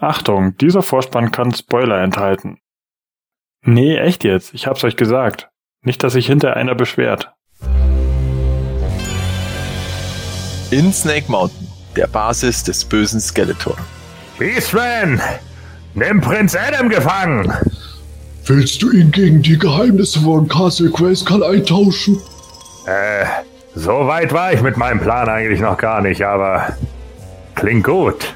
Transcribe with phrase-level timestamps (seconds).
[0.00, 2.58] Achtung, dieser Vorspann kann Spoiler enthalten.
[3.64, 5.48] Nee, echt jetzt, ich hab's euch gesagt.
[5.82, 7.32] Nicht, dass sich hinter einer beschwert.
[10.70, 11.66] In Snake Mountain,
[11.96, 13.76] der Basis des bösen Skeletor.
[14.38, 15.20] Beastman,
[15.94, 17.52] nimm Prinz Adam gefangen!
[18.46, 22.20] Willst du ihn gegen die Geheimnisse von Castle Grayskull eintauschen?
[22.86, 23.26] Äh,
[23.74, 26.76] so weit war ich mit meinem Plan eigentlich noch gar nicht, aber
[27.56, 28.34] klingt gut.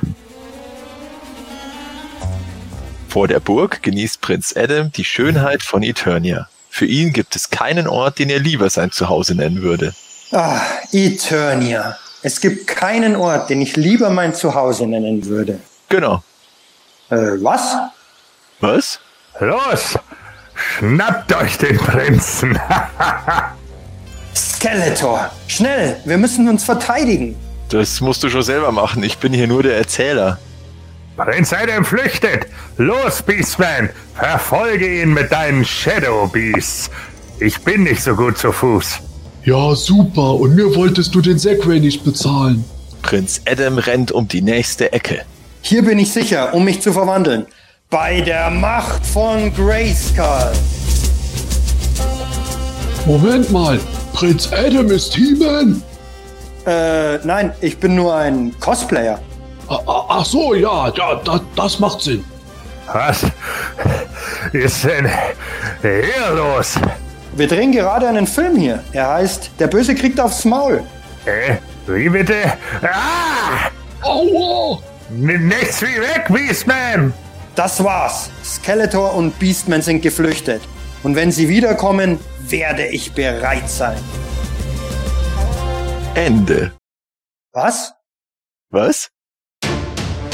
[3.13, 6.49] Vor der Burg genießt Prinz Adam die Schönheit von Eternia.
[6.71, 9.93] Für ihn gibt es keinen Ort, den er lieber sein Zuhause nennen würde.
[10.31, 10.59] Ah,
[10.93, 11.99] Eternia.
[12.23, 15.61] Es gibt keinen Ort, den ich lieber mein Zuhause nennen würde.
[15.91, 16.23] Genau.
[17.11, 17.75] Äh, was?
[18.61, 18.99] Was?
[19.41, 19.99] Los!
[20.55, 22.59] Schnappt euch den Prinzen!
[24.35, 25.31] Skeletor!
[25.49, 26.01] Schnell!
[26.07, 27.37] Wir müssen uns verteidigen!
[27.69, 29.03] Das musst du schon selber machen.
[29.03, 30.39] Ich bin hier nur der Erzähler.
[31.17, 32.47] Prinz Adam flüchtet!
[32.79, 33.91] Los, Beastman!
[34.15, 36.91] Verfolge ihn mit deinen Shadow Beasts!
[37.39, 39.01] Ich bin nicht so gut zu Fuß.
[39.45, 40.35] Ja, super.
[40.35, 42.65] Und mir wolltest du den Segway nicht bezahlen.
[43.03, 45.23] Prinz Adam rennt um die nächste Ecke.
[45.61, 47.47] Hier bin ich sicher, um mich zu verwandeln.
[47.91, 50.53] Bei der Macht von Grayskull.
[53.05, 53.79] Moment mal.
[54.15, 55.83] Prinz Adam ist He-Man?
[56.65, 59.21] Äh, nein, ich bin nur ein Cosplayer.
[59.87, 62.25] Ach so, ja, ja, das, das macht Sinn.
[62.93, 63.25] Was
[64.53, 65.09] ist denn
[65.81, 66.75] hier los?
[67.35, 68.83] Wir drehen gerade einen Film hier.
[68.93, 70.83] Er heißt Der Böse kriegt aufs Maul.
[71.25, 71.57] Äh,
[71.87, 72.35] wie bitte?
[72.83, 73.71] Ah!
[74.03, 74.79] Aua!
[75.11, 77.15] Nichts wie weg, Beastman!
[77.55, 78.31] Das war's.
[78.45, 80.63] Skeletor und Beastman sind geflüchtet.
[81.03, 83.99] Und wenn sie wiederkommen, werde ich bereit sein.
[86.15, 86.73] Ende.
[87.53, 87.93] Was?
[88.71, 89.11] Was?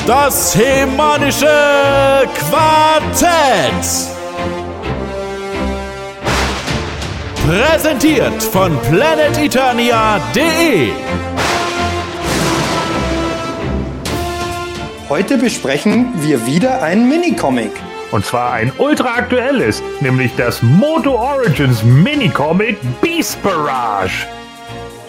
[0.09, 1.47] Das hemanische
[2.34, 3.84] Quartett.
[7.47, 10.92] Präsentiert von planeteternia.de.
[15.11, 17.73] Heute besprechen wir wieder ein Minicomic.
[18.11, 24.27] Und zwar ein ultra aktuelles, nämlich das Moto Origins Minicomic Beast Barrage.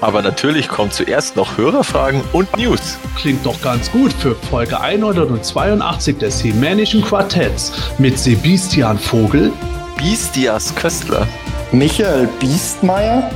[0.01, 2.97] Aber natürlich kommt zuerst noch Hörerfragen und News.
[3.17, 9.51] Klingt doch ganz gut für Folge 182 des Hemänischen Quartetts mit Sebastian Vogel,
[9.97, 11.27] Beastias Köstler,
[11.71, 13.29] Michael Biestmeier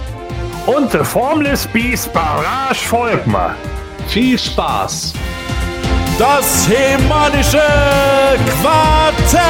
[0.65, 3.55] Und The Formless Beast Barrage Volkmar.
[4.07, 5.13] Viel Spaß!
[6.19, 7.63] Das hemanische
[8.61, 9.41] Quartett.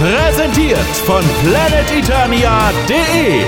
[0.00, 3.42] Präsentiert von planeteternia.de.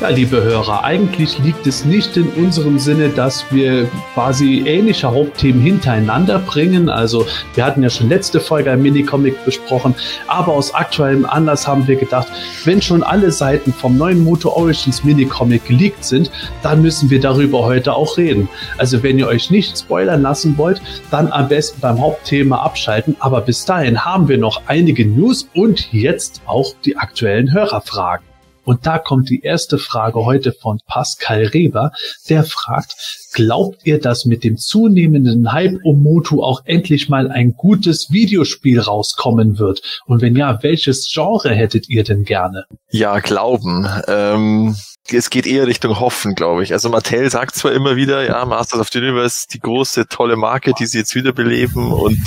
[0.00, 5.60] Ja, liebe Hörer, eigentlich liegt es nicht in unserem Sinne, dass wir quasi ähnliche Hauptthemen
[5.60, 6.88] hintereinander bringen.
[6.88, 7.26] Also
[7.56, 9.96] wir hatten ja schon letzte Folge ein Minicomic besprochen,
[10.28, 12.28] aber aus aktuellem Anlass haben wir gedacht,
[12.64, 16.30] wenn schon alle Seiten vom neuen Moto Origins Minicomic geleakt sind,
[16.62, 18.48] dann müssen wir darüber heute auch reden.
[18.76, 20.80] Also wenn ihr euch nicht spoilern lassen wollt,
[21.10, 23.16] dann am besten beim Hauptthema abschalten.
[23.18, 28.37] Aber bis dahin haben wir noch einige News und jetzt auch die aktuellen Hörerfragen.
[28.68, 31.90] Und da kommt die erste Frage heute von Pascal Reber,
[32.28, 32.96] der fragt,
[33.32, 38.78] glaubt ihr, dass mit dem zunehmenden Hype um Motu auch endlich mal ein gutes Videospiel
[38.78, 39.80] rauskommen wird?
[40.04, 42.66] Und wenn ja, welches Genre hättet ihr denn gerne?
[42.90, 43.88] Ja, glauben.
[44.06, 44.76] Ähm,
[45.10, 46.74] es geht eher Richtung Hoffen, glaube ich.
[46.74, 50.74] Also Mattel sagt zwar immer wieder, ja, Masters of the Universe, die große, tolle Marke,
[50.78, 52.20] die sie jetzt wiederbeleben und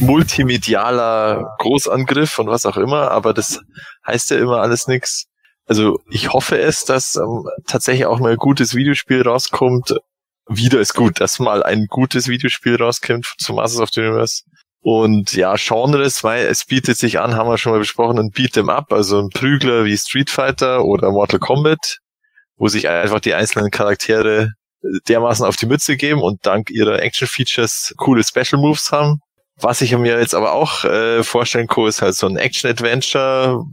[0.00, 3.60] multimedialer Großangriff und was auch immer, aber das
[4.04, 5.28] heißt ja immer alles nix.
[5.72, 9.94] Also ich hoffe es, dass ähm, tatsächlich auch mal ein gutes Videospiel rauskommt.
[10.46, 14.42] Wieder ist gut, dass mal ein gutes Videospiel rauskommt zu Masters of the Universe.
[14.82, 18.68] Und ja, Genres, weil es bietet sich an, haben wir schon mal besprochen, ein Beat'em
[18.68, 22.00] Up, also ein Prügler wie Street Fighter oder Mortal Kombat,
[22.58, 24.50] wo sich einfach die einzelnen Charaktere
[25.08, 29.20] dermaßen auf die Mütze geben und dank ihrer Action-Features coole Special Moves haben.
[29.56, 33.64] Was ich mir jetzt aber auch äh, vorstellen kann, ist halt so ein Action-Adventure,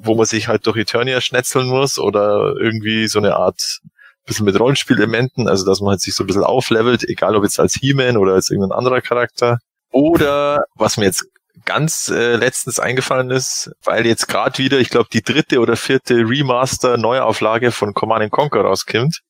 [0.00, 3.80] wo man sich halt durch Eternia schnetzeln muss oder irgendwie so eine Art
[4.28, 7.58] bisschen mit Rollenspielelementen, also dass man halt sich so ein bisschen auflevelt, egal ob jetzt
[7.58, 9.58] als He-Man oder als irgendein anderer Charakter.
[9.90, 11.26] Oder was mir jetzt
[11.64, 16.14] ganz äh, letztens eingefallen ist, weil jetzt gerade wieder, ich glaube, die dritte oder vierte
[16.14, 19.20] Remaster Neuauflage von Command Conquer rauskommt,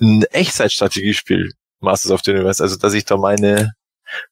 [0.00, 3.72] ein Echtzeitstrategiespiel Masters of the Universe, also dass ich da meine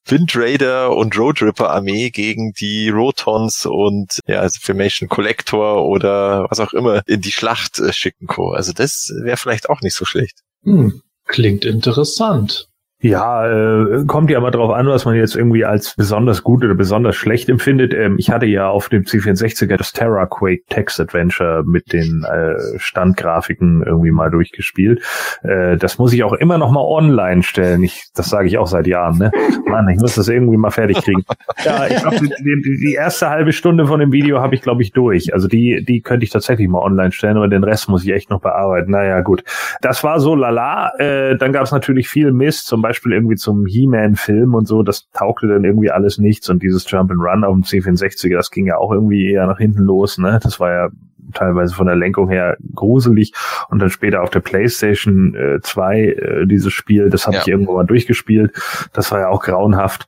[0.05, 6.73] Windraider und Roadripper Armee gegen die Rotons und ja, also Formation Collector oder was auch
[6.73, 8.53] immer in die Schlacht äh, schicken co.
[8.53, 10.41] Also das wäre vielleicht auch nicht so schlecht.
[10.65, 12.69] Hm, klingt interessant.
[13.03, 16.77] Ja, äh, kommt ja immer drauf an, was man jetzt irgendwie als besonders gut oder
[16.77, 17.93] besonders schlecht empfindet.
[17.93, 22.79] Ähm, ich hatte ja auf dem C64er das Terra Quake Text Adventure mit den äh,
[22.79, 25.03] Standgrafiken irgendwie mal durchgespielt.
[25.43, 27.83] Äh, das muss ich auch immer noch mal online stellen.
[27.83, 29.19] Ich, das sage ich auch seit Jahren.
[29.19, 29.33] Ne?
[29.67, 31.25] Mann, ich muss das irgendwie mal fertig kriegen.
[31.65, 34.81] ja, ich glaube, die, die, die erste halbe Stunde von dem Video habe ich, glaube
[34.81, 35.35] ich, durch.
[35.35, 38.31] Also die, die könnte ich tatsächlich mal online stellen, aber den Rest muss ich echt
[38.31, 38.93] noch bearbeiten.
[38.93, 39.43] Naja, gut.
[39.81, 40.93] Das war so lala.
[40.99, 44.83] Äh, dann gab es natürlich viel Mist, zum Beispiel Beispiel irgendwie zum He-Man-Film und so,
[44.83, 48.51] das taugte dann irgendwie alles nichts und dieses Jump and Run auf dem C64, das
[48.51, 50.39] ging ja auch irgendwie eher nach hinten los, ne?
[50.43, 50.89] Das war ja
[51.33, 53.33] teilweise von der Lenkung her gruselig
[53.71, 57.43] und dann später auf der PlayStation 2 äh, äh, dieses Spiel, das habe ja.
[57.43, 58.53] ich irgendwo mal durchgespielt,
[58.93, 60.07] das war ja auch grauenhaft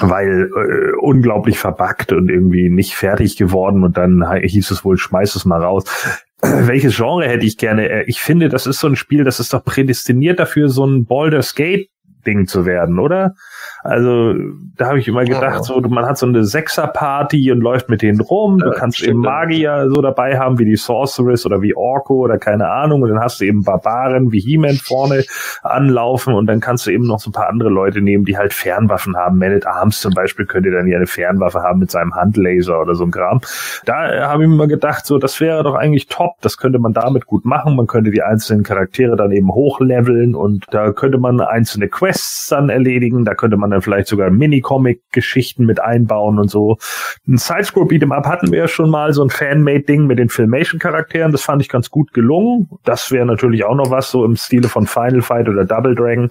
[0.00, 5.34] weil äh, unglaublich verbackt und irgendwie nicht fertig geworden und dann hieß es wohl, schmeiß
[5.34, 5.84] es mal raus.
[6.42, 7.88] Welches Genre hätte ich gerne?
[7.88, 11.06] Äh, ich finde, das ist so ein Spiel, das ist doch prädestiniert dafür, so ein
[11.06, 11.88] Baldur's Gate
[12.26, 13.34] Ding zu werden, oder?
[13.82, 14.34] Also
[14.76, 18.20] da habe ich immer gedacht, so man hat so eine Sechser-Party und läuft mit denen
[18.20, 18.58] rum.
[18.58, 22.68] Du kannst eben Magier so dabei haben wie die Sorceress oder wie Orko oder keine
[22.68, 23.02] Ahnung.
[23.02, 25.24] Und dann hast du eben Barbaren wie He-Man vorne
[25.62, 28.52] anlaufen und dann kannst du eben noch so ein paar andere Leute nehmen, die halt
[28.52, 29.38] Fernwaffen haben.
[29.38, 32.94] Man at Arms zum Beispiel könnte dann ja eine Fernwaffe haben mit seinem Handlaser oder
[32.94, 33.40] so ein Kram.
[33.84, 36.40] Da äh, habe ich mir immer gedacht, so das wäre doch eigentlich top.
[36.40, 37.76] Das könnte man damit gut machen.
[37.76, 42.15] Man könnte die einzelnen Charaktere dann eben hochleveln und da könnte man einzelne Quests
[42.48, 43.24] dann erledigen.
[43.24, 46.78] Da könnte man dann vielleicht sogar Minicomic-Geschichten mit einbauen und so.
[47.26, 51.32] Ein Sidescroll Beat'em Up hatten wir ja schon mal, so ein Fanmade-Ding mit den Filmation-Charakteren.
[51.32, 52.68] Das fand ich ganz gut gelungen.
[52.84, 56.30] Das wäre natürlich auch noch was, so im Stile von Final Fight oder Double Dragon.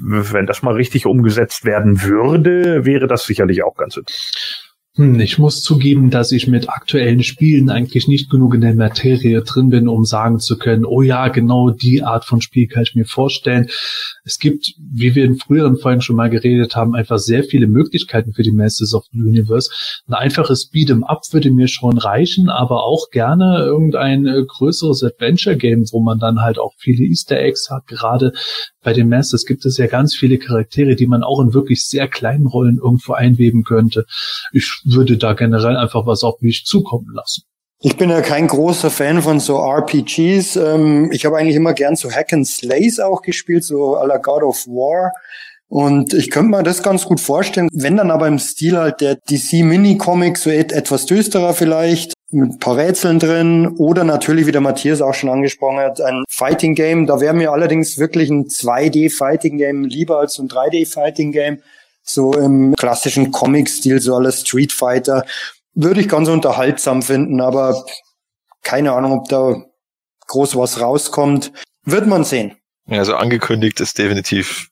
[0.00, 4.61] Wenn das mal richtig umgesetzt werden würde, wäre das sicherlich auch ganz interessant.
[4.94, 9.40] Hm, ich muss zugeben, dass ich mit aktuellen Spielen eigentlich nicht genug in der Materie
[9.40, 12.94] drin bin, um sagen zu können, oh ja, genau die Art von Spiel kann ich
[12.94, 13.70] mir vorstellen.
[14.22, 18.34] Es gibt, wie wir in früheren Folgen schon mal geredet haben, einfach sehr viele Möglichkeiten
[18.34, 19.70] für die Masters of the Universe.
[20.08, 25.86] Ein einfaches Beat'em Up würde mir schon reichen, aber auch gerne irgendein äh, größeres Adventure-Game,
[25.90, 27.86] wo man dann halt auch viele Easter Eggs hat.
[27.86, 28.34] Gerade
[28.82, 32.08] bei den Masters gibt es ja ganz viele Charaktere, die man auch in wirklich sehr
[32.08, 34.06] kleinen Rollen irgendwo einweben könnte.
[34.52, 37.42] Ich würde da generell einfach was auf mich zukommen lassen.
[37.84, 40.56] Ich bin ja kein großer Fan von so RPGs.
[40.56, 44.18] Ähm, ich habe eigentlich immer gern so Hack and Slays auch gespielt, so à la
[44.18, 45.12] God of War.
[45.66, 49.16] Und ich könnte mir das ganz gut vorstellen, wenn dann aber im Stil halt der
[49.16, 54.60] DC Mini-Comic so etwas düsterer vielleicht, mit ein paar Rätseln drin oder natürlich, wie der
[54.60, 57.06] Matthias auch schon angesprochen hat, ein Fighting Game.
[57.06, 61.62] Da wäre mir allerdings wirklich ein 2D Fighting Game lieber als ein 3D Fighting Game
[62.02, 65.24] so im klassischen Comic-Stil, so alles Street Fighter,
[65.74, 67.84] würde ich ganz unterhaltsam finden, aber
[68.62, 69.62] keine Ahnung, ob da
[70.26, 71.52] groß was rauskommt.
[71.84, 72.56] Wird man sehen.
[72.86, 74.68] Ja, also angekündigt ist definitiv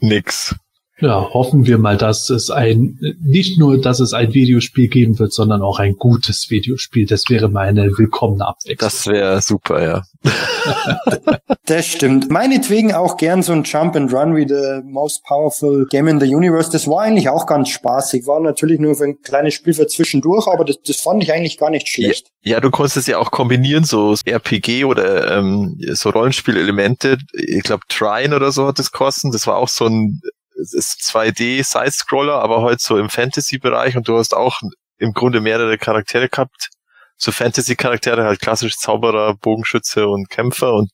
[0.00, 0.54] nix.
[1.02, 5.32] Ja, hoffen wir mal, dass es ein, nicht nur, dass es ein Videospiel geben wird,
[5.32, 7.06] sondern auch ein gutes Videospiel.
[7.06, 8.76] Das wäre meine willkommene Abwechslung.
[8.78, 10.02] Das wäre super, ja.
[11.66, 12.30] das stimmt.
[12.30, 16.32] Meinetwegen auch gern so ein Jump and Run wie the most powerful game in the
[16.32, 16.70] universe.
[16.70, 18.28] Das war eigentlich auch ganz spaßig.
[18.28, 21.58] War natürlich nur für ein kleines Spiel für zwischendurch, aber das, das fand ich eigentlich
[21.58, 22.28] gar nicht schlecht.
[22.42, 27.18] Ja, ja du konntest es ja auch kombinieren, so RPG oder ähm, so Rollenspielelemente.
[27.32, 29.32] Ich glaube, Trine oder so hat es kosten.
[29.32, 30.20] Das war auch so ein
[30.60, 34.60] es ist 2D Side-Scroller, aber heute so im Fantasy-Bereich und du hast auch
[34.98, 36.70] im Grunde mehrere Charaktere gehabt.
[37.16, 40.90] So Fantasy-Charaktere, halt klassisch Zauberer, Bogenschütze und Kämpfer und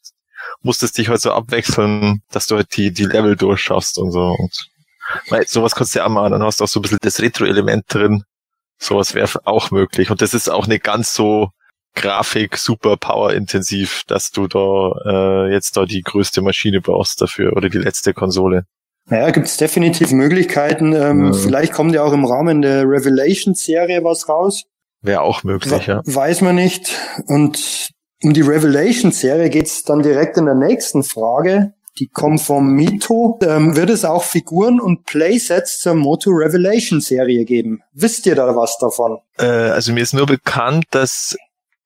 [0.62, 4.34] musstest dich halt so abwechseln, dass du halt die, die Level durchschaffst und so.
[4.38, 4.68] Und
[5.28, 7.20] weil, sowas kannst du ja auch machen, dann hast du auch so ein bisschen das
[7.20, 8.24] Retro-Element drin.
[8.78, 10.10] Sowas wäre auch möglich.
[10.10, 11.50] Und das ist auch nicht ganz so
[11.94, 17.56] Grafik super power intensiv, dass du da äh, jetzt da die größte Maschine brauchst dafür
[17.56, 18.64] oder die letzte Konsole.
[19.08, 20.92] Naja, gibt es definitiv Möglichkeiten.
[20.92, 21.32] Ähm, ja.
[21.32, 24.64] Vielleicht kommt ja auch im Rahmen der Revelation-Serie was raus.
[25.00, 26.02] Wäre auch möglich, ja.
[26.04, 26.94] Weiß man nicht.
[27.26, 27.90] Und
[28.22, 31.74] um die Revelation-Serie geht's dann direkt in der nächsten Frage.
[31.98, 33.38] Die kommt vom Mito.
[33.42, 37.80] Ähm, wird es auch Figuren und Playsets zur Moto Revelation-Serie geben?
[37.92, 39.18] Wisst ihr da was davon?
[39.38, 41.36] Äh, also mir ist nur bekannt, dass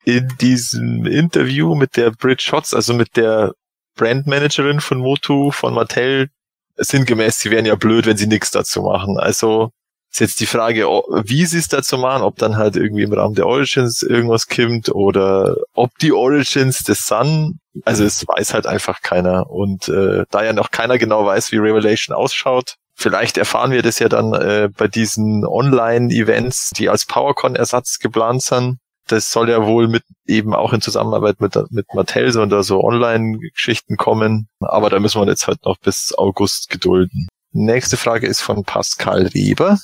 [0.05, 3.53] in diesem Interview mit der Bridge Shots, also mit der
[3.97, 6.29] Brandmanagerin von Motu, von Mattel,
[6.77, 9.19] sinngemäß, sie wären ja blöd, wenn sie nichts dazu machen.
[9.19, 9.71] Also
[10.11, 10.85] ist jetzt die Frage,
[11.25, 14.91] wie sie es dazu machen, ob dann halt irgendwie im Rahmen der Origins irgendwas kommt
[14.91, 19.49] oder ob die Origins des Sun, also es weiß halt einfach keiner.
[19.51, 23.99] Und äh, da ja noch keiner genau weiß, wie Revelation ausschaut, Vielleicht erfahren wir das
[23.99, 28.79] ja dann äh, bei diesen Online-Events, die als PowerCon-Ersatz geplant sind.
[29.13, 32.63] Das soll ja wohl mit eben auch in Zusammenarbeit mit, mit Mattel so und da
[32.63, 34.49] so Online-Geschichten kommen.
[34.61, 37.29] Aber da müssen wir jetzt halt noch bis August gedulden.
[37.53, 39.79] Nächste Frage ist von Pascal Weber.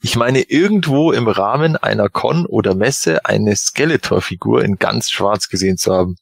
[0.00, 5.76] Ich meine, irgendwo im Rahmen einer Con oder Messe eine Skeletor-Figur in ganz schwarz gesehen
[5.76, 6.16] zu haben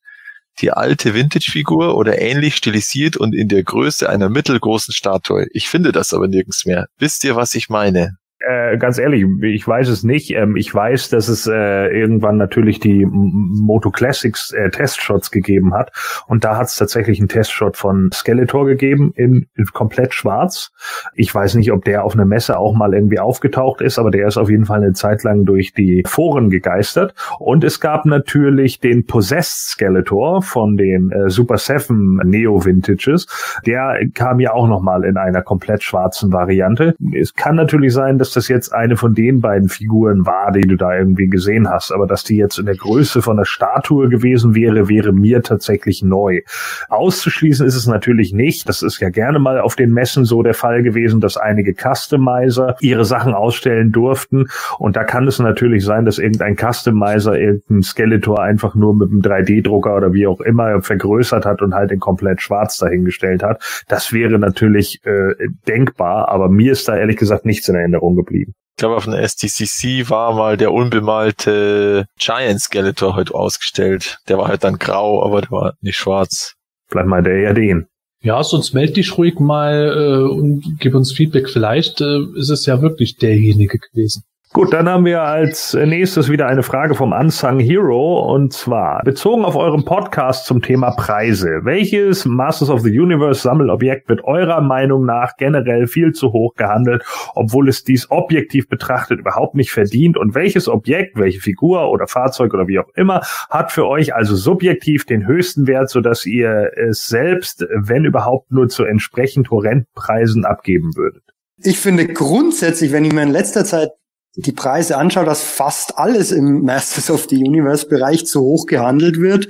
[0.61, 5.47] die alte Vintage-Figur oder ähnlich stilisiert und in der Größe einer mittelgroßen Statue.
[5.53, 6.89] Ich finde das aber nirgends mehr.
[6.99, 8.17] Wisst ihr, was ich meine?
[8.41, 10.31] Äh, ganz ehrlich, ich weiß es nicht.
[10.31, 15.93] Ähm, ich weiß, dass es äh, irgendwann natürlich die Moto Classics äh, Testshots gegeben hat.
[16.27, 20.73] Und da hat es tatsächlich einen Testshot von Skeletor gegeben in, in, komplett schwarz.
[21.15, 24.27] Ich weiß nicht, ob der auf einer Messe auch mal irgendwie aufgetaucht ist, aber der
[24.27, 27.15] ist auf jeden Fall eine Zeit lang durch die Foren gegeistert.
[27.39, 33.27] Und es gab natürlich den Possessed Skeletor von den äh, Super Seven Neo Vintages.
[33.67, 36.95] Der kam ja auch noch mal in einer komplett schwarzen Variante.
[37.15, 40.63] Es kann natürlich sein, dass dass das jetzt eine von den beiden Figuren war, die
[40.63, 44.09] du da irgendwie gesehen hast, aber dass die jetzt in der Größe von der Statue
[44.09, 46.41] gewesen wäre, wäre mir tatsächlich neu.
[46.89, 48.69] Auszuschließen ist es natürlich nicht.
[48.69, 52.77] Das ist ja gerne mal auf den Messen so der Fall gewesen, dass einige Customizer
[52.81, 54.47] ihre Sachen ausstellen durften.
[54.79, 59.21] Und da kann es natürlich sein, dass irgendein Customizer irgendein Skeletor einfach nur mit einem
[59.21, 63.63] 3D-Drucker oder wie auch immer vergrößert hat und halt in komplett schwarz dahingestellt hat.
[63.89, 65.35] Das wäre natürlich äh,
[65.69, 68.53] denkbar, aber mir ist da ehrlich gesagt nichts in Erinnerung geblieben.
[68.77, 74.19] Ich glaube, auf der STCC war mal der unbemalte Giant Skeletor heute ausgestellt.
[74.29, 76.55] Der war halt dann grau, aber der war nicht schwarz.
[76.89, 77.87] Vielleicht mal der ja den.
[78.23, 81.49] Ja, sonst meld dich ruhig mal äh, und gib uns Feedback.
[81.49, 84.25] Vielleicht äh, ist es ja wirklich derjenige gewesen.
[84.53, 89.45] Gut, dann haben wir als nächstes wieder eine Frage vom Unsung Hero und zwar bezogen
[89.45, 91.61] auf euren Podcast zum Thema Preise.
[91.63, 97.05] Welches Masters of the Universe Sammelobjekt wird eurer Meinung nach generell viel zu hoch gehandelt,
[97.37, 100.17] obwohl es dies objektiv betrachtet überhaupt nicht verdient?
[100.17, 104.35] Und welches Objekt, welche Figur oder Fahrzeug oder wie auch immer hat für euch also
[104.35, 110.45] subjektiv den höchsten Wert, sodass ihr es selbst, wenn überhaupt, nur zu entsprechend horrenden Preisen
[110.45, 111.23] abgeben würdet?
[111.63, 113.91] Ich finde grundsätzlich, wenn ich mir in letzter Zeit
[114.37, 119.19] die Preise anschaue, dass fast alles im Masters of the Universe Bereich zu hoch gehandelt
[119.19, 119.49] wird.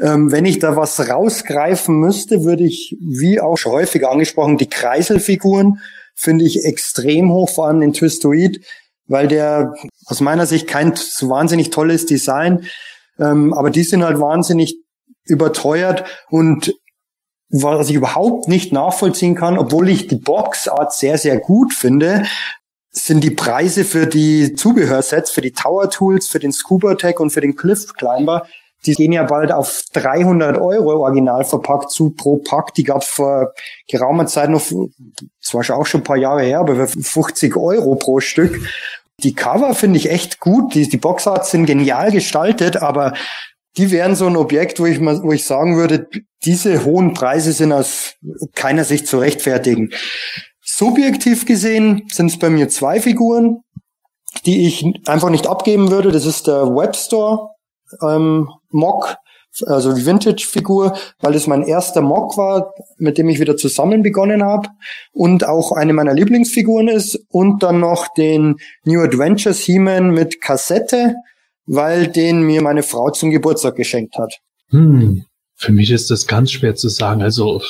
[0.00, 4.68] Ähm, wenn ich da was rausgreifen müsste, würde ich, wie auch schon häufig angesprochen, die
[4.68, 5.80] Kreiselfiguren
[6.14, 8.64] finde ich extrem hoch, vor allem den Twistoid,
[9.06, 9.74] weil der
[10.06, 12.66] aus meiner Sicht kein so wahnsinnig tolles Design,
[13.18, 14.76] ähm, aber die sind halt wahnsinnig
[15.24, 16.74] überteuert und
[17.48, 22.24] was ich überhaupt nicht nachvollziehen kann, obwohl ich die Boxart sehr, sehr gut finde,
[22.98, 27.30] sind die Preise für die Zubehörsets, für die Tower Tools, für den Scuba Tech und
[27.30, 28.46] für den Cliff Climber,
[28.86, 32.74] die gehen ja bald auf 300 Euro original verpackt zu pro Pack.
[32.74, 33.52] Die gab es vor
[33.88, 34.62] geraumer Zeit noch,
[35.40, 38.60] zwar schon auch schon ein paar Jahre her, aber für 50 Euro pro Stück.
[39.22, 40.74] Die Cover finde ich echt gut.
[40.74, 43.14] Die, die Boxarts sind genial gestaltet, aber
[43.76, 46.08] die wären so ein Objekt, wo ich mal, wo ich sagen würde,
[46.44, 48.14] diese hohen Preise sind aus
[48.54, 49.90] keiner Sicht zu rechtfertigen.
[50.68, 53.60] Subjektiv gesehen sind es bei mir zwei Figuren,
[54.44, 56.10] die ich einfach nicht abgeben würde.
[56.10, 57.50] Das ist der Webstore
[58.02, 59.16] ähm, Mock,
[59.64, 64.42] also die Vintage-Figur, weil das mein erster Mock war, mit dem ich wieder zusammen begonnen
[64.42, 64.68] habe
[65.12, 67.18] und auch eine meiner Lieblingsfiguren ist.
[67.30, 71.14] Und dann noch den New Adventures He-Man mit Kassette,
[71.64, 74.34] weil den mir meine Frau zum Geburtstag geschenkt hat.
[74.70, 75.24] Hm.
[75.54, 77.22] Für mich ist das ganz schwer zu sagen.
[77.22, 77.62] Also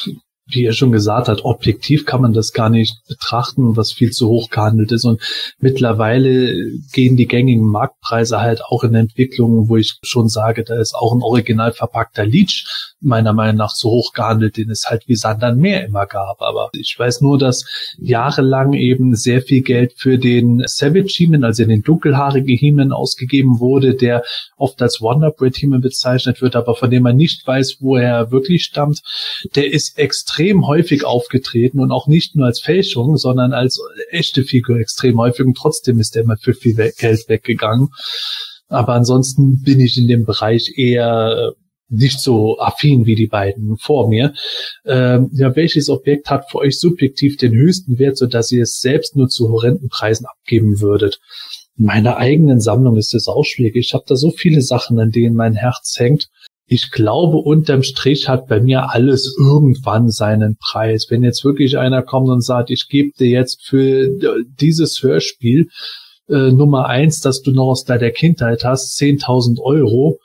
[0.48, 4.28] wie er schon gesagt hat, objektiv kann man das gar nicht betrachten, was viel zu
[4.28, 5.04] hoch gehandelt ist.
[5.04, 5.20] Und
[5.58, 6.54] mittlerweile
[6.92, 11.12] gehen die gängigen Marktpreise halt auch in Entwicklungen, wo ich schon sage, da ist auch
[11.12, 12.64] ein original verpackter Leech
[13.00, 16.40] meiner Meinung nach so hoch gehandelt, den es halt wie Sand an Meer immer gab.
[16.40, 17.64] Aber ich weiß nur, dass
[17.98, 23.94] jahrelang eben sehr viel Geld für den Savage Heeman, also den dunkelhaarigen Heeman ausgegeben wurde,
[23.94, 24.22] der
[24.56, 28.64] oft als Wonderbread Heeman bezeichnet wird, aber von dem man nicht weiß, wo er wirklich
[28.64, 29.02] stammt.
[29.56, 34.78] Der ist extrem häufig aufgetreten und auch nicht nur als Fälschung, sondern als echte Figur
[34.78, 37.88] extrem häufig und trotzdem ist er immer für viel Geld weggegangen.
[38.68, 41.54] Aber ansonsten bin ich in dem Bereich eher
[41.88, 44.34] nicht so affin wie die beiden vor mir.
[44.84, 48.80] Ähm, ja, welches Objekt hat für euch subjektiv den höchsten Wert, so dass ihr es
[48.80, 51.20] selbst nur zu horrenden Preisen abgeben würdet?
[51.78, 53.76] In meiner eigenen Sammlung ist es auch schwierig.
[53.76, 56.28] Ich habe da so viele Sachen, an denen mein Herz hängt.
[56.68, 61.06] Ich glaube, unterm Strich hat bei mir alles irgendwann seinen Preis.
[61.10, 64.08] Wenn jetzt wirklich einer kommt und sagt, ich gebe dir jetzt für
[64.60, 65.68] dieses Hörspiel
[66.28, 70.18] äh, Nummer eins, das du noch aus deiner Kindheit hast, 10.000 Euro,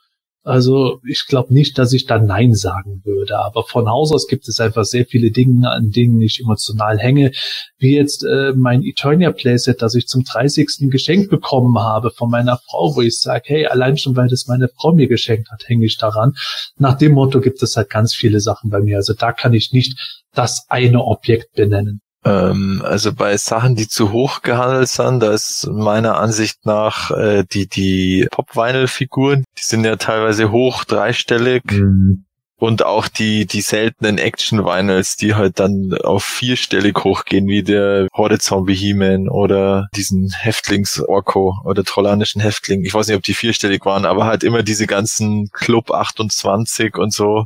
[0.44, 3.38] Also ich glaube nicht, dass ich da Nein sagen würde.
[3.38, 7.32] Aber von Haus aus gibt es einfach sehr viele Dinge, an denen ich emotional hänge.
[7.78, 10.90] Wie jetzt äh, mein Eternia Playset, das ich zum 30.
[10.90, 14.68] geschenkt bekommen habe von meiner Frau, wo ich sage, hey, allein schon, weil das meine
[14.68, 16.34] Frau mir geschenkt hat, hänge ich daran.
[16.78, 18.98] Nach dem Motto gibt es halt ganz viele Sachen bei mir.
[18.98, 22.02] Also da kann ich nicht das eine Objekt benennen.
[22.24, 27.44] Ähm, also bei Sachen, die zu hoch gehandelt sind, da ist meiner Ansicht nach äh,
[27.52, 31.64] die, die Pop-Vinyl-Figuren, die sind ja teilweise hoch, dreistellig.
[31.72, 32.26] Mhm.
[32.58, 38.76] Und auch die, die seltenen Action-Vinyls, die halt dann auf vierstellig hochgehen, wie der Horde-Zombie
[38.76, 42.86] He-Man oder diesen Häftlings-Orko oder trollanischen Häftling.
[42.86, 47.12] Ich weiß nicht, ob die vierstellig waren, aber halt immer diese ganzen Club 28 und
[47.12, 47.46] so.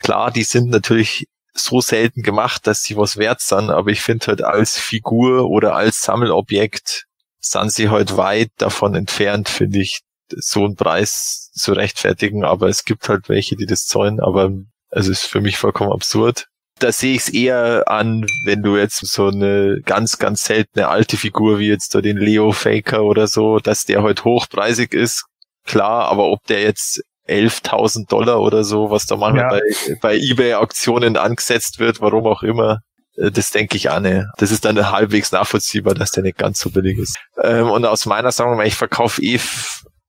[0.00, 1.26] Klar, die sind natürlich
[1.58, 5.74] so selten gemacht, dass sie was wert sind, aber ich finde halt als Figur oder
[5.74, 7.04] als Sammelobjekt
[7.40, 10.00] sind sie halt weit davon entfernt, finde ich,
[10.30, 14.50] so einen Preis zu rechtfertigen, aber es gibt halt welche, die das zahlen, aber
[14.90, 16.46] es ist für mich vollkommen absurd.
[16.78, 21.16] Da sehe ich es eher an, wenn du jetzt so eine ganz, ganz seltene alte
[21.16, 25.24] Figur wie jetzt so den Leo Faker oder so, dass der halt hochpreisig ist,
[25.64, 29.48] klar, aber ob der jetzt 11.000 Dollar oder so, was da manchmal Ja.
[29.88, 32.80] bei, bei eBay-Auktionen angesetzt wird, warum auch immer.
[33.16, 34.24] äh, Das denke ich auch nicht.
[34.38, 37.16] Das ist dann halbwegs nachvollziehbar, dass der nicht ganz so billig ist.
[37.42, 39.38] Ähm, und aus meiner Sammlung, ich verkaufe eh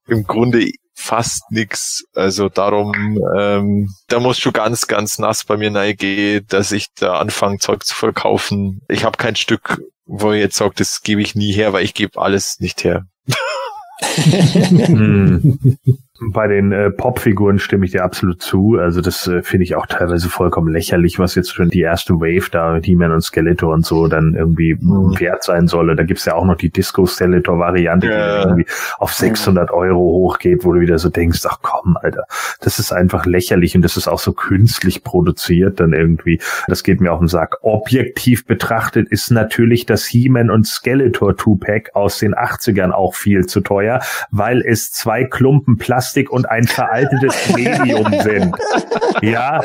[0.08, 2.04] im Grunde fast nix.
[2.14, 7.14] Also darum, ähm, da muss schon ganz, ganz nass bei mir reingehen, dass ich da
[7.20, 8.80] anfange, Zeug zu verkaufen.
[8.90, 11.94] Ich habe kein Stück, wo ich jetzt sage, das gebe ich nie her, weil ich
[11.94, 13.04] gebe alles nicht her.
[14.72, 15.78] Mhm.
[16.32, 18.78] Bei den äh, Popfiguren stimme ich dir absolut zu.
[18.78, 22.50] Also das äh, finde ich auch teilweise vollkommen lächerlich, was jetzt schon die erste Wave
[22.52, 25.20] da mit He-Man und Skeletor und so dann irgendwie Mhm.
[25.20, 25.96] wert sein solle.
[25.96, 28.40] Da gibt's ja auch noch die Disco-Skeletor-Variante, die Ja.
[28.42, 28.66] dann irgendwie
[28.98, 32.26] auf 600 Euro hochgeht, wo du wieder so denkst, ach komm, Alter,
[32.62, 36.40] das ist einfach lächerlich und das ist auch so künstlich produziert dann irgendwie.
[36.68, 37.58] Das geht mir auf den Sack.
[37.62, 43.62] Objektiv betrachtet ist natürlich das He-Man und Skeletor Two-Pack aus den 80ern auch viel zu
[43.62, 48.56] teuer, weil es zwei Klumpen Plastik und ein veraltetes Medium sind.
[49.22, 49.62] Ja,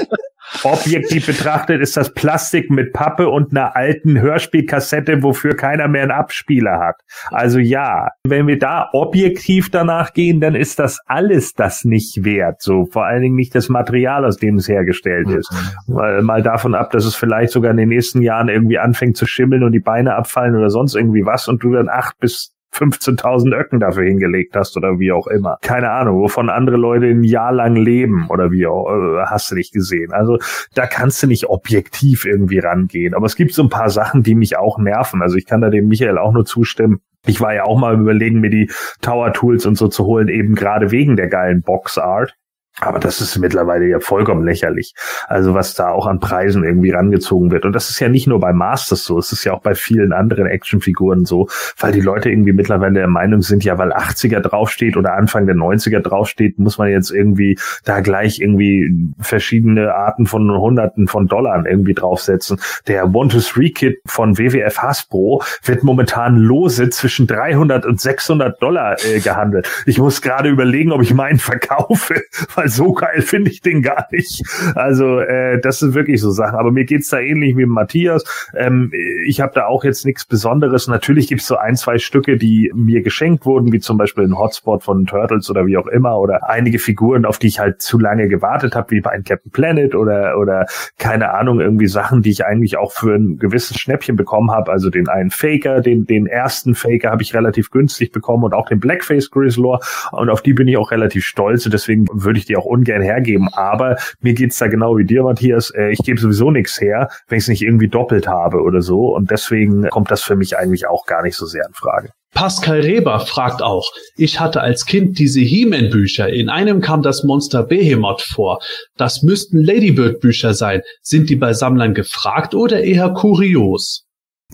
[0.63, 6.11] objektiv betrachtet ist das Plastik mit Pappe und einer alten Hörspielkassette, wofür keiner mehr einen
[6.11, 6.97] Abspieler hat.
[7.31, 12.62] Also ja, wenn wir da objektiv danach gehen, dann ist das alles das nicht wert.
[12.62, 15.53] So vor allen Dingen nicht das Material, aus dem es hergestellt ist.
[15.87, 19.27] Mal, mal davon ab, dass es vielleicht sogar in den nächsten Jahren irgendwie anfängt zu
[19.27, 23.55] schimmeln und die Beine abfallen oder sonst irgendwie was und du dann acht bis 15.000
[23.55, 25.59] Öcken dafür hingelegt hast oder wie auch immer.
[25.63, 29.55] Keine Ahnung, wovon andere Leute ein Jahr lang leben oder wie auch, äh, hast du
[29.55, 30.13] nicht gesehen.
[30.13, 30.39] Also
[30.75, 33.15] da kannst du nicht objektiv irgendwie rangehen.
[33.15, 35.23] Aber es gibt so ein paar Sachen, die mich auch nerven.
[35.23, 37.01] Also ich kann da dem Michael auch nur zustimmen.
[37.27, 40.55] Ich war ja auch mal überlegen, mir die Tower Tools und so zu holen, eben
[40.55, 42.37] gerade wegen der geilen Box Art.
[42.81, 44.95] Aber das ist mittlerweile ja vollkommen lächerlich.
[45.29, 47.65] Also was da auch an Preisen irgendwie rangezogen wird.
[47.65, 50.13] Und das ist ja nicht nur bei Masters so, es ist ja auch bei vielen
[50.13, 54.97] anderen Actionfiguren so, weil die Leute irgendwie mittlerweile der Meinung sind, ja, weil 80er draufsteht
[54.97, 60.51] oder Anfang der 90er draufsteht, muss man jetzt irgendwie da gleich irgendwie verschiedene Arten von
[60.51, 62.59] Hunderten von Dollar irgendwie draufsetzen.
[62.89, 69.69] Der One-to-Three-Kit von WWF Hasbro wird momentan lose zwischen 300 und 600 Dollar äh, gehandelt.
[69.87, 72.23] Ich muss gerade überlegen, ob ich meinen verkaufe,
[72.64, 74.42] weil so geil finde ich den gar nicht.
[74.74, 76.59] Also äh, das sind wirklich so Sachen.
[76.59, 78.24] Aber mir geht's da ähnlich wie Matthias.
[78.57, 78.90] Ähm,
[79.27, 80.88] ich habe da auch jetzt nichts Besonderes.
[80.88, 84.83] Natürlich gibt's so ein, zwei Stücke, die mir geschenkt wurden, wie zum Beispiel ein Hotspot
[84.83, 86.18] von Turtles oder wie auch immer.
[86.18, 89.94] Oder einige Figuren, auf die ich halt zu lange gewartet habe, wie bei Captain Planet
[89.94, 90.66] oder, oder
[90.98, 94.72] keine Ahnung, irgendwie Sachen, die ich eigentlich auch für ein gewisses Schnäppchen bekommen habe.
[94.72, 98.68] Also den einen Faker, den, den ersten Faker habe ich relativ günstig bekommen und auch
[98.68, 99.81] den Blackface Grizzlor.
[100.12, 101.66] Und auf die bin ich auch relativ stolz.
[101.66, 103.49] Und deswegen würde ich die auch ungern hergeben.
[103.53, 105.71] Aber mir geht's da genau wie dir, Matthias.
[105.71, 109.14] Äh, Ich gebe sowieso nichts her, wenn ich es nicht irgendwie doppelt habe oder so.
[109.14, 112.11] Und deswegen kommt das für mich eigentlich auch gar nicht so sehr in Frage.
[112.35, 116.29] Pascal Reber fragt auch, ich hatte als Kind diese He-Man-Bücher.
[116.29, 118.59] In einem kam das Monster Behemoth vor.
[118.97, 120.83] Das müssten Ladybird-Bücher sein.
[121.01, 124.04] Sind die bei Sammlern gefragt oder eher kurios?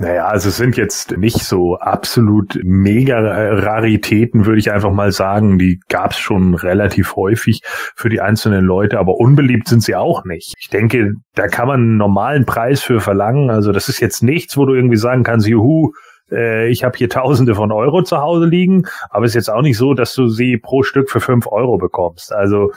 [0.01, 5.59] Naja, also es sind jetzt nicht so absolut mega Raritäten, würde ich einfach mal sagen.
[5.59, 7.61] Die gab es schon relativ häufig
[7.95, 10.55] für die einzelnen Leute, aber unbeliebt sind sie auch nicht.
[10.59, 13.51] Ich denke, da kann man einen normalen Preis für verlangen.
[13.51, 15.93] Also das ist jetzt nichts, wo du irgendwie sagen kannst, juhu,
[16.33, 19.63] äh, ich habe hier Tausende von Euro zu Hause liegen, aber es ist jetzt auch
[19.63, 22.33] nicht so, dass du sie pro Stück für fünf Euro bekommst.
[22.33, 22.73] Also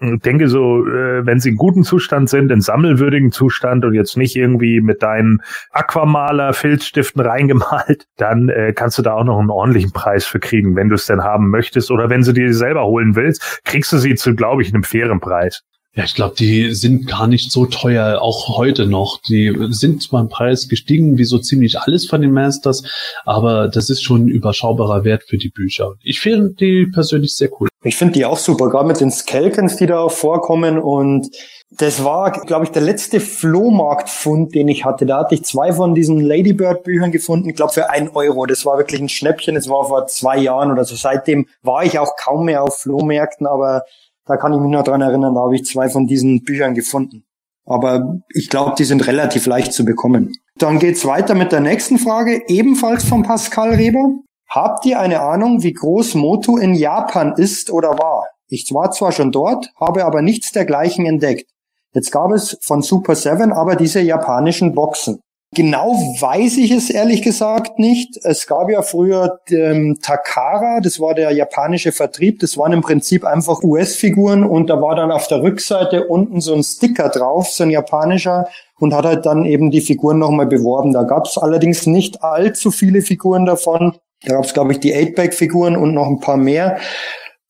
[0.00, 4.36] denke so, äh, wenn sie in gutem Zustand sind, in sammelwürdigen Zustand und jetzt nicht
[4.36, 9.92] irgendwie mit deinen Aquamaler Filzstiften reingemalt, dann äh, kannst du da auch noch einen ordentlichen
[9.92, 13.16] Preis für kriegen, wenn du es denn haben möchtest oder wenn du dir selber holen
[13.16, 15.62] willst, kriegst du sie zu, glaube ich, einem fairen Preis.
[15.94, 19.20] Ja, ich glaube, die sind gar nicht so teuer, auch heute noch.
[19.28, 22.84] Die sind zwar im Preis gestiegen, wie so ziemlich alles von den Masters,
[23.24, 25.94] aber das ist schon ein überschaubarer Wert für die Bücher.
[26.04, 27.68] Ich finde die persönlich sehr cool.
[27.82, 31.28] Ich finde die auch super, gerade mit den Skelkens, die da vorkommen und
[31.72, 35.06] das war, glaube ich, der letzte Flohmarktfund, den ich hatte.
[35.06, 38.44] Da hatte ich zwei von diesen Ladybird-Büchern gefunden, ich glaube für ein Euro.
[38.46, 39.54] Das war wirklich ein Schnäppchen.
[39.54, 40.96] Das war vor zwei Jahren oder so.
[40.96, 43.82] Seitdem war ich auch kaum mehr auf Flohmärkten, aber
[44.30, 47.24] da kann ich mich noch dran erinnern, da habe ich zwei von diesen Büchern gefunden.
[47.66, 50.32] Aber ich glaube, die sind relativ leicht zu bekommen.
[50.56, 54.08] Dann geht's weiter mit der nächsten Frage, ebenfalls von Pascal Reber.
[54.48, 58.26] Habt ihr eine Ahnung, wie groß Moto in Japan ist oder war?
[58.48, 61.50] Ich war zwar schon dort, habe aber nichts dergleichen entdeckt.
[61.92, 65.20] Jetzt gab es von Super 7 aber diese japanischen Boxen.
[65.52, 68.16] Genau weiß ich es ehrlich gesagt nicht.
[68.22, 72.38] Es gab ja früher den Takara, das war der japanische Vertrieb.
[72.38, 76.54] Das waren im Prinzip einfach US-Figuren und da war dann auf der Rückseite unten so
[76.54, 78.46] ein Sticker drauf, so ein japanischer
[78.78, 80.92] und hat halt dann eben die Figuren nochmal beworben.
[80.92, 83.98] Da gab es allerdings nicht allzu viele Figuren davon.
[84.22, 86.78] Da gab es, glaube ich, die 8-Bag-Figuren und noch ein paar mehr.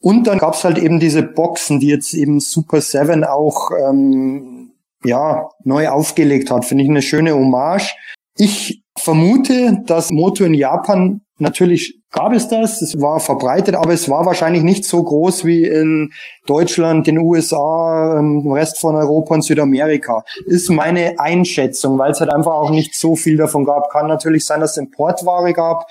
[0.01, 4.60] Und dann gab es halt eben diese Boxen, die jetzt eben Super 7 auch ähm,
[5.05, 6.65] ja, neu aufgelegt hat.
[6.65, 7.95] Finde ich eine schöne Hommage.
[8.37, 14.09] Ich vermute, dass Moto in Japan natürlich gab es das, es war verbreitet, aber es
[14.09, 16.11] war wahrscheinlich nicht so groß wie in
[16.47, 20.25] Deutschland, den USA, ähm, im Rest von Europa und Südamerika.
[20.47, 23.91] Ist meine Einschätzung, weil es halt einfach auch nicht so viel davon gab.
[23.91, 25.87] Kann natürlich sein, dass es Importware gab.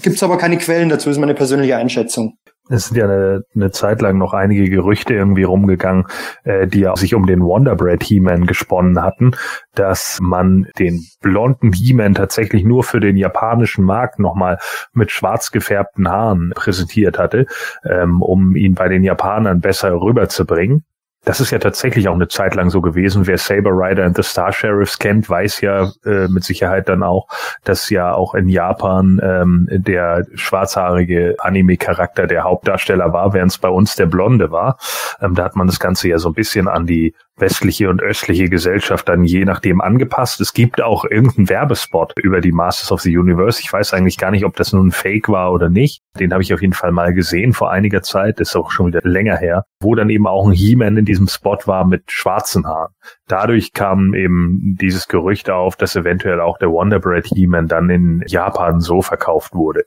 [0.00, 3.70] Gibt es aber keine Quellen dazu, ist meine persönliche Einschätzung es sind ja eine, eine
[3.70, 6.06] Zeit lang noch einige Gerüchte irgendwie rumgegangen,
[6.44, 9.32] äh, die ja sich um den Wonderbread He-Man gesponnen hatten,
[9.74, 14.58] dass man den blonden He-Man tatsächlich nur für den japanischen Markt nochmal
[14.92, 17.46] mit schwarz gefärbten Haaren präsentiert hatte,
[17.84, 20.84] ähm, um ihn bei den Japanern besser rüberzubringen.
[21.28, 23.26] Das ist ja tatsächlich auch eine Zeit lang so gewesen.
[23.26, 27.28] Wer Saber Rider and the Star Sheriffs kennt, weiß ja äh, mit Sicherheit dann auch,
[27.64, 33.68] dass ja auch in Japan ähm, der schwarzhaarige Anime-Charakter der Hauptdarsteller war, während es bei
[33.68, 34.78] uns der Blonde war.
[35.20, 38.48] Ähm, da hat man das Ganze ja so ein bisschen an die westliche und östliche
[38.48, 40.40] Gesellschaft dann je nachdem angepasst.
[40.40, 43.60] Es gibt auch irgendeinen Werbespot über die Masters of the Universe.
[43.60, 46.02] Ich weiß eigentlich gar nicht, ob das nun ein Fake war oder nicht.
[46.18, 48.40] Den habe ich auf jeden Fall mal gesehen vor einiger Zeit.
[48.40, 51.28] Das ist auch schon wieder länger her, wo dann eben auch ein He-Man in diesem
[51.28, 52.94] Spot war mit schwarzen Haaren.
[53.26, 58.22] Dadurch kam eben dieses Gerücht auf, dass eventuell auch der Wonder Bread He-Man dann in
[58.26, 59.82] Japan so verkauft wurde.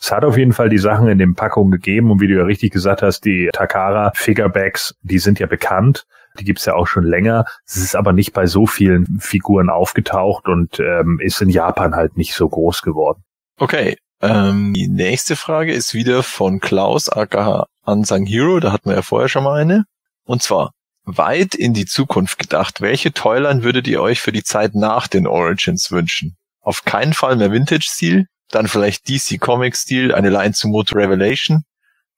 [0.00, 2.42] Es hat auf jeden Fall die Sachen in den Packungen gegeben und wie du ja
[2.42, 6.04] richtig gesagt hast, die Takara Figurebacks, die sind ja bekannt.
[6.40, 7.44] Die gibt's ja auch schon länger.
[7.64, 12.16] Es ist aber nicht bei so vielen Figuren aufgetaucht und ähm, ist in Japan halt
[12.16, 13.22] nicht so groß geworden.
[13.58, 13.96] Okay.
[14.20, 18.60] Ähm, die nächste Frage ist wieder von Klaus aka Unsung Hero.
[18.60, 19.84] Da hatten wir ja vorher schon mal eine.
[20.24, 20.72] Und zwar,
[21.04, 25.26] weit in die Zukunft gedacht, welche Toyline würdet ihr euch für die Zeit nach den
[25.26, 26.36] Origins wünschen?
[26.60, 31.64] Auf keinen Fall mehr Vintage-Stil, dann vielleicht DC Comic-Stil, eine Line zu Motor Revelation,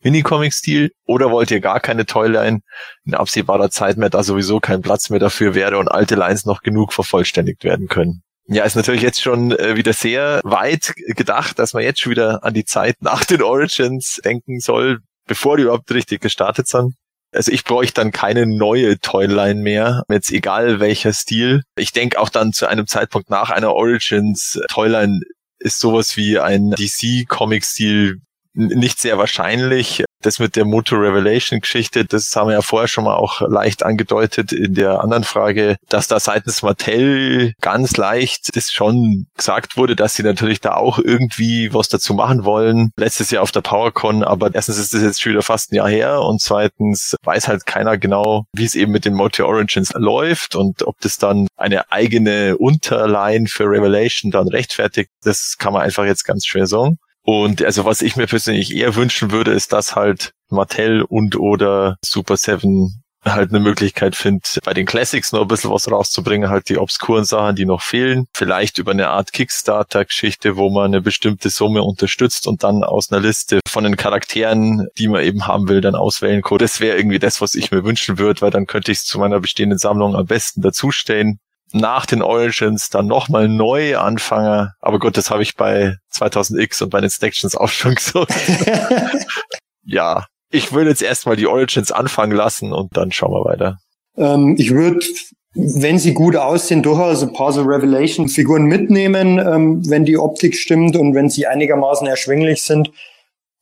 [0.02, 2.60] Minicomic-Stil oder wollt ihr gar keine Toyline
[3.04, 6.60] in absehbarer Zeit mehr, da sowieso kein Platz mehr dafür wäre und alte Lines noch
[6.60, 8.22] genug vervollständigt werden können?
[8.46, 12.44] Ja, ist natürlich jetzt schon äh, wieder sehr weit gedacht, dass man jetzt schon wieder
[12.44, 16.94] an die Zeit nach den Origins denken soll, bevor die überhaupt richtig gestartet sind.
[17.34, 21.62] Also ich bräuchte dann keine neue Toyline mehr, jetzt egal welcher Stil.
[21.76, 25.20] Ich denke auch dann zu einem Zeitpunkt nach einer Origins Toyline
[25.58, 28.20] ist sowas wie ein DC-Comic-Stil
[28.54, 30.04] nicht sehr wahrscheinlich.
[30.22, 33.82] Das mit der Motor Revelation Geschichte, das haben wir ja vorher schon mal auch leicht
[33.82, 39.96] angedeutet in der anderen Frage, dass da seitens Mattel ganz leicht das schon gesagt wurde,
[39.96, 42.90] dass sie natürlich da auch irgendwie was dazu machen wollen.
[42.96, 45.90] Letztes Jahr auf der PowerCon, aber erstens ist das jetzt schon wieder fast ein Jahr
[45.90, 50.56] her und zweitens weiß halt keiner genau, wie es eben mit den Motor Origins läuft
[50.56, 56.06] und ob das dann eine eigene Unterline für Revelation dann rechtfertigt, das kann man einfach
[56.06, 56.96] jetzt ganz schwer sagen.
[57.24, 61.96] Und also was ich mir persönlich eher wünschen würde, ist, dass halt Mattel und oder
[62.04, 66.68] Super Seven halt eine Möglichkeit findet, bei den Classics noch ein bisschen was rauszubringen, halt
[66.68, 68.26] die obskuren Sachen, die noch fehlen.
[68.34, 73.22] Vielleicht über eine Art Kickstarter-Geschichte, wo man eine bestimmte Summe unterstützt und dann aus einer
[73.22, 76.58] Liste von den Charakteren, die man eben haben will, dann auswählen kann.
[76.58, 79.18] Das wäre irgendwie das, was ich mir wünschen würde, weil dann könnte ich es zu
[79.18, 81.38] meiner bestehenden Sammlung am besten dazustellen
[81.74, 84.74] nach den Origins dann nochmal neu anfange.
[84.80, 88.32] Aber gut, das habe ich bei 2000X und bei den Stactions auch schon gesagt.
[89.84, 93.78] ja, Ich würde jetzt erstmal die Origins anfangen lassen und dann schauen wir weiter.
[94.16, 95.04] Ähm, ich würde,
[95.54, 100.96] wenn sie gut aussehen, durchaus ein paar so Revelation-Figuren mitnehmen, ähm, wenn die Optik stimmt
[100.96, 102.92] und wenn sie einigermaßen erschwinglich sind.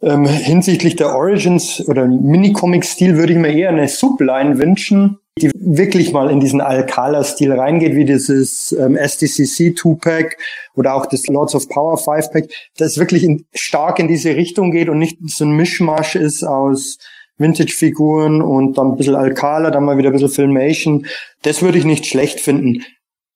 [0.02, 6.12] Ähm, hinsichtlich der Origins oder Minicomic-Stil würde ich mir eher eine Subline wünschen, die wirklich
[6.12, 10.36] mal in diesen Alcala-Stil reingeht, wie dieses ähm, SDCC 2-Pack
[10.74, 14.88] oder auch das Lords of Power 5-Pack, das wirklich in, stark in diese Richtung geht
[14.88, 16.98] und nicht so ein Mischmasch ist aus
[17.38, 21.06] Vintage-Figuren und dann ein bisschen Alcala, dann mal wieder ein bisschen Filmation.
[21.42, 22.84] Das würde ich nicht schlecht finden.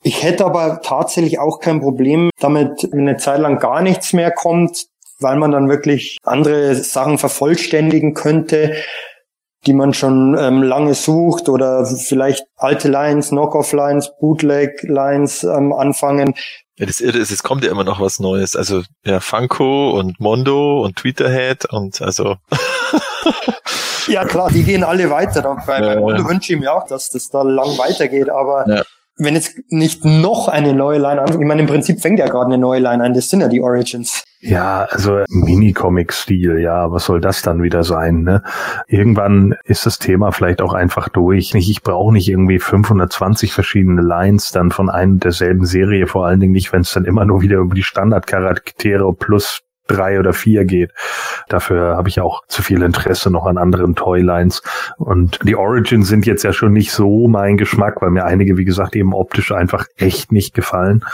[0.02, 4.30] Ich hätte aber tatsächlich auch kein Problem damit, wenn eine Zeit lang gar nichts mehr
[4.30, 4.86] kommt,
[5.18, 8.76] weil man dann wirklich andere Sachen vervollständigen könnte,
[9.66, 16.34] die man schon ähm, lange sucht oder vielleicht alte Lines, Knockoff-Lines, Bootleg-Lines ähm, anfangen.
[16.78, 18.54] Ja, das Irre ist, es kommt ja immer noch was Neues.
[18.54, 22.36] Also ja, Funko und Mondo und Tweeterhead und also.
[24.08, 25.42] ja klar, die gehen alle weiter.
[25.66, 28.82] Bei, ja, bei Mondo wünsche ich mir auch, dass das da lang weitergeht, aber ja
[29.18, 32.46] wenn jetzt nicht noch eine neue Line anfängt, ich meine, im Prinzip fängt ja gerade
[32.46, 34.24] eine neue Line an, das sind ja die Origins.
[34.40, 38.22] Ja, also Mini-Comic-Stil, ja, was soll das dann wieder sein?
[38.22, 38.42] Ne?
[38.86, 41.54] Irgendwann ist das Thema vielleicht auch einfach durch.
[41.54, 46.52] Ich brauche nicht irgendwie 520 verschiedene Lines dann von einem derselben Serie, vor allen Dingen
[46.52, 50.92] nicht, wenn es dann immer nur wieder über die Standardcharaktere plus drei oder vier geht.
[51.48, 54.62] Dafür habe ich auch zu viel Interesse noch an anderen Toylines.
[54.98, 58.64] Und die Origins sind jetzt ja schon nicht so mein Geschmack, weil mir einige, wie
[58.64, 61.04] gesagt, eben optisch einfach echt nicht gefallen.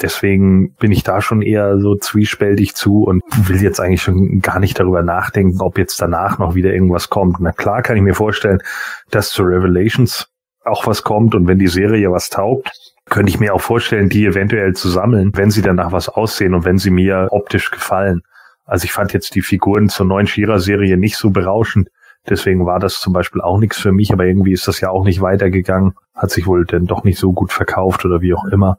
[0.00, 4.60] Deswegen bin ich da schon eher so zwiespältig zu und will jetzt eigentlich schon gar
[4.60, 7.40] nicht darüber nachdenken, ob jetzt danach noch wieder irgendwas kommt.
[7.40, 8.62] Na klar kann ich mir vorstellen,
[9.10, 10.28] dass zu Revelations
[10.64, 14.24] auch was kommt und wenn die Serie was taugt, könnte ich mir auch vorstellen, die
[14.24, 18.22] eventuell zu sammeln, wenn sie danach was aussehen und wenn sie mir optisch gefallen.
[18.64, 21.90] Also ich fand jetzt die Figuren zur neuen Shira-Serie nicht so berauschend.
[22.28, 25.04] Deswegen war das zum Beispiel auch nichts für mich, aber irgendwie ist das ja auch
[25.04, 25.94] nicht weitergegangen.
[26.14, 28.78] Hat sich wohl denn doch nicht so gut verkauft oder wie auch immer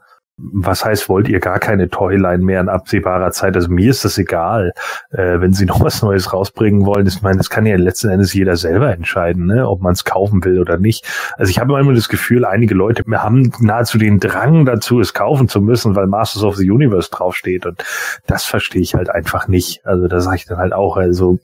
[0.54, 3.56] was heißt, wollt ihr gar keine Toyline mehr in absehbarer Zeit?
[3.56, 4.74] Also mir ist das egal,
[5.12, 7.08] äh, wenn sie noch was Neues rausbringen wollen.
[7.08, 9.68] Ich meine, das kann ja letzten Endes jeder selber entscheiden, ne?
[9.68, 11.06] ob man es kaufen will oder nicht.
[11.38, 15.48] Also ich habe immer das Gefühl, einige Leute haben nahezu den Drang dazu, es kaufen
[15.48, 17.66] zu müssen, weil Masters of the Universe draufsteht.
[17.66, 17.84] Und
[18.28, 19.86] das verstehe ich halt einfach nicht.
[19.86, 21.40] Also da sage ich dann halt auch, also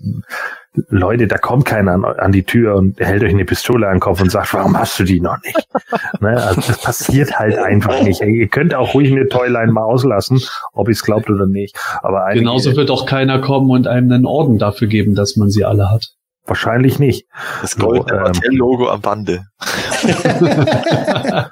[0.89, 3.99] Leute, da kommt keiner an, an, die Tür und hält euch eine Pistole an den
[3.99, 5.67] Kopf und sagt, warum hast du die noch nicht?
[6.21, 6.41] ne?
[6.41, 8.21] Also das passiert halt einfach nicht.
[8.21, 10.41] Ihr könnt auch ruhig eine Toyline mal auslassen,
[10.73, 11.77] ob ihr es glaubt oder nicht.
[12.01, 15.49] Aber einige, Genauso wird auch keiner kommen und einem einen Orden dafür geben, dass man
[15.49, 16.17] sie alle hat.
[16.47, 17.27] Wahrscheinlich nicht.
[17.61, 19.43] Das goldene so, ähm, Logo am Bande.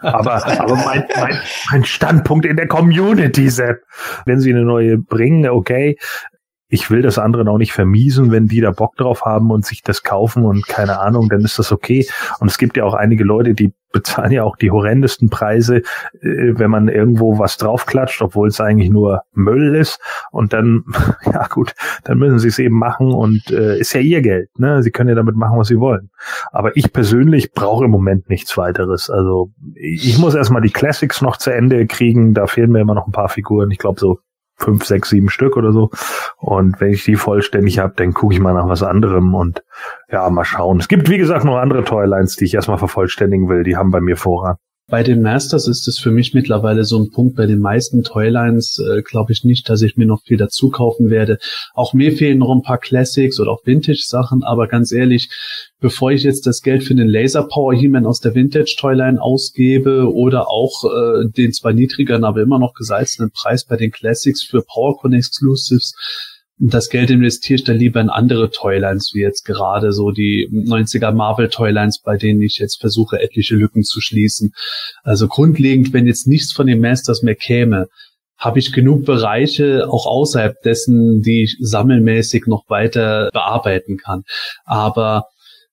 [0.01, 3.81] aber aber mein, mein, mein Standpunkt in der Community, Sepp,
[4.25, 5.97] wenn sie eine neue bringen, okay,
[6.67, 9.83] ich will das anderen auch nicht vermiesen, wenn die da Bock drauf haben und sich
[9.83, 12.07] das kaufen und keine Ahnung, dann ist das okay.
[12.39, 15.83] Und es gibt ja auch einige Leute, die bezahlen ja auch die horrendesten Preise, äh,
[16.21, 19.99] wenn man irgendwo was draufklatscht, obwohl es eigentlich nur Müll ist.
[20.31, 20.83] Und dann,
[21.25, 21.73] ja gut,
[22.03, 24.49] dann müssen sie es eben machen und äh, ist ja ihr Geld.
[24.59, 24.83] Ne?
[24.83, 26.09] Sie können ja damit machen, was sie wollen.
[26.51, 29.09] Aber ich persönlich brauche im Moment nichts weiteres.
[29.09, 32.33] Also ich muss erstmal die Classics noch zu Ende kriegen.
[32.33, 33.71] Da fehlen mir immer noch ein paar Figuren.
[33.71, 34.19] Ich glaube so
[34.57, 35.89] fünf, sechs, sieben Stück oder so.
[36.37, 39.63] Und wenn ich die vollständig habe, dann gucke ich mal nach was anderem und
[40.09, 40.79] ja, mal schauen.
[40.79, 43.63] Es gibt, wie gesagt, noch andere Toylines, die ich erstmal vervollständigen will.
[43.63, 44.57] Die haben bei mir Vorrat.
[44.87, 47.35] Bei den Masters ist es für mich mittlerweile so ein Punkt.
[47.35, 51.09] Bei den meisten Toylines äh, glaube ich nicht, dass ich mir noch viel dazu kaufen
[51.09, 51.39] werde.
[51.73, 55.29] Auch mir fehlen noch ein paar Classics oder auch Vintage-Sachen, aber ganz ehrlich,
[55.79, 60.13] bevor ich jetzt das Geld für den Laser Power He-Man aus der Vintage Toyline ausgebe
[60.13, 64.61] oder auch äh, den zwar niedrigeren, aber immer noch gesalzenen Preis bei den Classics für
[64.61, 65.95] PowerCon Exclusives,
[66.57, 71.11] das Geld investiere ich dann lieber in andere Toylines, wie jetzt gerade so die 90er
[71.11, 74.53] Marvel Toylines, bei denen ich jetzt versuche, etliche Lücken zu schließen.
[75.03, 77.87] Also grundlegend, wenn jetzt nichts von den Masters mehr käme,
[78.37, 84.23] habe ich genug Bereiche auch außerhalb dessen, die ich sammelmäßig noch weiter bearbeiten kann.
[84.65, 85.25] Aber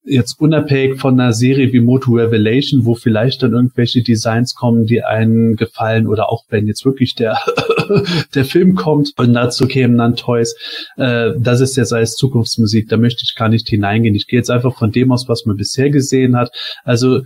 [0.05, 5.05] jetzt unabhängig von einer Serie wie Moto Revelation, wo vielleicht dann irgendwelche Designs kommen, die
[5.05, 7.39] einen gefallen oder auch wenn jetzt wirklich der
[8.35, 10.57] der Film kommt und dazu kämen dann Toys,
[10.97, 14.15] äh, das ist jetzt als Zukunftsmusik, da möchte ich gar nicht hineingehen.
[14.15, 16.51] Ich gehe jetzt einfach von dem aus, was man bisher gesehen hat.
[16.85, 17.23] Also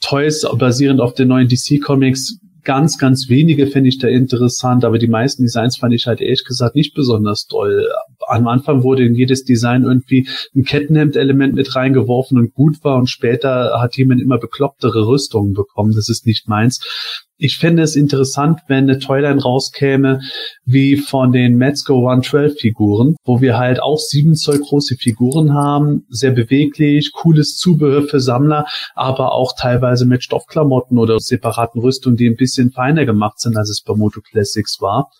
[0.00, 2.38] Toys basierend auf den neuen DC Comics
[2.68, 6.44] ganz, ganz wenige finde ich da interessant, aber die meisten Designs fand ich halt ehrlich
[6.44, 7.88] gesagt nicht besonders toll.
[8.26, 13.08] Am Anfang wurde in jedes Design irgendwie ein Kettenhemd-Element mit reingeworfen und gut war und
[13.08, 15.94] später hat jemand immer beklopptere Rüstungen bekommen.
[15.94, 17.26] Das ist nicht meins.
[17.38, 20.20] Ich fände es interessant, wenn eine Toyline rauskäme,
[20.64, 26.04] wie von den Metzger 112 Figuren, wo wir halt auch sieben Zoll große Figuren haben,
[26.08, 32.28] sehr beweglich, cooles Zubehör für Sammler, aber auch teilweise mit Stoffklamotten oder separaten Rüstungen, die
[32.28, 35.10] ein bisschen feiner gemacht sind, als es bei Moto Classics war.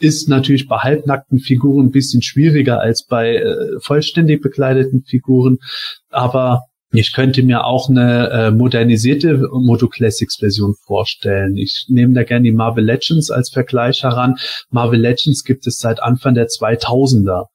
[0.00, 5.58] Ist natürlich bei halbnackten Figuren ein bisschen schwieriger als bei äh, vollständig bekleideten Figuren,
[6.10, 11.56] aber ich könnte mir auch eine äh, modernisierte Moto Classics Version vorstellen.
[11.56, 14.36] Ich nehme da gerne die Marvel Legends als Vergleich heran.
[14.70, 17.46] Marvel Legends gibt es seit Anfang der 2000er.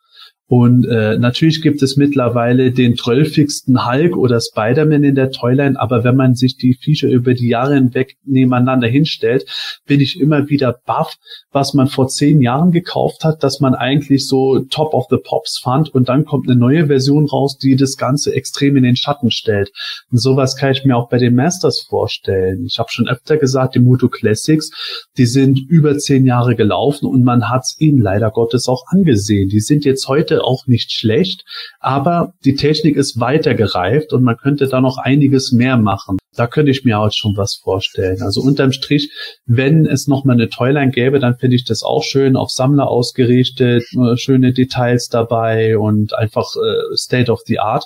[0.55, 6.03] Und äh, natürlich gibt es mittlerweile den trölfigsten Hulk oder Spider-Man in der Toyline, aber
[6.03, 9.45] wenn man sich die Viecher über die Jahre hinweg nebeneinander hinstellt,
[9.87, 11.15] bin ich immer wieder baff,
[11.51, 15.57] was man vor zehn Jahren gekauft hat, dass man eigentlich so Top of the Pops
[15.57, 19.31] fand und dann kommt eine neue Version raus, die das Ganze extrem in den Schatten
[19.31, 19.71] stellt.
[20.11, 22.63] Und sowas kann ich mir auch bei den Masters vorstellen.
[22.67, 24.69] Ich habe schon öfter gesagt, die Moto Classics,
[25.17, 29.49] die sind über zehn Jahre gelaufen und man hat es ihnen leider Gottes auch angesehen.
[29.49, 31.43] Die sind jetzt heute auch nicht schlecht,
[31.79, 36.17] aber die Technik ist weitergereift und man könnte da noch einiges mehr machen.
[36.35, 38.21] Da könnte ich mir auch schon was vorstellen.
[38.23, 39.11] Also unterm Strich,
[39.45, 42.87] wenn es noch mal eine Toyline gäbe, dann finde ich das auch schön, auf Sammler
[42.87, 43.83] ausgerichtet,
[44.15, 47.85] schöne Details dabei und einfach äh, State of the Art.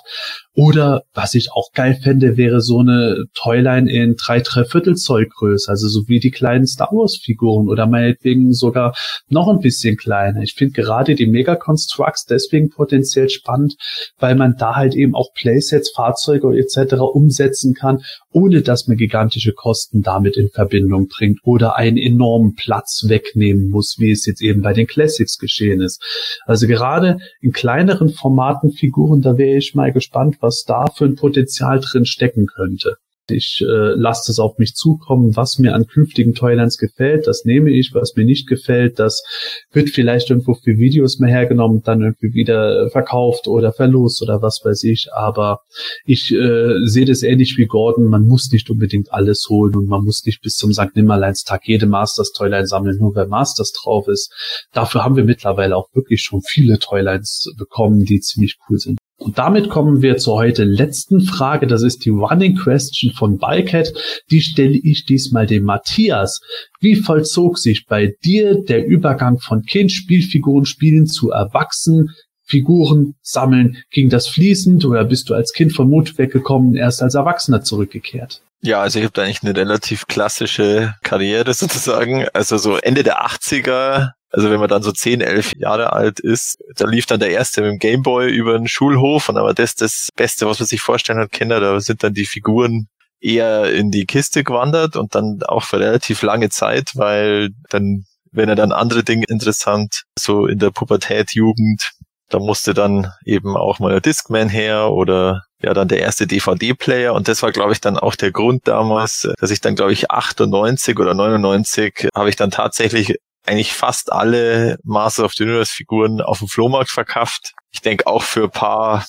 [0.58, 5.26] Oder was ich auch geil fände, wäre so eine Toyline in drei, drei Viertel Zoll
[5.26, 8.96] Größe, also so wie die kleinen Star Wars Figuren oder meinetwegen sogar
[9.28, 10.42] noch ein bisschen kleiner.
[10.42, 13.76] Ich finde gerade die Mega Constructs deswegen potenziell spannend,
[14.18, 16.94] weil man da halt eben auch Playsets, Fahrzeuge etc.
[16.94, 23.04] umsetzen kann, ohne dass man gigantische Kosten damit in Verbindung bringt oder einen enormen Platz
[23.06, 26.02] wegnehmen muss, wie es jetzt eben bei den Classics geschehen ist.
[26.46, 31.16] Also gerade in kleineren Formaten Figuren, da wäre ich mal gespannt, was da für ein
[31.16, 32.96] Potenzial drin stecken könnte.
[33.30, 37.70] Ich äh, lasse es auf mich zukommen, was mir an künftigen Toylands gefällt, das nehme
[37.70, 39.22] ich, was mir nicht gefällt, das
[39.70, 44.60] wird vielleicht irgendwo für Videos mehr hergenommen, dann irgendwie wieder verkauft oder verlost oder was
[44.64, 45.08] weiß ich.
[45.12, 45.60] Aber
[46.04, 50.04] ich äh, sehe das ähnlich wie Gordon, man muss nicht unbedingt alles holen und man
[50.04, 50.94] muss nicht bis zum St.
[50.94, 54.32] Nimmerleinstag jede Masters Toyline sammeln, nur weil Masters drauf ist.
[54.72, 58.98] Dafür haben wir mittlerweile auch wirklich schon viele Toylines bekommen, die ziemlich cool sind.
[59.18, 61.66] Und damit kommen wir zur heute letzten Frage.
[61.66, 63.92] Das ist die Running Question von Bikehead.
[64.30, 66.40] Die stelle ich diesmal dem Matthias.
[66.80, 72.10] Wie vollzog sich bei dir der Übergang von Kind-Spielfiguren spielen zu Erwachsenen?
[72.44, 77.14] Figuren sammeln, ging das fließend oder bist du als Kind vom Mut weggekommen, erst als
[77.14, 78.40] Erwachsener zurückgekehrt?
[78.60, 82.26] Ja, also ich habe da eigentlich eine relativ klassische Karriere sozusagen.
[82.32, 86.58] Also so Ende der 80er also wenn man dann so 10, 11 Jahre alt ist,
[86.76, 90.08] da lief dann der erste mit dem Gameboy über den Schulhof und aber das das
[90.16, 92.88] Beste, was man sich vorstellen hat, Kinder, da sind dann die Figuren
[93.20, 98.48] eher in die Kiste gewandert und dann auch für relativ lange Zeit, weil dann, wenn
[98.48, 101.90] er dann andere Dinge interessant, so in der Pubertät, Jugend,
[102.28, 107.12] da musste dann eben auch mal der Discman her oder ja dann der erste DVD-Player
[107.14, 110.10] und das war glaube ich dann auch der Grund damals, dass ich dann glaube ich
[110.10, 113.16] 98 oder 99 habe ich dann tatsächlich
[113.48, 117.54] eigentlich fast alle Master of the Universe Figuren auf dem Flohmarkt verkauft.
[117.70, 119.06] Ich denke auch für ein paar,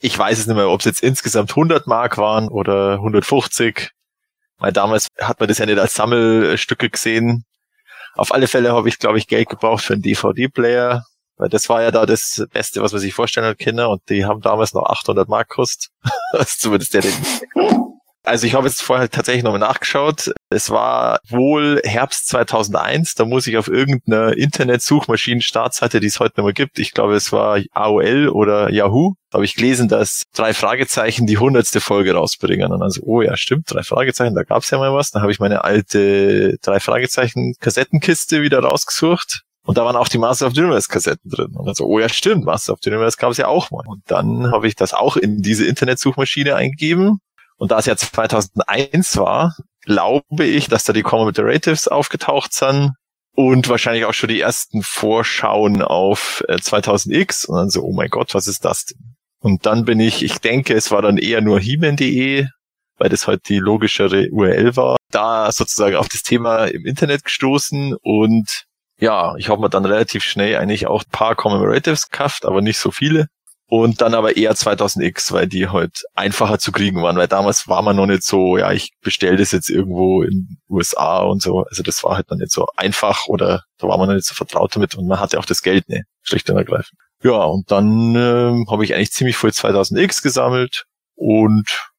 [0.00, 3.90] ich weiß es nicht mehr, ob es jetzt insgesamt 100 Mark waren oder 150.
[4.58, 7.44] Weil damals hat man das ja nicht als Sammelstücke gesehen.
[8.14, 11.04] Auf alle Fälle habe ich, glaube ich, Geld gebraucht für einen DVD-Player.
[11.38, 13.90] Weil das war ja da das Beste, was man sich vorstellen kann, Kinder.
[13.90, 15.90] Und die haben damals noch 800 Mark gekostet.
[16.46, 17.12] zumindest der, den
[18.28, 20.32] also ich habe jetzt vorher tatsächlich nochmal nachgeschaut.
[20.50, 23.14] Es war wohl Herbst 2001.
[23.14, 27.32] Da muss ich auf irgendeiner Internet-Suchmaschinen-Startseite, die es heute noch mal gibt, ich glaube es
[27.32, 32.72] war AOL oder Yahoo, da habe ich gelesen, dass drei Fragezeichen die hundertste Folge rausbringen.
[32.72, 35.10] Und also, oh ja, stimmt, drei Fragezeichen, da gab's ja mal was.
[35.10, 39.42] Dann habe ich meine alte drei Fragezeichen Kassettenkiste wieder rausgesucht.
[39.68, 41.54] Und da waren auch die Master of the Universe Kassetten drin.
[41.54, 43.84] Und dann so, oh ja, stimmt, Master of the Universe gab es ja auch mal.
[43.86, 47.20] Und dann habe ich das auch in diese Internetsuchmaschine eingegeben
[47.58, 52.92] und da es ja 2001 war, glaube ich, dass da die Commemorative aufgetaucht sind
[53.34, 58.08] und wahrscheinlich auch schon die ersten Vorschauen auf 2000X äh, und dann so, oh mein
[58.08, 59.16] Gott, was ist das denn?
[59.40, 62.46] Und dann bin ich, ich denke, es war dann eher nur he
[63.00, 67.94] weil das halt die logischere URL war, da sozusagen auf das Thema im Internet gestoßen
[68.02, 68.64] und
[68.98, 72.90] ja, ich habe mir dann relativ schnell eigentlich auch paar Commemoratives gekauft, aber nicht so
[72.90, 73.28] viele
[73.70, 77.82] und dann aber eher 2000X, weil die halt einfacher zu kriegen waren, weil damals war
[77.82, 81.64] man noch nicht so, ja, ich bestelle das jetzt irgendwo in USA und so.
[81.68, 84.34] Also das war halt noch nicht so einfach oder da war man noch nicht so
[84.34, 86.98] vertraut damit und man hatte auch das Geld nicht, schlicht und ergreifend.
[87.22, 91.90] Ja, und dann äh, habe ich eigentlich ziemlich voll 2000X gesammelt und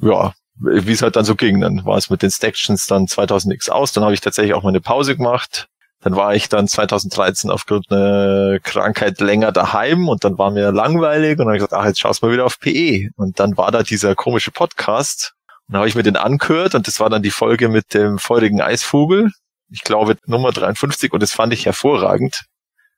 [0.00, 1.60] ja, wie es halt dann so ging.
[1.60, 3.92] Dann war es mit den Stactions dann 2000X aus.
[3.92, 5.68] Dann habe ich tatsächlich auch mal eine Pause gemacht.
[6.02, 11.32] Dann war ich dann 2013 aufgrund einer Krankheit länger daheim und dann war mir langweilig
[11.32, 13.10] und dann habe ich gesagt, ach, jetzt schaust mal wieder auf PE.
[13.16, 15.34] Und dann war da dieser komische Podcast
[15.68, 18.18] und dann habe ich mir den angehört und das war dann die Folge mit dem
[18.18, 19.30] feurigen Eisvogel.
[19.70, 22.42] Ich glaube Nummer 53 und das fand ich hervorragend.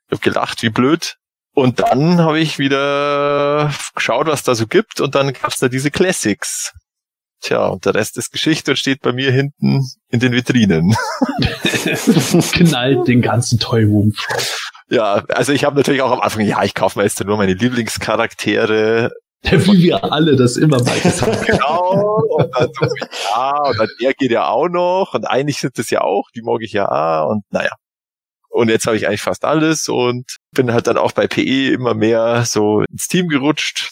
[0.07, 1.17] Ich habe gelacht, wie blöd.
[1.55, 5.91] Und dann habe ich wieder geschaut, was da so gibt und dann gab's da diese
[5.91, 6.73] Classics.
[7.45, 10.97] Tja, und der Rest ist Geschichte und steht bei mir hinten in den Vitrinen.
[12.53, 14.15] Knallt den ganzen Toy Room.
[14.89, 17.53] Ja, also ich habe natürlich auch am Anfang, ja, ich kaufe mir jetzt nur meine
[17.53, 19.11] Lieblingscharaktere.
[19.43, 21.47] Wie wir alle das immer mal gesagt haben.
[21.47, 22.87] Genau, und dann so,
[23.35, 26.41] ja, und dann der geht ja auch noch und eigentlich sind das ja auch, die
[26.41, 27.73] mag ich ja und naja.
[28.49, 31.93] Und jetzt habe ich eigentlich fast alles und bin halt dann auch bei PE immer
[31.93, 33.91] mehr so ins Team gerutscht.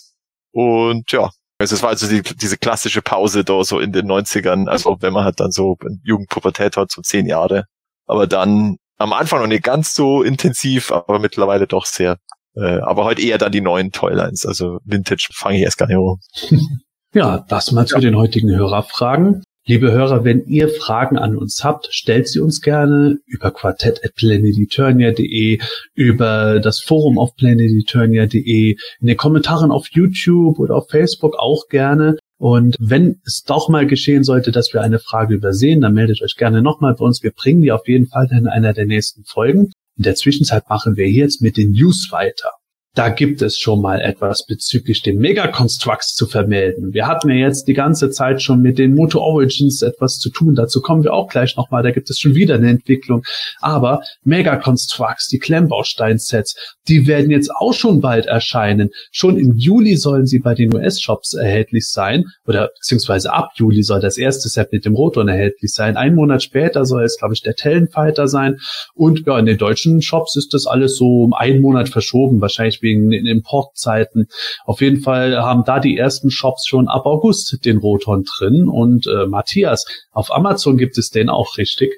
[0.53, 4.69] Und ja, also es war also die, diese klassische Pause da so in den 90ern,
[4.69, 7.65] also wenn man halt dann so Jugendpubertät hat, so zehn Jahre.
[8.07, 12.19] Aber dann am Anfang noch nicht ganz so intensiv, aber mittlerweile doch sehr.
[12.55, 15.97] Äh, aber heute eher dann die neuen Toylines, also Vintage fange ich erst gar nicht
[15.97, 16.59] an.
[17.15, 19.45] Ja, das mal zu den heutigen Hörerfragen.
[19.65, 25.61] Liebe Hörer, wenn ihr Fragen an uns habt, stellt sie uns gerne über quartett.planeteturnia.de,
[25.95, 32.17] über das Forum auf planeteturnia.de, in den Kommentaren auf YouTube oder auf Facebook auch gerne.
[32.39, 36.35] Und wenn es doch mal geschehen sollte, dass wir eine Frage übersehen, dann meldet euch
[36.35, 37.23] gerne nochmal bei uns.
[37.23, 39.71] Wir bringen die auf jeden Fall in einer der nächsten Folgen.
[39.97, 42.51] In der Zwischenzeit machen wir jetzt mit den News weiter.
[42.95, 46.93] Da gibt es schon mal etwas bezüglich den Megaconstructs zu vermelden.
[46.93, 50.55] Wir hatten ja jetzt die ganze Zeit schon mit den Moto Origins etwas zu tun.
[50.55, 51.83] Dazu kommen wir auch gleich nochmal.
[51.83, 53.23] Da gibt es schon wieder eine Entwicklung.
[53.63, 58.91] Aber Megaconstructs, die Klemmbaustein-Sets, die werden jetzt auch schon bald erscheinen.
[59.11, 62.27] Schon im Juli sollen sie bei den US-Shops erhältlich sein.
[62.47, 65.97] Oder beziehungsweise ab Juli soll das erste Set mit dem Rotor erhältlich sein.
[65.97, 68.59] Ein Monat später soll es, glaube ich, der Tellenfighter sein.
[68.95, 72.43] Und ja, in den deutschen Shops ist das alles so um einen Monat verschoben.
[72.43, 74.27] Wahrscheinlich wegen den Importzeiten.
[74.65, 78.69] Auf jeden Fall haben da die ersten Shops schon ab August den Roton drin.
[78.69, 81.93] Und äh, Matthias, auf Amazon gibt es den auch richtig.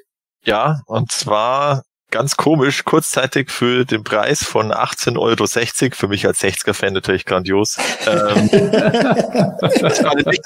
[0.45, 6.39] Ja, und zwar ganz komisch, kurzzeitig für den Preis von 18,60 Euro, für mich als
[6.41, 7.77] 60er-Fan natürlich grandios.
[8.05, 8.49] Ähm,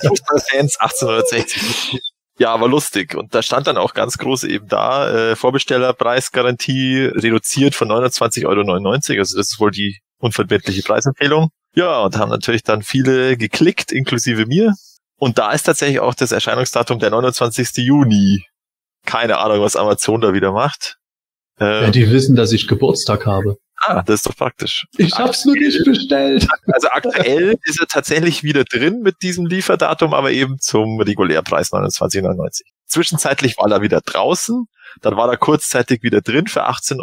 [0.07, 1.99] Fußballfans, 18,60 Euro.
[2.39, 3.15] Ja, aber lustig.
[3.15, 9.19] Und da stand dann auch ganz groß eben da, äh, Vorbestellerpreisgarantie reduziert von 29,99 Euro.
[9.19, 11.49] Also das ist wohl die unverbindliche Preisempfehlung.
[11.75, 14.73] Ja, und haben natürlich dann viele geklickt, inklusive mir.
[15.17, 17.77] Und da ist tatsächlich auch das Erscheinungsdatum der 29.
[17.77, 18.45] Juni.
[19.05, 20.97] Keine Ahnung, was Amazon da wieder macht.
[21.59, 23.57] Ähm, ja, die wissen, dass ich Geburtstag habe.
[23.81, 24.85] Ah, das ist doch praktisch.
[24.97, 26.47] Ich hab's nur nicht bestellt.
[26.67, 32.61] Also aktuell ist er tatsächlich wieder drin mit diesem Lieferdatum, aber eben zum Regulärpreis 29,99.
[32.89, 34.65] Zwischenzeitlich war er wieder draußen,
[35.01, 36.99] dann war er kurzzeitig wieder drin für 18,60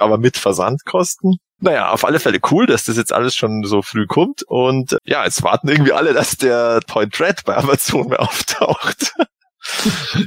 [0.00, 1.36] Euro, aber mit Versandkosten.
[1.60, 4.42] Naja, auf alle Fälle cool, dass das jetzt alles schon so früh kommt.
[4.42, 9.14] Und ja, jetzt warten irgendwie alle, dass der Point Red bei Amazon mehr auftaucht.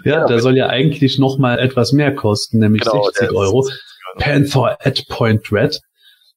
[0.05, 3.67] Ja, ja der soll ja eigentlich noch mal etwas mehr kosten, nämlich genau, 60 Euro.
[4.17, 5.81] Panther at Point Red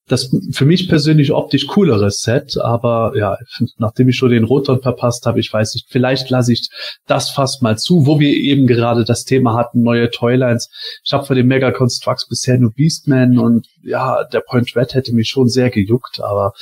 [0.08, 3.36] das für mich persönlich optisch cooleres Set, aber ja,
[3.76, 6.68] nachdem ich schon den Roton verpasst habe, ich weiß nicht, vielleicht lasse ich
[7.06, 10.70] das fast mal zu, wo wir eben gerade das Thema hatten, neue Toylines.
[11.04, 15.14] Ich habe für den Mega Constructs bisher nur Beastman und ja, der Point Red hätte
[15.14, 16.52] mich schon sehr gejuckt, aber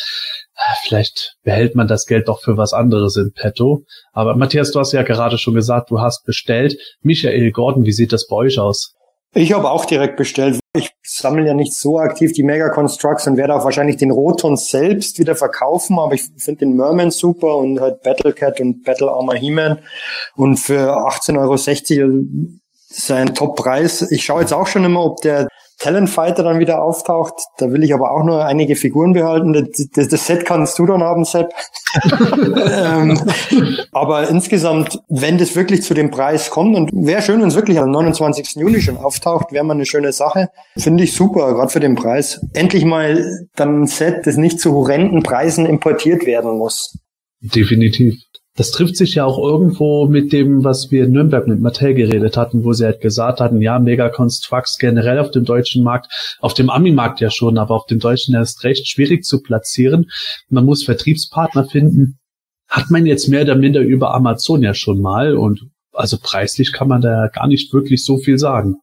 [0.57, 3.85] äh, vielleicht behält man das Geld doch für was anderes in petto.
[4.13, 6.77] Aber Matthias, du hast ja gerade schon gesagt, du hast bestellt.
[7.03, 8.96] Michael Gordon, wie sieht das bei euch aus?
[9.37, 10.59] Ich habe auch direkt bestellt.
[10.75, 14.57] Ich sammle ja nicht so aktiv die Mega Constructs und werde auch wahrscheinlich den Roton
[14.57, 19.11] selbst wieder verkaufen, aber ich finde den Merman super und halt Battle Cat und Battle
[19.11, 19.81] Armor He-Man.
[20.37, 22.15] Und für 18,60 Euro
[22.89, 24.11] ist ein Top-Preis.
[24.11, 25.49] Ich schaue jetzt auch schon immer, ob der
[25.79, 27.35] Talent Fighter dann wieder auftaucht.
[27.59, 29.53] Da will ich aber auch nur einige Figuren behalten.
[29.53, 31.53] Das, das, das Set kannst du dann haben, Sepp.
[32.03, 33.21] ähm,
[33.93, 37.79] aber insgesamt, wenn das wirklich zu dem Preis kommt, und wäre schön, wenn es wirklich
[37.79, 38.57] am 29.
[38.57, 40.49] Juli schon auftaucht, wäre mal eine schöne Sache.
[40.77, 42.41] Finde ich super, gerade für den Preis.
[42.55, 43.25] Endlich mal
[43.55, 46.99] dann ein Set, das nicht zu horrenden Preisen importiert werden muss.
[47.41, 48.15] Definitiv.
[48.57, 52.37] Das trifft sich ja auch irgendwo mit dem, was wir in Nürnberg mit Mattel geredet
[52.37, 56.55] hatten, wo sie halt gesagt hatten, ja, Megacons Trucks generell auf dem deutschen Markt, auf
[56.55, 60.11] dem Ami-Markt ja schon, aber auf dem deutschen erst recht schwierig zu platzieren.
[60.49, 62.19] Man muss Vertriebspartner finden.
[62.69, 65.61] Hat man jetzt mehr oder minder über Amazon ja schon mal und
[65.93, 68.77] also preislich kann man da gar nicht wirklich so viel sagen.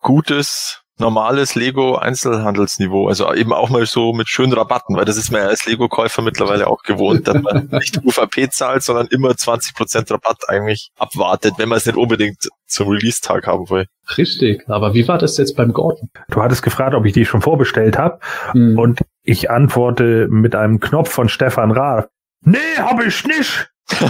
[0.00, 5.30] Gutes normales Lego Einzelhandelsniveau, also eben auch mal so mit schönen Rabatten, weil das ist
[5.32, 10.10] man ja als Lego-Käufer mittlerweile auch gewohnt, dass man nicht UVP zahlt, sondern immer 20%
[10.12, 13.86] Rabatt eigentlich abwartet, wenn man es nicht unbedingt zum Release-Tag haben will.
[14.16, 14.68] Richtig.
[14.68, 16.10] Aber wie war das jetzt beim Gordon?
[16.30, 18.20] Du hattest gefragt, ob ich die schon vorbestellt habe
[18.52, 18.78] Hm.
[18.78, 22.08] und ich antworte mit einem Knopf von Stefan Raab.
[22.44, 23.68] Nee, hab ich nicht.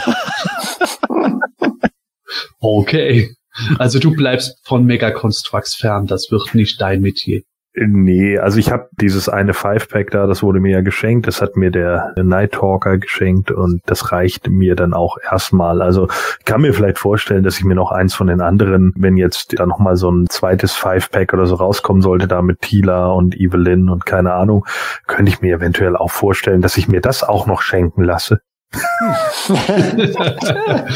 [2.60, 3.34] Okay.
[3.78, 7.42] Also du bleibst von Mega Constructs fern, das wird nicht dein Metier.
[7.74, 11.56] Nee, also ich habe dieses eine Five-Pack da, das wurde mir ja geschenkt, das hat
[11.56, 15.80] mir der Night Talker geschenkt und das reicht mir dann auch erstmal.
[15.80, 16.06] Also
[16.38, 19.58] ich kann mir vielleicht vorstellen, dass ich mir noch eins von den anderen, wenn jetzt
[19.58, 23.88] da nochmal so ein zweites Five-Pack oder so rauskommen sollte, da mit Tila und Evelyn
[23.88, 24.66] und keine Ahnung,
[25.06, 28.40] könnte ich mir eventuell auch vorstellen, dass ich mir das auch noch schenken lasse.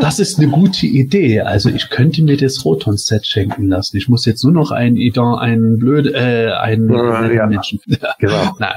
[0.00, 1.40] Das ist eine gute Idee.
[1.40, 3.96] Also ich könnte mir das Roton-Set schenken lassen.
[3.96, 7.46] Ich muss jetzt nur noch ein Idon, ein blöd, äh, ein Äh, ja.
[7.46, 7.80] Menschen.
[8.18, 8.54] Genau.
[8.58, 8.74] Na,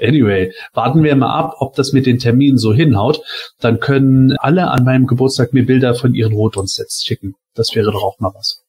[0.00, 3.20] anyway, warten wir mal ab, ob das mit den Terminen so hinhaut.
[3.60, 7.34] Dann können alle an meinem Geburtstag mir Bilder von ihren Roton-Sets schicken.
[7.54, 8.62] Das wäre doch auch mal was.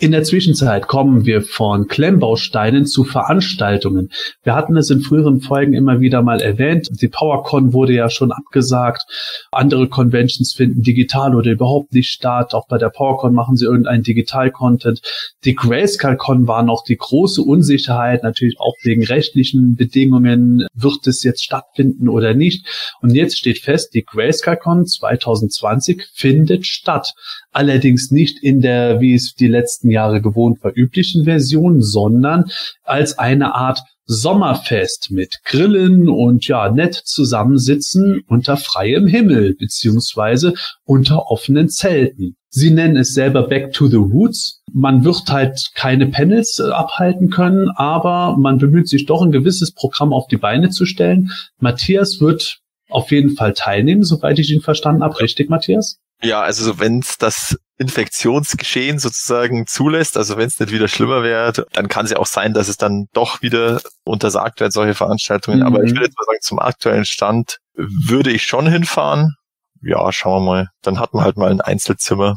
[0.00, 4.10] In der Zwischenzeit kommen wir von Klemmbausteinen zu Veranstaltungen.
[4.42, 6.88] Wir hatten es in früheren Folgen immer wieder mal erwähnt.
[6.90, 9.04] Die PowerCon wurde ja schon abgesagt.
[9.52, 12.54] Andere Conventions finden digital oder überhaupt nicht statt.
[12.54, 15.02] Auch bei der PowerCon machen sie irgendeinen Digital-Content.
[15.44, 20.66] Die GrayscaleCon war noch die große Unsicherheit, natürlich auch wegen rechtlichen Bedingungen.
[20.72, 22.64] Wird es jetzt stattfinden oder nicht?
[23.02, 27.12] Und jetzt steht fest, die GrayscaleCon 2020 findet statt.
[27.52, 32.50] Allerdings nicht in der, wie es die letzten Jahre gewohnt war, üblichen Version, sondern
[32.84, 33.80] als eine Art
[34.12, 42.34] Sommerfest mit Grillen und ja, nett zusammensitzen unter freiem Himmel beziehungsweise unter offenen Zelten.
[42.48, 44.62] Sie nennen es selber Back to the Roots.
[44.72, 49.72] Man wird halt keine Panels äh, abhalten können, aber man bemüht sich doch ein gewisses
[49.72, 51.30] Programm auf die Beine zu stellen.
[51.60, 55.20] Matthias wird auf jeden Fall teilnehmen, soweit ich ihn verstanden habe.
[55.20, 56.00] Richtig, Matthias?
[56.22, 61.22] Ja, also so, wenn es das Infektionsgeschehen sozusagen zulässt, also wenn es nicht wieder schlimmer
[61.22, 64.94] wird, dann kann es ja auch sein, dass es dann doch wieder untersagt wird, solche
[64.94, 65.60] Veranstaltungen.
[65.60, 65.66] Mhm.
[65.66, 69.34] Aber ich würde jetzt mal sagen, zum aktuellen Stand würde ich schon hinfahren.
[69.82, 70.68] Ja, schauen wir mal.
[70.82, 72.36] Dann hat man halt mal ein Einzelzimmer.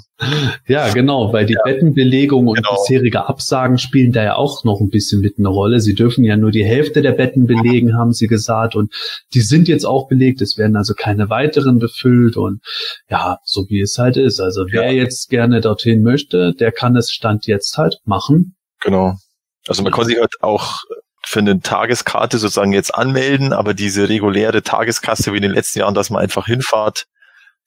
[0.66, 2.76] Ja, genau, weil die Bettenbelegung und Genau.
[2.76, 5.82] bisherige Absagen spielen da ja auch noch ein bisschen mit eine Rolle.
[5.82, 8.94] Sie dürfen ja nur die Hälfte der Betten belegen, haben sie gesagt, und
[9.34, 10.42] die sind jetzt auch belegt.
[10.42, 12.62] Es werden also keine weiteren befüllt und
[13.10, 14.40] ja, so wie es halt ist.
[14.40, 18.56] Also wer jetzt gerne dorthin möchte, der kann es Stand jetzt halt machen.
[18.80, 19.16] Genau.
[19.68, 20.82] Also man kann sich halt auch
[21.26, 25.94] für eine Tageskarte sozusagen jetzt anmelden, aber diese reguläre Tageskasse wie in den letzten Jahren,
[25.94, 27.06] dass man einfach hinfahrt,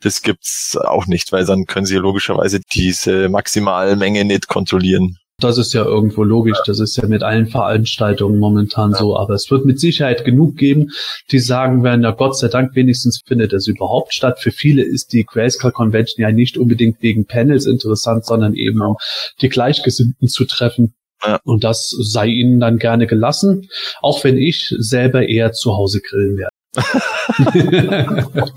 [0.01, 5.17] das gibt's auch nicht, weil dann können sie logischerweise diese Maximalmenge nicht kontrollieren.
[5.39, 6.57] Das ist ja irgendwo logisch.
[6.65, 9.19] Das ist ja mit allen Veranstaltungen momentan so.
[9.19, 10.93] Aber es wird mit Sicherheit genug geben,
[11.31, 14.41] die sagen werden, ja Gott sei Dank wenigstens findet es überhaupt statt.
[14.41, 18.97] Für viele ist die Grayscale Convention ja nicht unbedingt wegen Panels interessant, sondern eben um
[19.43, 20.95] die Gleichgesinnten zu treffen.
[21.23, 21.39] Ja.
[21.45, 23.69] Und das sei ihnen dann gerne gelassen,
[24.01, 26.53] auch wenn ich selber eher zu Hause grillen werde.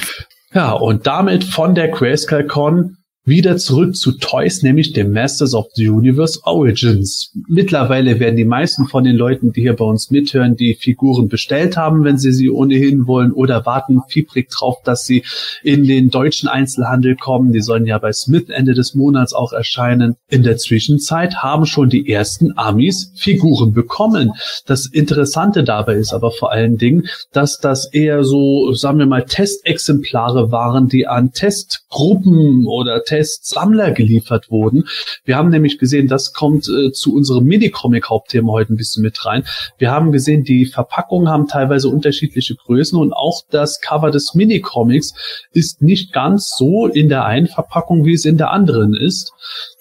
[0.52, 5.66] Ja, und damit von der Grayscale Con wieder zurück zu Toys, nämlich dem Masters of
[5.74, 7.32] the Universe Origins.
[7.48, 11.76] Mittlerweile werden die meisten von den Leuten, die hier bei uns mithören, die Figuren bestellt
[11.76, 15.22] haben, wenn sie sie ohnehin wollen oder warten fiebrig drauf, dass sie
[15.62, 17.52] in den deutschen Einzelhandel kommen.
[17.52, 20.16] Die sollen ja bei Smith Ende des Monats auch erscheinen.
[20.28, 24.32] In der Zwischenzeit haben schon die ersten Amis Figuren bekommen.
[24.66, 29.24] Das Interessante dabei ist aber vor allen Dingen, dass das eher so, sagen wir mal,
[29.24, 34.84] Testexemplare waren, die an Testgruppen oder Testsammler geliefert wurden.
[35.24, 39.44] Wir haben nämlich gesehen, das kommt äh, zu unserem Minicomic-Hauptthema heute ein bisschen mit rein.
[39.78, 45.12] Wir haben gesehen, die Verpackungen haben teilweise unterschiedliche Größen und auch das Cover des Minicomics
[45.52, 49.32] ist nicht ganz so in der einen Verpackung, wie es in der anderen ist.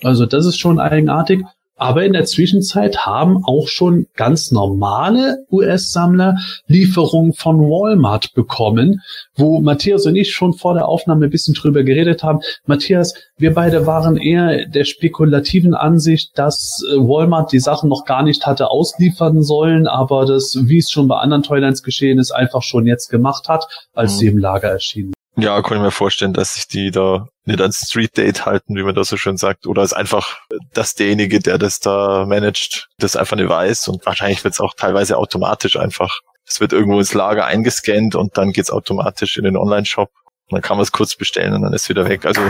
[0.02, 1.44] Also das ist schon eigenartig.
[1.80, 9.02] Aber in der Zwischenzeit haben auch schon ganz normale US-Sammler Lieferungen von Walmart bekommen,
[9.36, 12.42] wo Matthias und ich schon vor der Aufnahme ein bisschen drüber geredet haben.
[12.66, 18.24] Matthias, wir beide waren eher der spekulativen Ansicht, dass äh, Walmart die Sachen noch gar
[18.24, 22.62] nicht hatte ausliefern sollen, aber das, wie es schon bei anderen Toylands geschehen ist, einfach
[22.62, 24.18] schon jetzt gemacht hat, als Mhm.
[24.18, 25.14] sie im Lager erschienen.
[25.36, 28.84] Ja, kann ich mir vorstellen, dass sich die da nicht ans Street Date halten, wie
[28.84, 29.68] man das so schön sagt.
[29.68, 30.40] Oder ist einfach,
[30.74, 33.88] dass derjenige, der das da managt, das einfach nicht weiß.
[33.88, 36.20] Und wahrscheinlich wird es auch teilweise automatisch einfach.
[36.46, 40.12] Es wird irgendwo ins Lager eingescannt und dann geht's automatisch in den Online-Shop.
[40.50, 42.26] Dann kann man es kurz bestellen und dann ist es wieder weg.
[42.26, 42.42] Also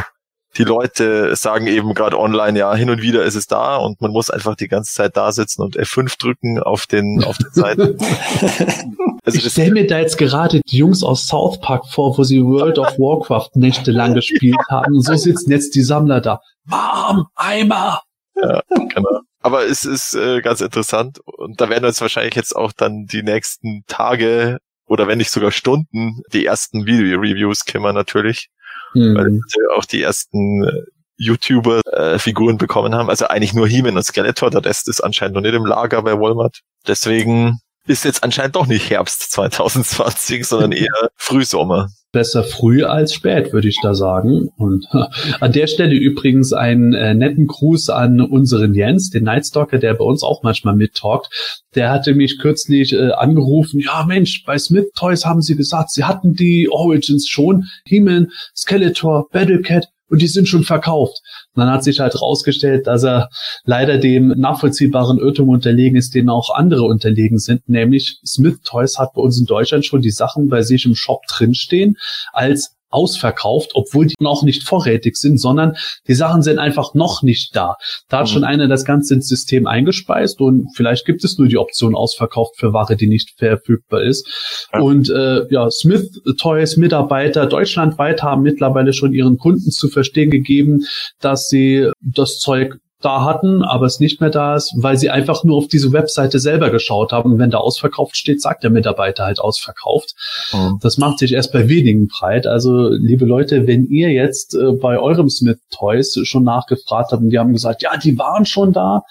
[0.58, 4.12] die Leute sagen eben gerade online, ja, hin und wieder ist es da und man
[4.12, 7.98] muss einfach die ganze Zeit da sitzen und F5 drücken auf den, auf den Seiten.
[9.24, 12.44] also ich stelle mir da jetzt gerade die Jungs aus South Park vor, wo sie
[12.44, 14.96] World of Warcraft nächtelang gespielt haben.
[14.96, 16.42] Und so sitzen jetzt die Sammler da.
[16.66, 18.02] Warm, Eimer!
[18.36, 19.22] Ja, genau.
[19.42, 23.24] Aber es ist äh, ganz interessant und da werden uns wahrscheinlich jetzt auch dann die
[23.24, 28.50] nächsten Tage oder wenn nicht sogar Stunden die ersten Video-Reviews kümmern natürlich
[28.94, 29.16] mhm.
[29.16, 30.84] weil wir auch die ersten äh,
[31.18, 33.10] YouTuber-Figuren äh, bekommen haben.
[33.10, 36.18] Also eigentlich nur He-Man und Skeletor, der Rest ist anscheinend noch nicht im Lager bei
[36.18, 36.62] Walmart.
[36.88, 37.60] Deswegen
[37.90, 41.90] ist jetzt anscheinend doch nicht Herbst 2020, sondern eher Frühsommer.
[42.12, 44.50] Besser früh als spät, würde ich da sagen.
[44.58, 44.86] Und
[45.40, 50.06] an der Stelle übrigens einen äh, netten Gruß an unseren Jens, den Nightstalker, der bei
[50.06, 51.30] uns auch manchmal mittalkt.
[51.76, 56.04] Der hatte mich kürzlich äh, angerufen, ja Mensch, bei Smith Toys haben sie gesagt, sie
[56.04, 61.22] hatten die Origins schon, He-Man, Skeletor, Battlecat, und die sind schon verkauft.
[61.54, 63.30] Und dann hat sich halt rausgestellt, dass er
[63.64, 69.14] leider dem nachvollziehbaren Irrtum unterlegen ist, denen auch andere unterlegen sind, nämlich Smith Toys hat
[69.14, 71.96] bei uns in Deutschland schon die Sachen bei sich im Shop drinstehen
[72.34, 75.76] als ausverkauft, obwohl die noch nicht vorrätig sind, sondern
[76.08, 77.76] die Sachen sind einfach noch nicht da.
[78.10, 78.32] Da hat mhm.
[78.32, 82.58] schon einer das Ganze ins System eingespeist und vielleicht gibt es nur die Option ausverkauft
[82.58, 84.68] für Ware, die nicht verfügbar ist.
[84.74, 84.80] Ja.
[84.80, 90.86] Und äh, ja, Smith Toys Mitarbeiter deutschlandweit haben mittlerweile schon ihren Kunden zu verstehen gegeben,
[91.20, 95.44] dass sie das Zeug da hatten, aber es nicht mehr da ist, weil sie einfach
[95.44, 97.34] nur auf diese Webseite selber geschaut haben.
[97.34, 100.16] Und wenn da ausverkauft steht, sagt der Mitarbeiter halt ausverkauft.
[100.54, 100.80] Mhm.
[100.82, 102.46] Das macht sich erst bei wenigen breit.
[102.46, 107.30] Also, liebe Leute, wenn ihr jetzt äh, bei eurem Smith Toys schon nachgefragt habt und
[107.30, 109.04] die haben gesagt, ja, die waren schon da.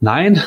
[0.00, 0.42] Nein,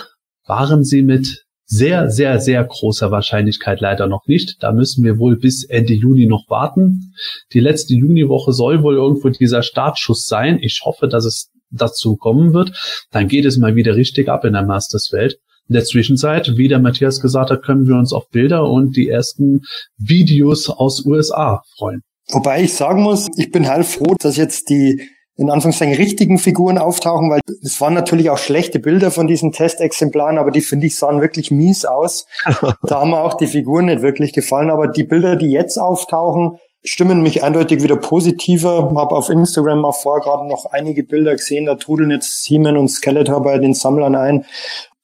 [0.47, 4.61] waren sie mit sehr, sehr, sehr großer Wahrscheinlichkeit leider noch nicht.
[4.61, 7.13] Da müssen wir wohl bis Ende Juni noch warten.
[7.53, 10.59] Die letzte Juniwoche soll wohl irgendwo dieser Startschuss sein.
[10.61, 12.71] Ich hoffe, dass es dazu kommen wird,
[13.11, 15.38] dann geht es mal wieder richtig ab in der Masters-Welt.
[15.67, 19.09] In der Zwischenzeit, wie der Matthias gesagt hat, können wir uns auf Bilder und die
[19.09, 19.61] ersten
[19.97, 22.01] Videos aus USA freuen.
[22.32, 26.78] Wobei ich sagen muss, ich bin halb froh, dass jetzt die in Anführungszeichen richtigen Figuren
[26.78, 30.95] auftauchen, weil es waren natürlich auch schlechte Bilder von diesen Testexemplaren, aber die finde ich
[30.95, 32.26] sahen wirklich mies aus.
[32.84, 36.57] da haben mir auch die Figuren nicht wirklich gefallen, aber die Bilder, die jetzt auftauchen,
[36.86, 38.93] stimmen mich eindeutig wieder positiver.
[38.95, 42.89] Habe auf Instagram auch vorher gerade noch einige Bilder gesehen, da trudeln jetzt Siemen und
[42.89, 44.45] Skeletor bei den Sammlern ein.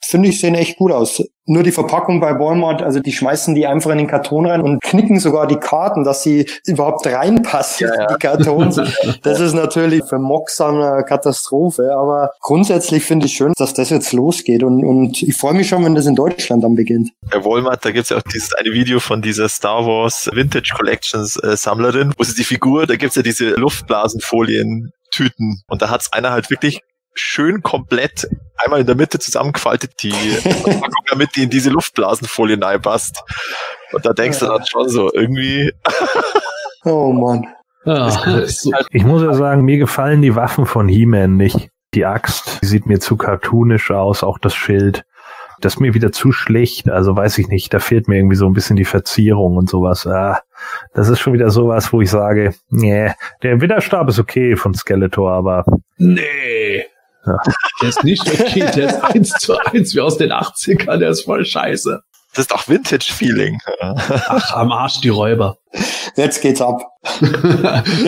[0.04, 1.24] Finde ich, sehen echt gut aus.
[1.46, 4.82] Nur die Verpackung bei Walmart, also die schmeißen die einfach in den Karton rein und
[4.82, 8.08] knicken sogar die Karten, dass sie überhaupt reinpassen, ja, ja.
[8.08, 8.80] die Kartons.
[9.24, 14.14] Das ist natürlich für Mox eine Katastrophe, aber grundsätzlich finde ich schön, dass das jetzt
[14.14, 17.12] losgeht und, und ich freue mich schon, wenn das in Deutschland dann beginnt.
[17.30, 21.38] Bei Walmart, da gibt's ja auch dieses eine Video von dieser Star Wars Vintage Collections
[21.38, 25.62] äh, Sammlerin, wo sie die Figur, da gibt's ja diese Luftblasenfolien Tüten.
[25.68, 26.82] Und da hat's einer halt wirklich
[27.14, 30.14] schön komplett einmal in der Mitte zusammengefaltet, die
[31.10, 33.24] damit die in diese Luftblasenfolie passt.
[33.92, 34.48] Und da denkst ja.
[34.48, 35.74] du dann schon so, irgendwie.
[36.86, 37.48] oh Mann.
[37.84, 41.70] Ja, halt ich muss ja sagen, mir gefallen die Waffen von He-Man nicht.
[41.94, 45.04] Die Axt, die sieht mir zu cartoonisch aus, auch das Schild.
[45.60, 48.48] Das ist mir wieder zu schlecht, also weiß ich nicht, da fehlt mir irgendwie so
[48.48, 50.08] ein bisschen die Verzierung und sowas.
[50.08, 50.42] Ah,
[50.94, 53.12] das ist schon wieder sowas, wo ich sage, nee,
[53.44, 55.66] der Widerstab ist okay von Skeletor, aber.
[55.98, 56.86] Nee.
[57.26, 57.38] Ja.
[57.82, 61.26] Der ist nicht okay, der ist eins zu eins wie aus den 80ern, der ist
[61.26, 62.02] voll scheiße.
[62.34, 63.60] Das ist auch Vintage-Feeling.
[63.82, 65.58] Ach, am Arsch die Räuber.
[66.16, 66.82] Jetzt geht's ab.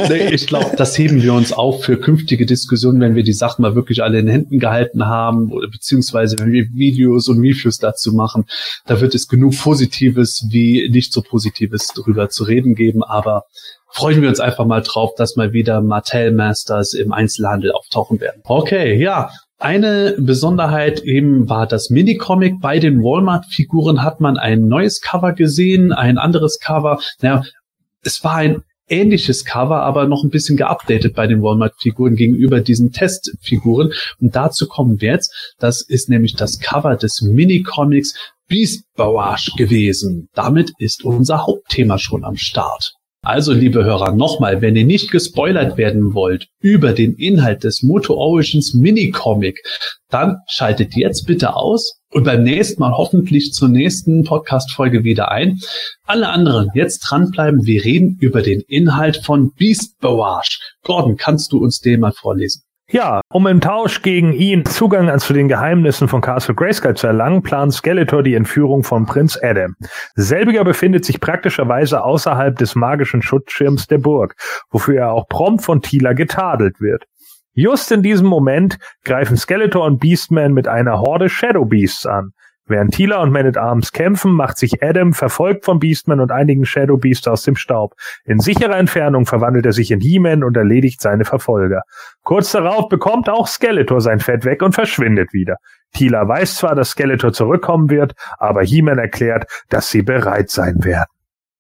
[0.10, 3.64] nee, ich glaube, das heben wir uns auf für künftige Diskussionen, wenn wir die Sachen
[3.64, 8.14] mal wirklich alle in Händen gehalten haben oder beziehungsweise wenn wir Videos und Reviews dazu
[8.14, 8.46] machen.
[8.86, 13.44] Da wird es genug Positives wie nicht so Positives drüber zu reden geben, aber
[13.94, 18.42] freuen wir uns einfach mal drauf, dass mal wieder Mattel Masters im Einzelhandel auftauchen werden.
[18.44, 19.30] Okay, ja.
[19.60, 22.60] Eine Besonderheit eben war das Minicomic.
[22.60, 27.00] Bei den Walmart-Figuren hat man ein neues Cover gesehen, ein anderes Cover.
[27.22, 27.44] Naja,
[28.04, 32.92] es war ein ähnliches Cover, aber noch ein bisschen geupdatet bei den Walmart-Figuren gegenüber diesen
[32.92, 33.94] Testfiguren.
[34.20, 35.54] Und dazu kommen wir jetzt.
[35.60, 38.16] Das ist nämlich das Cover des Minicomics
[38.48, 40.30] Beast Barrage gewesen.
[40.34, 42.96] Damit ist unser Hauptthema schon am Start.
[43.26, 48.16] Also, liebe Hörer, nochmal, wenn ihr nicht gespoilert werden wollt über den Inhalt des Moto
[48.16, 49.64] Origins Mini-Comic,
[50.10, 55.58] dann schaltet jetzt bitte aus und beim nächsten Mal hoffentlich zur nächsten Podcast-Folge wieder ein.
[56.06, 57.66] Alle anderen jetzt dranbleiben.
[57.66, 60.60] Wir reden über den Inhalt von Beast Barrage.
[60.84, 62.64] Gordon, kannst du uns den mal vorlesen?
[62.94, 67.42] Ja, um im Tausch gegen ihn Zugang zu den Geheimnissen von Castle Grayskull zu erlangen,
[67.42, 69.76] plant Skeletor die Entführung von Prinz Adam.
[70.14, 74.36] Selbiger befindet sich praktischerweise außerhalb des magischen Schutzschirms der Burg,
[74.70, 77.06] wofür er auch prompt von Tila getadelt wird.
[77.56, 82.34] Just in diesem Moment greifen Skeletor und Beastman mit einer Horde Shadow Beasts an.
[82.66, 86.66] Während Tila und Man at Arms kämpfen, macht sich Adam, verfolgt von Beastman und einigen
[86.66, 87.94] Shadow Beasts aus dem Staub.
[88.26, 91.82] In sicherer Entfernung verwandelt er sich in He-Man und erledigt seine Verfolger.
[92.24, 95.58] Kurz darauf bekommt auch Skeletor sein Fett weg und verschwindet wieder.
[95.94, 101.13] Tila weiß zwar, dass Skeletor zurückkommen wird, aber He-Man erklärt, dass sie bereit sein werden.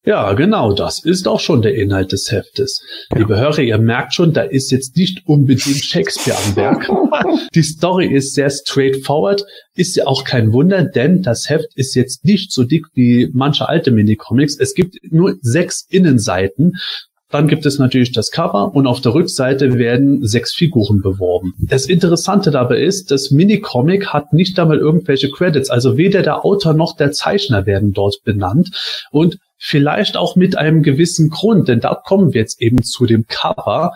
[0.06, 2.82] Ja, genau, das ist auch schon der Inhalt des Heftes.
[3.12, 3.20] Ja.
[3.20, 6.89] Liebe Hörer, ihr merkt schon, da ist jetzt nicht unbedingt Shakespeare am Werk.
[7.56, 9.45] Die Story ist sehr straightforward,
[9.76, 13.70] ist ja auch kein Wunder, denn das Heft ist jetzt nicht so dick wie manche
[13.70, 14.58] alte Minicomics.
[14.60, 16.74] Es gibt nur sechs Innenseiten
[17.34, 21.56] dann gibt es natürlich das Cover und auf der Rückseite werden sechs Figuren beworben.
[21.58, 26.76] Das Interessante dabei ist, das Minicomic hat nicht einmal irgendwelche Credits, also weder der Autor
[26.76, 28.70] noch der Zeichner werden dort benannt
[29.10, 33.28] und vielleicht auch mit einem gewissen Grund, denn da kommen wir jetzt eben zu dem
[33.28, 33.93] Cover.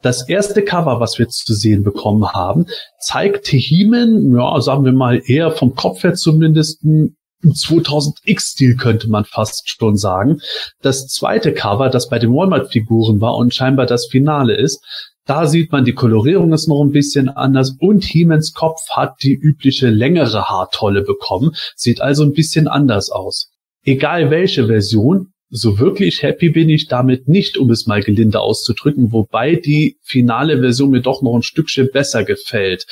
[0.00, 2.66] Das erste Cover, was wir zu sehen bekommen haben,
[2.98, 9.26] zeigt Heeman, ja, sagen wir mal eher vom Kopf her zumindest, im 2000X-Stil könnte man
[9.26, 10.40] fast schon sagen.
[10.80, 14.82] Das zweite Cover, das bei den Walmart-Figuren war und scheinbar das Finale ist,
[15.26, 19.34] da sieht man, die Kolorierung ist noch ein bisschen anders und Hemans Kopf hat die
[19.34, 23.50] übliche längere Haartolle bekommen, sieht also ein bisschen anders aus.
[23.84, 29.12] Egal welche Version, so wirklich happy bin ich damit nicht, um es mal gelinde auszudrücken,
[29.12, 32.86] wobei die finale Version mir doch noch ein Stückchen besser gefällt.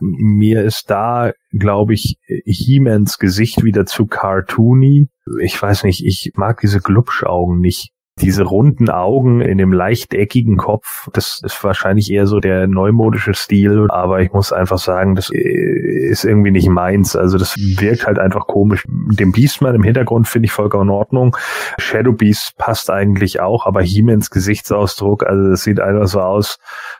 [0.00, 5.08] Mir ist da, glaube ich, He-Mans Gesicht wieder zu cartoony.
[5.42, 7.90] Ich weiß nicht, ich mag diese Glubschaugen nicht
[8.20, 13.34] diese runden Augen in dem leicht eckigen Kopf, das ist wahrscheinlich eher so der neumodische
[13.34, 17.14] Stil, aber ich muss einfach sagen, das ist irgendwie nicht meins.
[17.14, 18.84] Also das wirkt halt einfach komisch.
[18.88, 21.36] Den Beastman im Hintergrund finde ich vollkommen in Ordnung.
[21.78, 26.58] Shadow Beast passt eigentlich auch, aber He-Mans Gesichtsausdruck, also das sieht einfach so aus,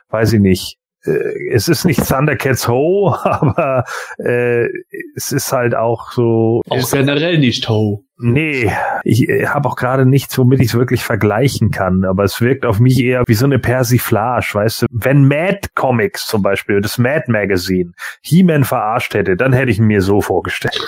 [0.09, 3.85] weiß ich nicht äh, es ist nicht Thundercats Ho, aber
[4.17, 4.67] äh,
[5.15, 6.61] es ist halt auch so.
[6.69, 8.03] Auch generell nicht Ho.
[8.19, 8.71] Nee,
[9.03, 12.65] ich äh, habe auch gerade nichts, womit ich es wirklich vergleichen kann, aber es wirkt
[12.65, 14.85] auf mich eher wie so eine Persiflage, weißt du.
[14.91, 17.91] Wenn Mad Comics zum Beispiel, das Mad Magazine,
[18.21, 20.81] He-Man verarscht hätte, dann hätte ich mir so vorgestellt.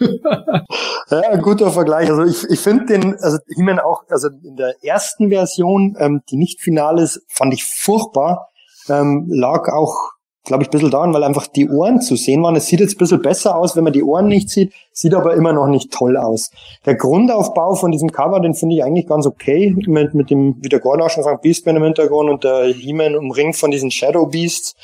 [0.00, 2.10] ja, guter Vergleich.
[2.10, 6.36] Also ich, ich finde den, also He-Man auch, also in der ersten Version, ähm, die
[6.36, 8.48] nicht final ist, fand ich furchtbar
[8.90, 10.12] ähm, lag auch,
[10.44, 12.56] glaube ich, ein bisschen daran, weil einfach die Ohren zu sehen waren.
[12.56, 15.34] Es sieht jetzt ein bisschen besser aus, wenn man die Ohren nicht sieht, sieht aber
[15.34, 16.50] immer noch nicht toll aus.
[16.86, 20.68] Der Grundaufbau von diesem Cover, den finde ich eigentlich ganz okay, mit, mit dem, wie
[20.68, 24.26] der Gordon auch schon sagt, Beastman im Hintergrund und der He-Man umringt von diesen Shadow
[24.26, 24.74] Beasts.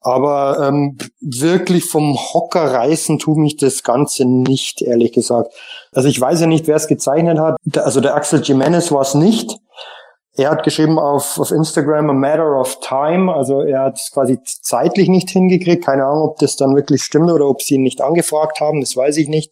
[0.00, 5.52] Aber ähm, wirklich vom Hocker reißen tut mich das Ganze nicht, ehrlich gesagt.
[5.92, 7.56] Also ich weiß ja nicht, wer es gezeichnet hat.
[7.76, 9.58] Also der Axel Jimenez war es nicht.
[10.38, 14.38] Er hat geschrieben auf, auf Instagram a matter of time, also er hat es quasi
[14.44, 15.84] zeitlich nicht hingekriegt.
[15.84, 18.96] Keine Ahnung, ob das dann wirklich stimmt oder ob sie ihn nicht angefragt haben, das
[18.96, 19.50] weiß ich nicht.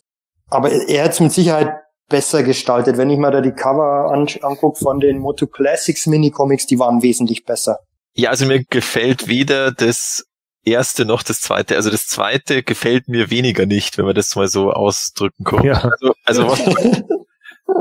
[0.49, 1.74] Aber er hat es mit Sicherheit
[2.09, 2.99] besser gestaltet.
[2.99, 7.03] Wenn ich mir da die Cover an, angucke von den Moto Classics Mini-Comics, die waren
[7.03, 7.80] wesentlich besser.
[8.14, 10.24] Ja, also mir gefällt weder das
[10.64, 11.74] erste noch das zweite.
[11.74, 15.64] Also das zweite gefällt mir weniger nicht, wenn man das mal so ausdrücken kann.
[15.64, 15.91] Ja.
[16.01, 16.61] Also, also was,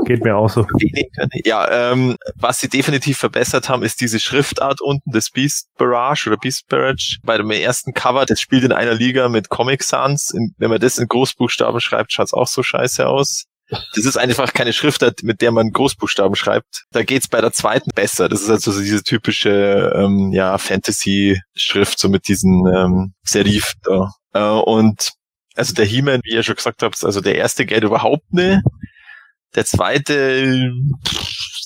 [0.04, 0.68] Geht mir auch so.
[1.46, 6.38] Ja, ähm, was sie definitiv verbessert haben, ist diese Schriftart unten, das Beast Barrage oder
[6.38, 7.18] Beast Barrage.
[7.24, 10.32] Bei dem ersten Cover, das spielt in einer Liga mit Comic Sans.
[10.32, 13.46] In, wenn man das in Großbuchstaben schreibt, schaut's auch so scheiße aus.
[13.70, 16.86] Das ist einfach keine Schriftart, mit der man Großbuchstaben schreibt.
[16.92, 18.30] Da geht's bei der zweiten besser.
[18.30, 24.12] Das ist also so diese typische ähm, ja, Fantasy-Schrift, so mit diesen ähm, Serif da.
[24.34, 25.14] Äh, und
[25.56, 28.62] also der He-Man, wie ihr schon gesagt habt, also der erste geht überhaupt nicht.
[29.56, 30.72] Der zweite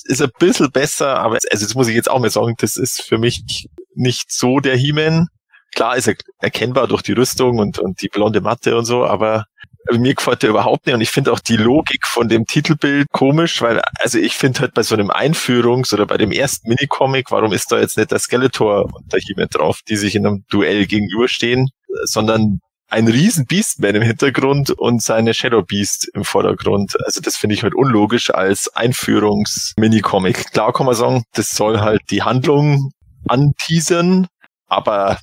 [0.04, 3.02] ist ein bisschen besser, aber also das muss ich jetzt auch mal sagen, das ist
[3.02, 5.26] für mich nicht so der He-Man.
[5.74, 9.44] Klar ist er erkennbar durch die Rüstung und, und die blonde Matte und so, aber
[9.92, 13.62] mir gefällt der überhaupt nicht und ich finde auch die Logik von dem Titelbild komisch,
[13.62, 17.52] weil also ich finde halt bei so einem Einführungs- oder bei dem ersten Minicomic, warum
[17.52, 20.86] ist da jetzt nicht der Skeletor und der He-Man drauf, die sich in einem Duell
[20.86, 21.70] gegenüberstehen,
[22.04, 22.60] sondern
[22.90, 26.96] ein riesen Beastman im Hintergrund und seine Shadow Beast im Vordergrund.
[27.04, 30.52] Also das finde ich halt unlogisch als Einführungs-Mini-Comic.
[30.52, 32.90] Klar kann man sagen, das soll halt die Handlung
[33.28, 34.26] anteasern,
[34.66, 35.18] aber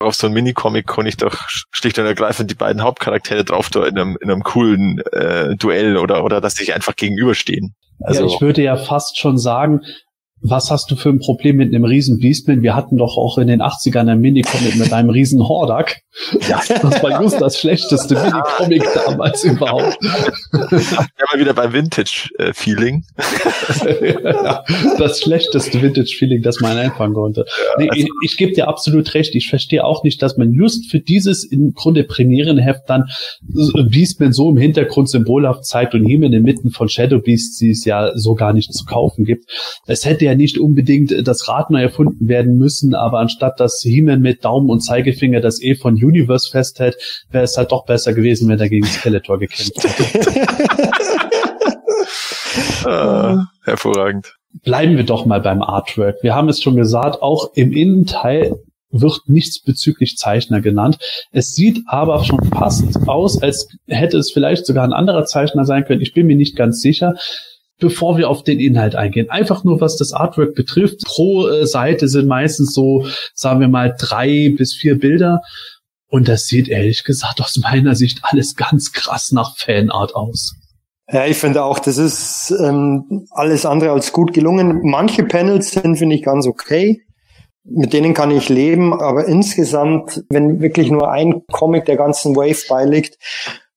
[0.00, 1.36] auf so ein Mini-Comic kann ich doch
[1.70, 5.96] schlicht und ergreifend die beiden Hauptcharaktere drauf da in einem, in einem coolen äh, Duell
[5.96, 7.74] oder, oder dass sich einfach gegenüberstehen.
[8.00, 9.82] Also, ja, ich würde ja fast schon sagen,
[10.42, 12.62] was hast du für ein Problem mit einem riesen Beastman?
[12.62, 16.00] Wir hatten doch auch in den 80ern ein Minicomic mit einem riesen Hordak.
[16.48, 16.60] Ja.
[16.68, 19.98] Das war just das schlechteste Minicomic damals überhaupt.
[20.52, 23.04] Ja, mal wieder beim Vintage-Feeling.
[24.98, 27.44] das schlechteste Vintage-Feeling, das man einfangen konnte.
[27.78, 29.34] Nee, ich, ich gebe dir absolut recht.
[29.34, 33.04] Ich verstehe auch nicht, dass man just für dieses im Grunde Premierenheft dann
[33.88, 37.70] Beastman so im Hintergrund symbolhaft zeigt und ihm in den Mitten von Shadow Beasts, die
[37.70, 39.44] es ja so gar nicht zu kaufen gibt.
[39.86, 44.20] Es hätte ja nicht unbedingt das Rad neu erfunden werden müssen, aber anstatt dass He-Man
[44.20, 46.96] mit Daumen und Zeigefinger das E von Universe festhält,
[47.30, 50.48] wäre es halt doch besser gewesen, wenn er gegen Skeletor gekämpft hätte.
[52.88, 54.34] ah, hervorragend.
[54.62, 56.16] Bleiben wir doch mal beim Artwork.
[56.22, 58.54] Wir haben es schon gesagt, auch im Innenteil
[58.92, 60.98] wird nichts bezüglich Zeichner genannt.
[61.32, 65.84] Es sieht aber schon fast aus, als hätte es vielleicht sogar ein anderer Zeichner sein
[65.84, 66.02] können.
[66.02, 67.14] Ich bin mir nicht ganz sicher.
[67.82, 71.00] Bevor wir auf den Inhalt eingehen, einfach nur was das Artwork betrifft.
[71.04, 73.04] Pro äh, Seite sind meistens so,
[73.34, 75.42] sagen wir mal, drei bis vier Bilder.
[76.06, 80.54] Und das sieht ehrlich gesagt aus meiner Sicht alles ganz krass nach Fanart aus.
[81.10, 84.80] Ja, ich finde auch, das ist ähm, alles andere als gut gelungen.
[84.84, 87.02] Manche Panels sind, finde ich, ganz okay.
[87.64, 92.62] Mit denen kann ich leben, aber insgesamt, wenn wirklich nur ein Comic der ganzen Wave
[92.68, 93.18] beiliegt,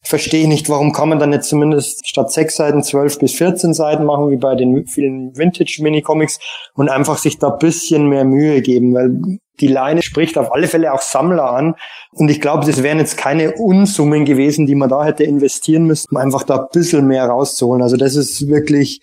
[0.07, 3.73] verstehe ich nicht, warum kann man dann jetzt zumindest statt sechs Seiten zwölf bis 14
[3.73, 6.39] Seiten machen, wie bei den vielen Vintage-Mini-Comics
[6.75, 10.93] und einfach sich da bisschen mehr Mühe geben, weil die Leine spricht auf alle Fälle
[10.93, 11.75] auch Sammler an.
[12.11, 16.07] Und ich glaube, das wären jetzt keine Unsummen gewesen, die man da hätte investieren müssen,
[16.11, 17.81] um einfach da ein bisschen mehr rauszuholen.
[17.81, 19.01] Also das ist wirklich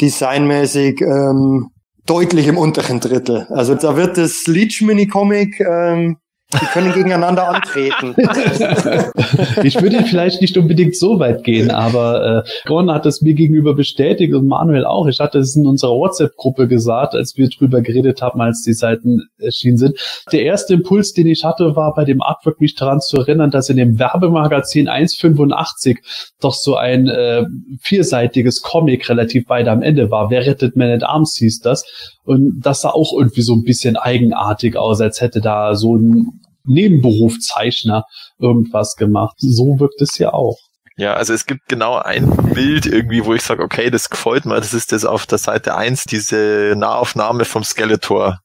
[0.00, 1.70] designmäßig ähm,
[2.06, 3.46] deutlich im unteren Drittel.
[3.50, 6.16] Also da wird das Leech Mini Comic ähm,
[6.52, 8.14] die können gegeneinander antreten.
[9.62, 13.74] ich würde vielleicht nicht unbedingt so weit gehen, aber äh, Gordon hat es mir gegenüber
[13.74, 15.06] bestätigt und Manuel auch.
[15.06, 19.28] Ich hatte es in unserer WhatsApp-Gruppe gesagt, als wir drüber geredet haben, als die Seiten
[19.38, 19.98] erschienen sind.
[20.32, 23.68] Der erste Impuls, den ich hatte, war bei dem Artwork mich daran zu erinnern, dass
[23.68, 25.98] in dem Werbemagazin 1,85
[26.40, 27.44] doch so ein äh,
[27.80, 30.30] vierseitiges Comic relativ weit am Ende war.
[30.30, 31.84] Wer rettet Man at Arms hieß das.
[32.24, 36.39] Und das sah auch irgendwie so ein bisschen eigenartig aus, als hätte da so ein
[36.64, 38.04] Nebenberufzeichner
[38.38, 39.36] irgendwas gemacht.
[39.38, 40.58] So wirkt es ja auch.
[40.96, 44.56] Ja, also es gibt genau ein Bild irgendwie, wo ich sage, okay, das gefällt mir.
[44.56, 48.40] Das ist das auf der Seite eins diese Nahaufnahme vom Skeletor.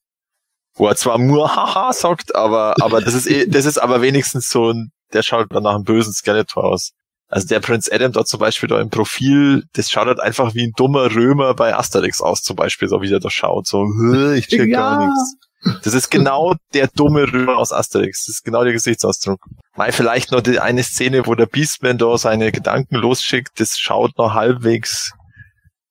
[0.73, 4.49] Wo er zwar nur haha sagt, aber, aber das ist, eh, das ist aber wenigstens
[4.49, 6.91] so ein, der schaut dann nach einem bösen Skeletor aus.
[7.27, 10.67] Also der Prinz Adam dort zum Beispiel da im Profil, das schaut halt einfach wie
[10.67, 13.85] ein dummer Römer bei Asterix aus, zum Beispiel, so wie der da schaut, so,
[14.33, 14.77] ich check ja.
[14.77, 15.35] gar nichts.
[15.83, 18.25] Das ist genau der dumme Römer aus Asterix.
[18.25, 19.39] Das ist genau der Gesichtsausdruck.
[19.75, 24.17] Mal vielleicht noch die eine Szene, wo der Beastman da seine Gedanken losschickt, das schaut
[24.17, 25.11] noch halbwegs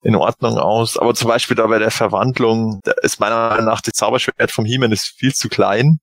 [0.02, 0.96] in Ordnung aus.
[0.96, 4.64] Aber zum Beispiel da bei der Verwandlung, da ist meiner Meinung nach das Zauberschwert vom
[4.64, 5.98] He-Man ist viel zu klein.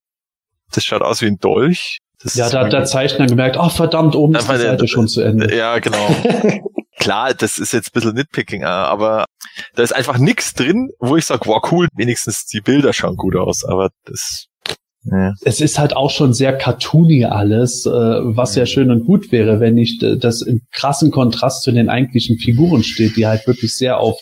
[0.74, 2.00] Das schaut aus wie ein Dolch.
[2.24, 5.22] Das ja, da hat der Zeichner gemerkt, ach verdammt, oben ist die Seite schon zu
[5.22, 5.56] Ende.
[5.56, 6.08] Ja, genau.
[7.02, 9.26] Klar, das ist jetzt ein bisschen Nitpicking, äh, aber
[9.76, 13.36] da ist einfach nichts drin, wo ich sage, wow, cool, wenigstens die Bilder schauen gut
[13.36, 14.48] aus, aber das
[15.04, 15.34] ja.
[15.42, 19.60] Es ist halt auch schon sehr cartoony alles, äh, was ja schön und gut wäre,
[19.60, 23.76] wenn nicht äh, das in krassen Kontrast zu den eigentlichen Figuren steht, die halt wirklich
[23.76, 24.20] sehr auf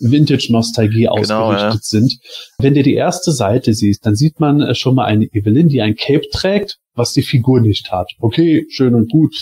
[0.00, 1.80] Vintage-Nostalgie genau, ausgerichtet ja.
[1.82, 2.18] sind.
[2.58, 5.82] Wenn du die erste Seite siehst, dann sieht man äh, schon mal eine Evelyn, die
[5.82, 8.10] ein Cape trägt, was die Figur nicht hat.
[8.20, 9.34] Okay, schön und gut.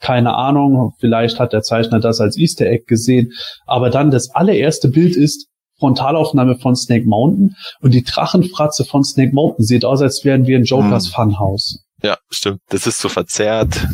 [0.00, 3.32] Keine Ahnung, vielleicht hat der Zeichner das als Easter Egg gesehen.
[3.66, 5.46] Aber dann das allererste Bild ist
[5.78, 10.56] Frontalaufnahme von Snake Mountain und die Drachenfratze von Snake Mountain sieht aus, als wären wir
[10.56, 11.12] in Jokers hm.
[11.12, 11.84] Funhouse.
[12.02, 12.60] Ja, stimmt.
[12.68, 13.86] Das ist so verzerrt.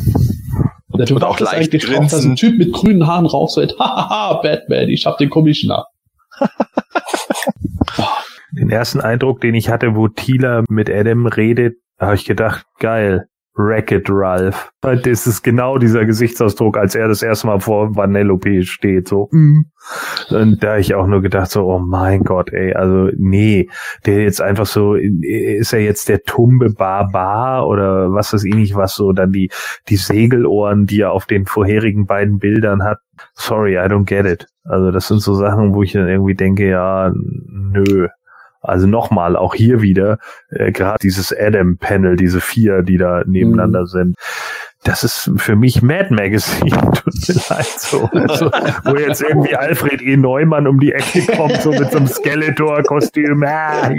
[0.89, 3.53] Und, ja, du und auch leicht eigentlich drauf, dass ein Typ mit grünen Haaren raucht
[3.53, 5.85] so, hahaha, Batman, ich hab den Commissioner.
[8.51, 13.27] den ersten Eindruck, den ich hatte, wo Tila mit Adam redet, habe ich gedacht, geil.
[13.57, 14.69] Racket Ralph.
[14.81, 19.29] Das ist genau dieser Gesichtsausdruck, als er das erste Mal vor Vanellope steht, so.
[19.31, 19.65] Mm.
[20.29, 23.67] Und da ich auch nur gedacht, so, oh mein Gott, ey, also nee,
[24.05, 28.75] der jetzt einfach so, ist er jetzt der Tumbe Barbar oder was weiß ich nicht,
[28.75, 29.49] was so dann die,
[29.89, 32.99] die Segelohren, die er auf den vorherigen beiden Bildern hat.
[33.33, 34.45] Sorry, I don't get it.
[34.65, 38.07] Also das sind so Sachen, wo ich dann irgendwie denke, ja, nö.
[38.67, 43.87] Also nochmal, auch hier wieder, äh, gerade dieses Adam-Panel, diese vier, die da nebeneinander mhm.
[43.87, 44.15] sind
[44.87, 48.09] das ist für mich Mad Magazine, tut mir leid so.
[48.13, 48.45] Also,
[48.85, 50.15] wo jetzt irgendwie Alfred E.
[50.15, 53.43] Neumann um die Ecke kommt, so mit so einem Skeletor-Kostüm.
[53.43, 53.89] Ah,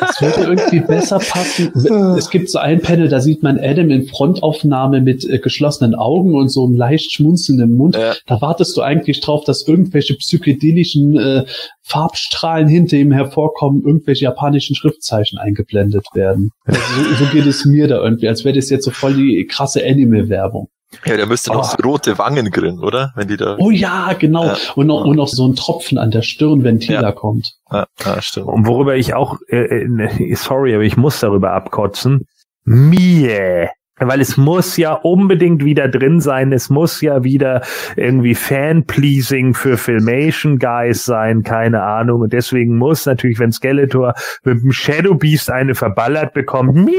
[0.00, 1.72] das würde irgendwie besser passen.
[2.18, 6.34] Es gibt so ein Panel, da sieht man Adam in Frontaufnahme mit äh, geschlossenen Augen
[6.34, 7.96] und so einem leicht schmunzelnden Mund.
[7.96, 8.14] Ja.
[8.26, 11.44] Da wartest du eigentlich drauf, dass irgendwelche psychedelischen äh,
[11.88, 16.50] Farbstrahlen hinter ihm hervorkommen, irgendwelche japanischen Schriftzeichen eingeblendet werden.
[16.64, 19.46] Also so, so geht es mir da irgendwie, als wäre das jetzt so voll die
[19.50, 20.68] krasse Anime-Werbung.
[21.04, 23.12] Ja, der müsste noch so rote Wangen grillen, oder?
[23.14, 23.56] Wenn die da.
[23.58, 24.46] Oh ja, genau.
[24.46, 24.56] Ja.
[24.74, 27.12] Und, noch, und noch so ein Tropfen an der Stirn, wenn Tila Ja.
[27.12, 27.52] kommt.
[27.70, 28.48] Ja, ja stimmt.
[28.48, 32.26] Und worüber ich auch, äh, äh, sorry, aber ich muss darüber abkotzen.
[32.64, 33.68] Mie.
[33.98, 36.52] Weil es muss ja unbedingt wieder drin sein.
[36.52, 37.62] Es muss ja wieder
[37.96, 42.22] irgendwie Fan-Pleasing für Filmation Guys sein, keine Ahnung.
[42.22, 46.92] Und deswegen muss natürlich, wenn Skeletor mit dem Shadow Beast eine verballert bekommt, Mie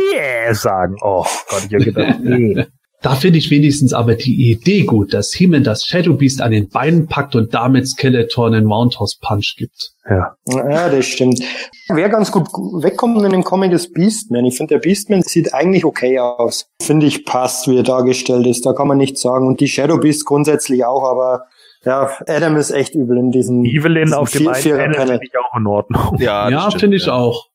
[0.52, 0.96] sagen.
[1.02, 2.66] Oh Gott, ich hab gedacht, nee.
[3.02, 6.68] Da finde ich wenigstens aber die Idee gut, dass He-Man das Shadow Beast an den
[6.68, 9.92] Beinen packt und damit Skeletor einen Roundhouse Punch gibt.
[10.10, 10.36] Ja.
[10.48, 11.42] Ja, das stimmt.
[11.88, 14.46] Wer ganz gut wegkommt in dem Comic ist Beastman.
[14.46, 16.66] Ich finde, der Beastman sieht eigentlich okay aus.
[16.82, 18.66] Finde ich passt, wie er dargestellt ist.
[18.66, 19.48] Da kann man nichts sagen.
[19.48, 21.46] Und die Shadow Beast grundsätzlich auch, aber
[21.86, 24.62] ja, Adam ist echt übel in diesem, Evelyn diesem auf dem einen.
[24.62, 26.18] Panel finde ich auch in Ordnung.
[26.20, 27.14] Ja, Ja, finde ich ja.
[27.14, 27.49] auch.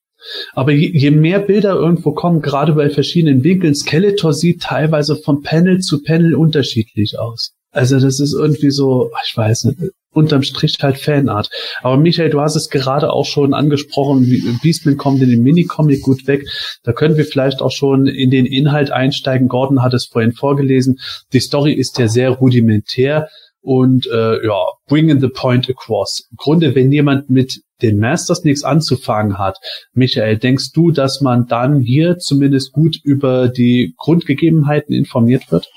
[0.53, 5.43] Aber je, je mehr Bilder irgendwo kommen, gerade bei verschiedenen Winkeln, Skeletor sieht teilweise von
[5.43, 7.53] Panel zu Panel unterschiedlich aus.
[7.70, 11.51] Also das ist irgendwie so, ich weiß nicht, unterm Strich halt Fanart.
[11.83, 16.27] Aber Michael, du hast es gerade auch schon angesprochen, Beastman kommt in den Minicomic gut
[16.27, 16.47] weg.
[16.85, 19.49] Da können wir vielleicht auch schon in den Inhalt einsteigen.
[19.49, 21.01] Gordon hat es vorhin vorgelesen.
[21.33, 23.29] Die Story ist ja sehr rudimentär
[23.61, 26.29] und äh, ja, bringing the point across.
[26.31, 29.59] Im Grunde, wenn jemand mit den Masters nichts anzufangen hat,
[29.93, 35.68] Michael, denkst du, dass man dann hier zumindest gut über die Grundgegebenheiten informiert wird?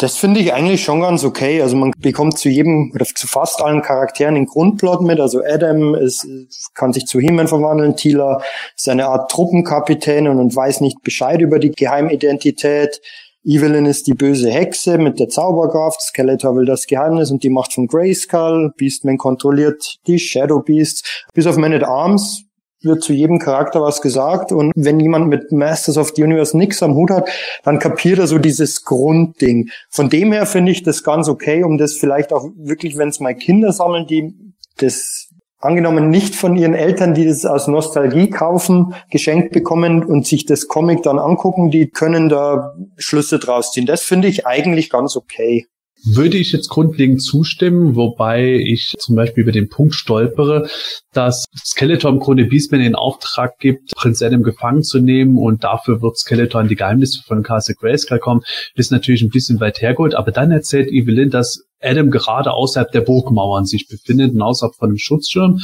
[0.00, 1.60] Das finde ich eigentlich schon ganz okay.
[1.60, 5.20] Also man bekommt zu jedem oder zu fast allen Charakteren den Grundplot mit.
[5.20, 6.26] Also Adam ist,
[6.74, 7.96] kann sich zu He-Man verwandeln.
[7.96, 8.40] Tila
[8.74, 13.02] ist eine Art Truppenkapitän und, und weiß nicht Bescheid über die Geheimidentität.
[13.44, 16.02] Evelyn ist die böse Hexe mit der Zauberkraft.
[16.02, 18.72] Skeletor will das Geheimnis und die Macht von Grayskull.
[18.76, 21.24] Beastman kontrolliert die Shadow Beasts.
[21.32, 22.44] Bis auf Man at Arms
[22.82, 26.82] wird zu jedem Charakter was gesagt und wenn jemand mit Masters of the Universe nix
[26.82, 27.28] am Hut hat,
[27.62, 29.70] dann kapiert er so dieses Grundding.
[29.90, 33.20] Von dem her finde ich das ganz okay, um das vielleicht auch wirklich, wenn es
[33.20, 34.34] mal Kinder sammeln, die
[34.78, 35.29] das
[35.60, 40.66] angenommen nicht von ihren Eltern, die das aus Nostalgie kaufen, geschenkt bekommen und sich das
[40.66, 43.86] Comic dann angucken, die können da Schlüsse draus ziehen.
[43.86, 45.66] Das finde ich eigentlich ganz okay.
[46.02, 50.66] Würde ich jetzt grundlegend zustimmen, wobei ich zum Beispiel über den Punkt stolpere,
[51.12, 56.00] dass Skeletor im Grunde Beastman den Auftrag gibt, Prinz Adam gefangen zu nehmen und dafür
[56.00, 58.40] wird Skeletor an die Geheimnisse von Castle Grayskull kommen,
[58.76, 63.00] ist natürlich ein bisschen weit hergeholt, aber dann erzählt Evelyn, dass Adam gerade außerhalb der
[63.00, 65.60] Burgmauern sich befindet und außerhalb von einem Schutzschirm.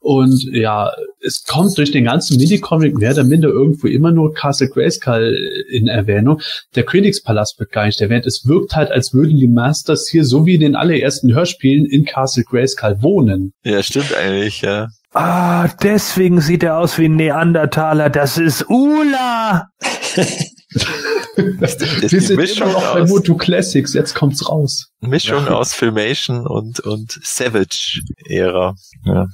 [0.00, 0.90] Und ja,
[1.20, 5.36] es kommt durch den ganzen Minicomic mehr oder minder irgendwo immer nur Castle Grayskull
[5.70, 6.40] in Erwähnung.
[6.74, 8.26] Der Königspalast wird gar nicht erwähnt.
[8.26, 12.04] Es wirkt halt, als würden die Masters hier, so wie in den allerersten Hörspielen, in
[12.04, 13.52] Castle Grayskull wohnen.
[13.64, 14.88] Ja, stimmt eigentlich, ja.
[15.14, 18.10] Ah, deswegen sieht er aus wie ein Neandertaler.
[18.10, 19.68] Das ist Ula.
[21.60, 23.94] Das ist Wir die sind Mischung immer noch bei aus, Motu Classics.
[23.94, 24.88] Jetzt kommt's raus.
[25.00, 28.74] Mischung aus Filmation und, und Savage-Ära.
[29.04, 29.26] Ja.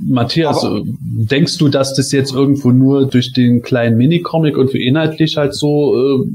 [0.00, 4.82] Matthias, Aber- denkst du, dass das jetzt irgendwo nur durch den kleinen Minicomic und für
[4.82, 6.26] inhaltlich halt so äh,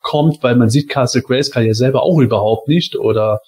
[0.00, 3.38] kommt, weil man sieht Castle Grayskull ja selber auch überhaupt nicht oder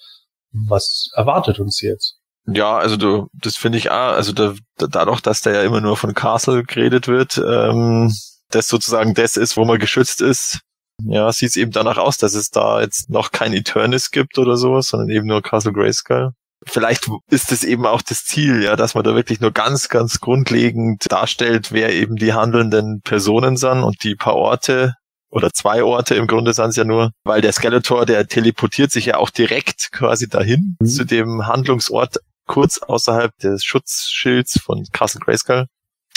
[0.53, 2.15] was erwartet uns jetzt?
[2.47, 5.81] Ja, also du, das finde ich auch, also da, da, dadurch, dass da ja immer
[5.81, 8.13] nur von Castle geredet wird, ähm,
[8.49, 10.59] das sozusagen das ist, wo man geschützt ist,
[11.03, 14.57] ja, sieht es eben danach aus, dass es da jetzt noch kein Eternis gibt oder
[14.57, 16.31] sowas, sondern eben nur Castle Grayskull.
[16.65, 20.19] Vielleicht ist es eben auch das Ziel, ja, dass man da wirklich nur ganz, ganz
[20.19, 24.95] grundlegend darstellt, wer eben die handelnden Personen sind und die paar Orte
[25.29, 29.05] oder zwei Orte im Grunde sind es ja nur, weil der Skeletor, der teleportiert sich
[29.05, 32.17] ja auch direkt quasi dahin zu dem Handlungsort
[32.47, 35.67] kurz außerhalb des Schutzschilds von Castle Grayskull.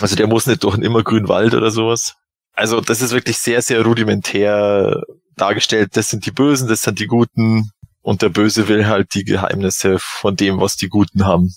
[0.01, 2.15] Also der muss nicht durch einen immergrünen Wald oder sowas.
[2.53, 5.03] Also das ist wirklich sehr, sehr rudimentär
[5.37, 5.97] dargestellt.
[5.97, 7.71] Das sind die Bösen, das sind die Guten
[8.03, 11.55] und der Böse will halt die Geheimnisse von dem, was die Guten haben.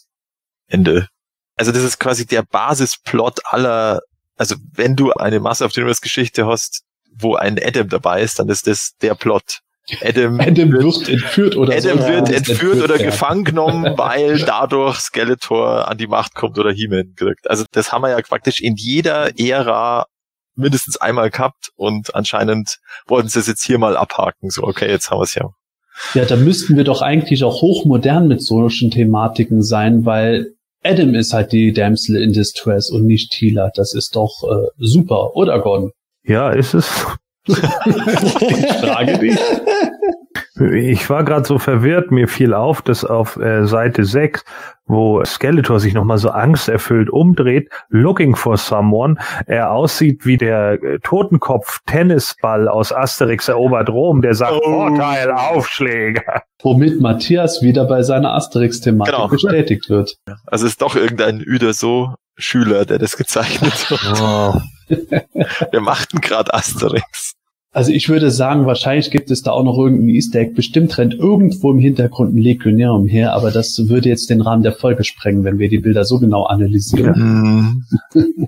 [0.67, 1.07] Ende.
[1.55, 4.01] Also das ist quasi der Basisplot aller,
[4.37, 6.83] also wenn du eine Masse of the Universe Geschichte hast,
[7.15, 9.59] wo ein Adam dabei ist, dann ist das der Plot.
[10.01, 13.05] Adam, Adam wird entführt oder Adam soll wird zumindest entführt oder werden.
[13.05, 17.49] gefangen genommen, weil dadurch Skeletor an die Macht kommt oder He-Man kriegt.
[17.49, 20.07] Also das haben wir ja praktisch in jeder Ära
[20.55, 24.49] mindestens einmal gehabt und anscheinend wollten sie es jetzt hier mal abhaken.
[24.49, 25.49] So, okay, jetzt haben wir es ja.
[26.13, 31.33] Ja, da müssten wir doch eigentlich auch hochmodern mit solchen Thematiken sein, weil Adam ist
[31.33, 33.71] halt die Damsel in Distress und nicht Tila.
[33.73, 35.91] Das ist doch äh, super, oder Gordon?
[36.23, 36.89] Ja, ist es.
[37.45, 39.37] Ich frage dich.
[40.71, 44.45] Ich war gerade so verwirrt, mir fiel auf, dass auf äh, Seite 6,
[44.85, 49.15] wo Skeletor sich nochmal so angsterfüllt umdreht, looking for someone,
[49.47, 54.87] er aussieht wie der äh, Totenkopf-Tennisball aus Asterix erobert Rom, der sagt, Oh.
[54.87, 56.43] Vorteil, Aufschläger.
[56.61, 59.27] Womit Matthias wieder bei seiner Asterix-Thematik Genau.
[59.27, 60.15] bestätigt wird.
[60.45, 64.21] Also es ist doch irgendein Uderso-Schüler, der das gezeichnet hat.
[64.21, 64.59] Oh.
[65.71, 67.33] Wir machten gerade Asterix.
[67.73, 70.53] Also ich würde sagen, wahrscheinlich gibt es da auch noch irgendein Easter Egg.
[70.53, 74.73] Bestimmt rennt irgendwo im Hintergrund ein Legionär umher, aber das würde jetzt den Rahmen der
[74.73, 77.83] Folge sprengen, wenn wir die Bilder so genau analysieren.
[78.13, 78.47] Hm.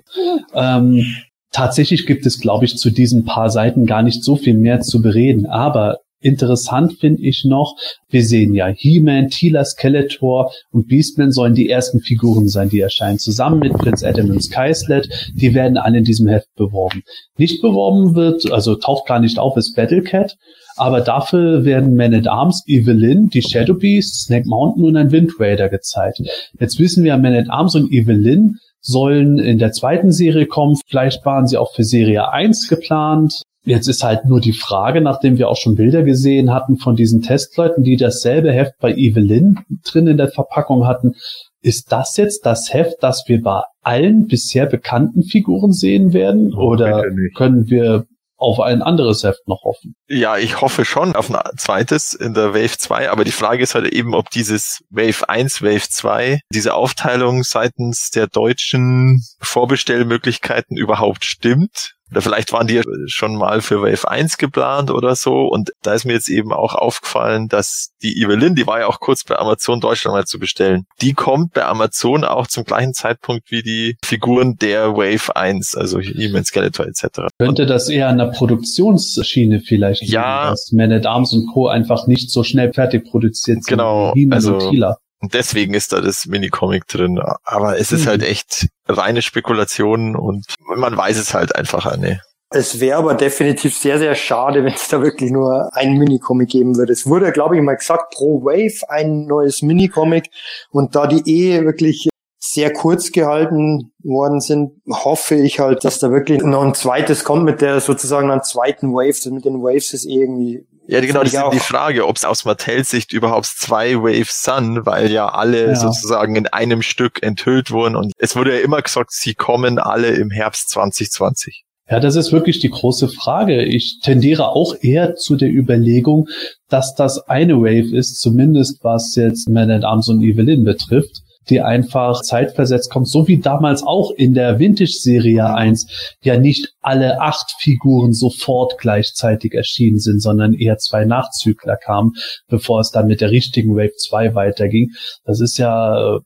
[0.54, 1.04] Ähm,
[1.52, 5.02] tatsächlich gibt es, glaube ich, zu diesen paar Seiten gar nicht so viel mehr zu
[5.02, 5.44] bereden.
[5.46, 7.76] Aber interessant finde ich noch,
[8.08, 13.18] wir sehen ja He-Man, Tila, Skeletor und Beastman sollen die ersten Figuren sein, die erscheinen.
[13.18, 15.32] Zusammen mit Prinz Adam und Skysled.
[15.34, 17.02] Die werden alle in diesem Heft beworben.
[17.36, 20.36] Nicht beworben wird, also taucht gar nicht auf, ist Battlecat.
[20.76, 25.32] Aber dafür werden Man at Arms, Evelyn, die Shadow Beast, Snake Mountain und ein Wind
[25.38, 26.20] Raider gezeigt.
[26.60, 30.76] Jetzt wissen wir, Man at Arms und Evelyn sollen in der zweiten Serie kommen.
[30.86, 33.42] Vielleicht waren sie auch für Serie 1 geplant.
[33.66, 37.20] Jetzt ist halt nur die Frage, nachdem wir auch schon Bilder gesehen hatten von diesen
[37.20, 41.16] Testleuten, die dasselbe Heft bei Evelyn drin in der Verpackung hatten.
[41.62, 46.54] Ist das jetzt das Heft, das wir bei allen bisher bekannten Figuren sehen werden?
[46.54, 47.04] Oh, Oder
[47.34, 48.06] können wir
[48.36, 49.96] auf ein anderes Heft noch hoffen?
[50.08, 53.74] Ja, ich hoffe schon auf ein zweites in der Wave 2, aber die Frage ist
[53.74, 61.24] halt eben, ob dieses Wave 1, Wave 2, diese Aufteilung seitens der deutschen Vorbestellmöglichkeiten überhaupt
[61.24, 61.95] stimmt.
[62.12, 65.46] Oder vielleicht waren die ja schon mal für Wave 1 geplant oder so.
[65.48, 69.00] Und da ist mir jetzt eben auch aufgefallen, dass die Evelyn, die war ja auch
[69.00, 70.84] kurz bei Amazon Deutschland mal zu bestellen.
[71.00, 75.98] Die kommt bei Amazon auch zum gleichen Zeitpunkt wie die Figuren der Wave 1, also
[75.98, 77.22] He-Man, Skeletor etc.
[77.38, 80.50] Könnte das eher an der Produktionsschiene vielleicht liegen, Ja.
[80.50, 81.68] dass Man at Arms und Co.
[81.68, 84.96] einfach nicht so schnell fertig produziert sind Genau, wie also- und Tila?
[85.20, 87.20] Und deswegen ist da das Minicomic drin.
[87.44, 88.08] Aber es ist Mhm.
[88.08, 90.44] halt echt reine Spekulation und
[90.76, 92.20] man weiß es halt einfach nicht.
[92.50, 96.76] Es wäre aber definitiv sehr, sehr schade, wenn es da wirklich nur ein Minicomic geben
[96.76, 96.92] würde.
[96.92, 100.30] Es wurde, glaube ich, mal gesagt, pro Wave ein neues Minicomic.
[100.70, 102.08] Und da die eh wirklich
[102.38, 107.44] sehr kurz gehalten worden sind, hoffe ich halt, dass da wirklich noch ein zweites kommt
[107.44, 109.08] mit der sozusagen einen zweiten Wave.
[109.08, 111.62] Das mit den Waves ist eh irgendwie Ja, genau, das ist ich die auch.
[111.62, 115.74] Frage, ob es aus Mattels Sicht überhaupt zwei Waves sind, weil ja alle Ja.
[115.76, 117.96] sozusagen in einem Stück enthüllt wurden.
[117.96, 121.64] Und es wurde ja immer gesagt, sie kommen alle im Herbst 2020.
[121.88, 123.62] Ja, das ist wirklich die große Frage.
[123.64, 126.28] Ich tendiere auch eher zu der Überlegung,
[126.68, 131.60] dass das eine Wave ist, zumindest was jetzt Man at Arms und Evelyn betrifft, die
[131.60, 137.52] einfach zeitversetzt kommt, so wie damals auch in der Vintage-Serie 1 ja nicht alle acht
[137.58, 142.12] Figuren sofort gleichzeitig erschienen sind, sondern eher zwei Nachzügler kamen,
[142.48, 144.90] bevor es dann mit der richtigen Wave 2 weiterging.
[145.24, 146.20] Das ist ja äh,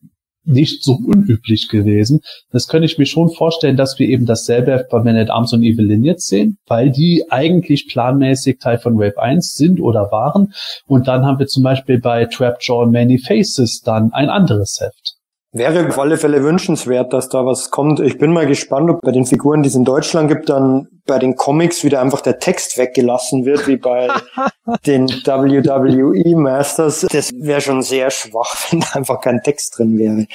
[0.51, 2.21] nicht so unüblich gewesen.
[2.51, 5.63] Das könnte ich mir schon vorstellen, dass wir eben dasselbe bei Man at Arms und
[5.63, 10.53] Evelyn jetzt sehen, weil die eigentlich planmäßig Teil von Wave 1 sind oder waren.
[10.87, 15.17] Und dann haben wir zum Beispiel bei Trapjaw und Many Faces dann ein anderes Heft.
[15.53, 17.99] Wäre auf alle Fälle wünschenswert, dass da was kommt.
[17.99, 21.19] Ich bin mal gespannt, ob bei den Figuren, die es in Deutschland gibt, dann bei
[21.19, 24.09] den Comics wieder einfach der Text weggelassen wird, wie bei
[24.87, 27.05] den WWE Masters.
[27.11, 30.27] Das wäre schon sehr schwach, wenn da einfach kein Text drin wäre.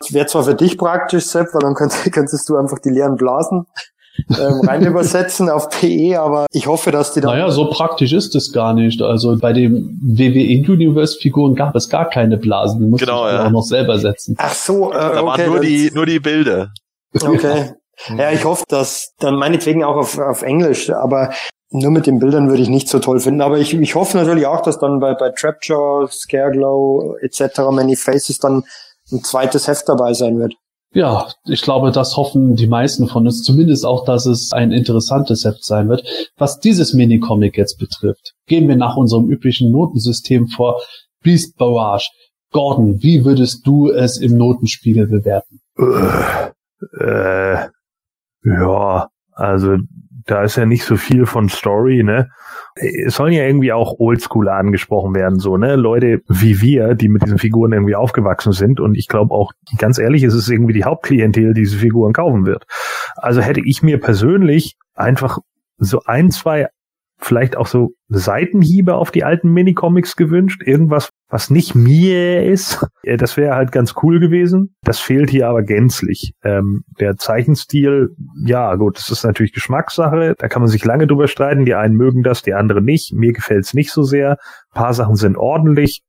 [0.00, 3.16] Das wäre zwar für dich praktisch, Sepp, weil dann könntest, könntest du einfach die leeren
[3.16, 3.66] Blasen
[4.30, 8.34] ähm, rein übersetzen auf PE, aber ich hoffe, dass die dann Naja, so praktisch ist
[8.34, 9.02] es gar nicht.
[9.02, 12.80] Also bei den WWE Universe Figuren gab es gar keine Blasen.
[12.80, 13.46] Die mussten Genau, ich ja.
[13.46, 14.36] auch noch selber setzen.
[14.38, 16.72] Ach so, äh, Da okay, waren nur die, nur die Bilder.
[17.20, 17.72] Okay.
[18.16, 21.32] Ja, ich hoffe, dass dann meinetwegen auch auf, auf Englisch, aber
[21.70, 23.40] nur mit den Bildern würde ich nicht so toll finden.
[23.40, 27.60] Aber ich, ich hoffe natürlich auch, dass dann bei, bei Trapjaw, Scareglow etc.
[27.70, 28.64] Many Faces dann
[29.10, 30.54] ein zweites Heft dabei sein wird.
[30.92, 33.42] Ja, ich glaube, das hoffen die meisten von uns.
[33.42, 36.06] Zumindest auch, dass es ein interessantes Heft sein wird.
[36.36, 40.80] Was dieses Minicomic jetzt betrifft, gehen wir nach unserem üblichen Notensystem vor.
[41.22, 42.08] Beast Barrage.
[42.52, 45.60] Gordon, wie würdest du es im Notenspiegel bewerten?
[47.00, 47.68] Äh,
[48.44, 49.76] ja, also
[50.26, 52.30] da ist ja nicht so viel von Story, ne?
[52.76, 55.76] Es sollen ja irgendwie auch Oldschool angesprochen werden, so, ne?
[55.76, 58.80] Leute wie wir, die mit diesen Figuren irgendwie aufgewachsen sind.
[58.80, 62.46] Und ich glaube auch, ganz ehrlich, es ist irgendwie die Hauptklientel, die diese Figuren kaufen
[62.46, 62.64] wird.
[63.16, 65.38] Also hätte ich mir persönlich einfach
[65.76, 66.68] so ein, zwei,
[67.18, 70.62] vielleicht auch so Seitenhiebe auf die alten Minicomics gewünscht.
[70.64, 72.86] Irgendwas, was nicht mir ist.
[73.02, 74.76] Äh, Das wäre halt ganz cool gewesen.
[74.82, 76.32] Das fehlt hier aber gänzlich.
[76.42, 78.10] Ähm, der Zeichenstil,
[78.46, 80.34] ja gut, das ist natürlich Geschmackssache.
[80.38, 81.66] Da kann man sich lange drüber streiten.
[81.66, 83.12] Die einen mögen das, die anderen nicht.
[83.12, 84.38] Mir gefällt's nicht so sehr.
[84.70, 86.02] Ein paar Sachen sind ordentlich.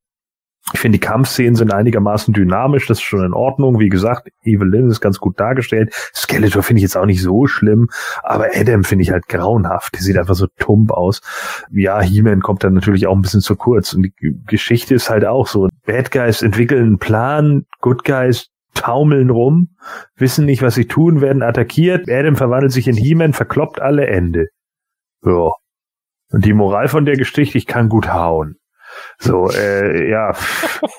[0.73, 3.79] Ich finde, die Kampfszenen sind einigermaßen dynamisch, das ist schon in Ordnung.
[3.79, 5.93] Wie gesagt, Evelyn ist ganz gut dargestellt.
[6.13, 7.89] Skeletor finde ich jetzt auch nicht so schlimm,
[8.23, 9.93] aber Adam finde ich halt grauenhaft.
[9.93, 11.21] Der sieht einfach so tump aus.
[11.71, 13.93] Ja, He-Man kommt dann natürlich auch ein bisschen zu kurz.
[13.93, 14.13] Und die
[14.47, 15.69] Geschichte ist halt auch so.
[15.85, 19.69] Bad Guys entwickeln einen Plan, Good Guys taumeln rum,
[20.15, 22.09] wissen nicht, was sie tun, werden attackiert.
[22.09, 24.47] Adam verwandelt sich in He-Man, verkloppt alle Ende.
[25.23, 25.51] Ja.
[26.31, 28.57] Und die Moral von der Geschichte, ich kann gut hauen.
[29.17, 30.31] So, äh, ja,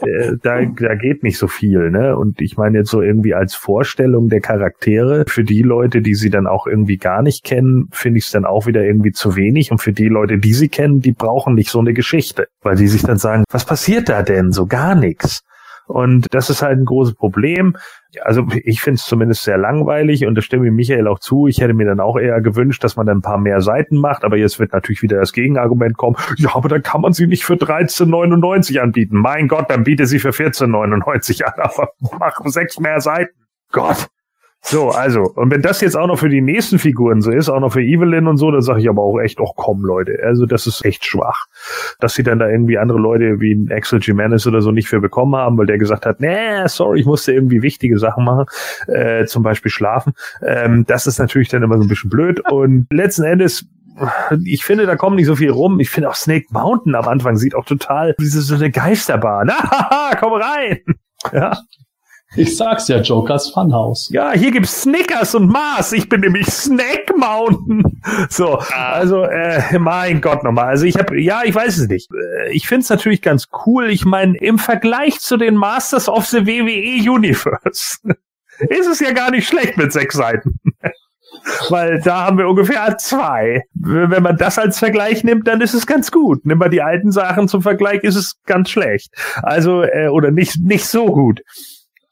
[0.03, 2.17] äh, da, da geht nicht so viel, ne?
[2.17, 6.31] Und ich meine jetzt so irgendwie als Vorstellung der Charaktere, für die Leute, die sie
[6.31, 9.71] dann auch irgendwie gar nicht kennen, finde ich es dann auch wieder irgendwie zu wenig.
[9.71, 12.89] Und für die Leute, die sie kennen, die brauchen nicht so eine Geschichte, weil die
[12.89, 14.53] sich dann sagen, was passiert da denn?
[14.53, 15.43] So gar nichts.
[15.87, 17.77] Und das ist halt ein großes Problem.
[18.23, 21.47] Also ich finde es zumindest sehr langweilig und da stimme ich Michael auch zu.
[21.47, 24.25] Ich hätte mir dann auch eher gewünscht, dass man dann ein paar mehr Seiten macht,
[24.25, 26.17] aber jetzt wird natürlich wieder das Gegenargument kommen.
[26.39, 29.17] Ja, aber dann kann man sie nicht für 13,99 anbieten.
[29.17, 33.35] Mein Gott, dann biete sie für 14,99 an, aber mach sechs mehr Seiten.
[33.71, 34.09] Gott.
[34.69, 37.61] So, also, und wenn das jetzt auch noch für die nächsten Figuren so ist, auch
[37.61, 40.45] noch für Evelyn und so, dann sage ich aber auch echt, oh komm, Leute, also
[40.45, 41.47] das ist echt schwach.
[42.01, 45.01] Dass sie dann da irgendwie andere Leute wie ein Axel Jimenez oder so nicht für
[45.01, 48.47] bekommen haben, weil der gesagt hat, nee, sorry, ich musste irgendwie wichtige Sachen machen,
[48.89, 50.15] äh, zum Beispiel schlafen.
[50.45, 52.41] Ähm, das ist natürlich dann immer so ein bisschen blöd.
[52.51, 53.67] Und letzten Endes
[54.45, 55.81] ich finde, da kommt nicht so viel rum.
[55.81, 59.51] Ich finde auch Snake Mountain am Anfang sieht auch total, wie so eine Geisterbahn.
[59.61, 60.81] Ah, komm rein!
[61.33, 61.57] Ja,
[62.37, 64.09] Ich sag's ja, Jokers Funhouse.
[64.11, 65.93] ja, hier gibt's Snickers und Mars.
[65.93, 67.83] Ich bin nämlich Snack Mountain.
[68.29, 70.67] So, also, äh, mein Gott nochmal.
[70.67, 72.09] Also ich habe, ja, ich weiß es nicht.
[72.13, 73.91] Äh, Ich find's natürlich ganz cool.
[73.91, 77.99] Ich meine, im Vergleich zu den Masters of the WWE Universe
[78.69, 80.61] ist es ja gar nicht schlecht mit sechs Seiten.
[81.69, 83.63] Weil da haben wir ungefähr zwei.
[83.75, 86.47] Wenn man das als Vergleich nimmt, dann ist es ganz gut.
[86.47, 89.13] Nimm mal die alten Sachen zum Vergleich, ist es ganz schlecht.
[89.43, 91.41] Also, äh, oder nicht, nicht so gut.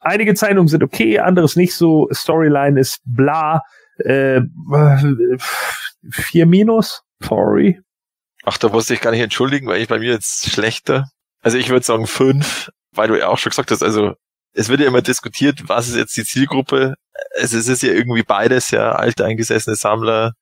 [0.05, 2.07] Einige Zeichnungen sind okay, anderes nicht so.
[2.13, 3.63] Storyline ist bla.
[3.97, 4.41] Äh,
[6.11, 7.81] vier Minus, sorry.
[8.43, 11.05] Ach, da musste ich gar nicht entschuldigen, weil ich bei mir jetzt schlechter.
[11.41, 14.13] Also ich würde sagen fünf, weil du ja auch schon gesagt hast, also
[14.53, 16.93] es wird ja immer diskutiert, was ist jetzt die Zielgruppe.
[17.31, 20.33] Es ist, es ist ja irgendwie beides, ja, alte eingesessene Sammler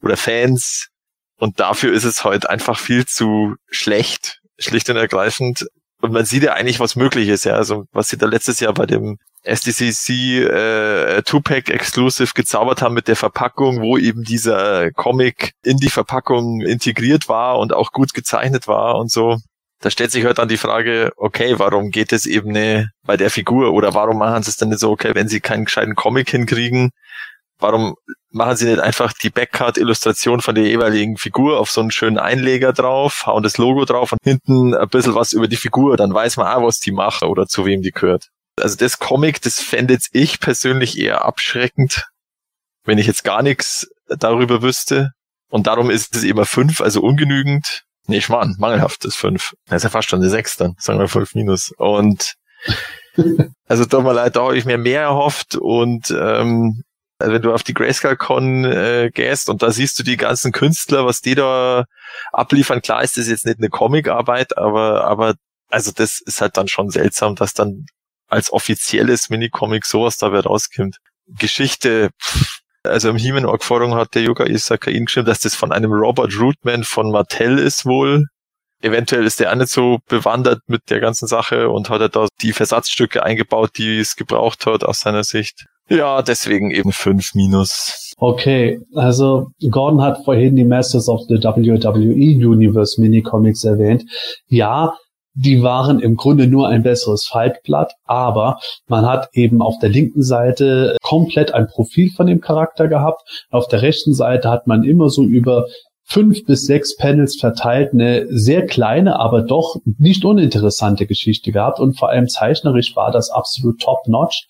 [0.00, 0.88] oder Fans.
[1.36, 5.64] Und dafür ist es heute einfach viel zu schlecht, schlicht und ergreifend.
[6.02, 7.54] Und man sieht ja eigentlich, was möglich ist, ja.
[7.54, 13.06] Also was sie da letztes Jahr bei dem SDCC äh, Two-Pack Exclusive gezaubert haben mit
[13.06, 18.66] der Verpackung, wo eben dieser Comic in die Verpackung integriert war und auch gut gezeichnet
[18.66, 19.38] war und so.
[19.78, 23.30] Da stellt sich halt dann die Frage, okay, warum geht es eben nicht bei der
[23.30, 26.30] Figur oder warum machen sie es denn nicht so, okay, wenn sie keinen gescheiten Comic
[26.30, 26.90] hinkriegen,
[27.62, 27.94] warum
[28.30, 32.72] machen sie nicht einfach die Backcard-Illustration von der jeweiligen Figur auf so einen schönen Einleger
[32.72, 36.36] drauf, hauen das Logo drauf und hinten ein bisschen was über die Figur, dann weiß
[36.36, 38.28] man auch, was die macht oder zu wem die gehört.
[38.60, 42.06] Also das Comic, das fände jetzt ich persönlich eher abschreckend,
[42.84, 45.12] wenn ich jetzt gar nichts darüber wüsste.
[45.48, 47.84] Und darum ist es immer fünf, also ungenügend.
[48.06, 49.52] Nee, Schmarrn, mangelhaft ist fünf.
[49.66, 51.72] Das ist ja fast schon eine sechs dann, sagen wir fünf minus.
[51.76, 52.34] Und
[53.68, 56.82] also tut mir leid, da habe ich mir mehr erhofft und ähm,
[57.22, 61.06] also wenn du auf die Grayscale-Con äh, gehst und da siehst du die ganzen Künstler,
[61.06, 61.84] was die da
[62.32, 65.34] abliefern, klar ist das jetzt nicht eine Comicarbeit, aber, aber
[65.70, 67.86] also das ist halt dann schon seltsam, dass dann
[68.28, 70.96] als offizielles Minicomic sowas dabei rauskommt.
[71.26, 76.38] Geschichte, pff, also im He-Man-Org-Forum hat der Yoga Isakain geschrieben, dass das von einem Robert
[76.38, 78.26] Rootman von Mattel ist wohl.
[78.80, 82.26] Eventuell ist der auch nicht so bewandert mit der ganzen Sache und hat er da
[82.40, 85.66] die Versatzstücke eingebaut, die es gebraucht hat aus seiner Sicht.
[85.92, 88.14] Ja, deswegen eben fünf minus.
[88.16, 94.04] Okay, also Gordon hat vorhin die Masters of the WWE Universe Minicomics erwähnt.
[94.46, 94.94] Ja,
[95.34, 100.22] die waren im Grunde nur ein besseres Faltblatt, aber man hat eben auf der linken
[100.22, 103.22] Seite komplett ein Profil von dem Charakter gehabt.
[103.50, 105.66] Auf der rechten Seite hat man immer so über
[106.04, 111.98] fünf bis sechs Panels verteilt eine sehr kleine, aber doch nicht uninteressante Geschichte gehabt und
[111.98, 114.46] vor allem zeichnerisch war das absolut top-notch.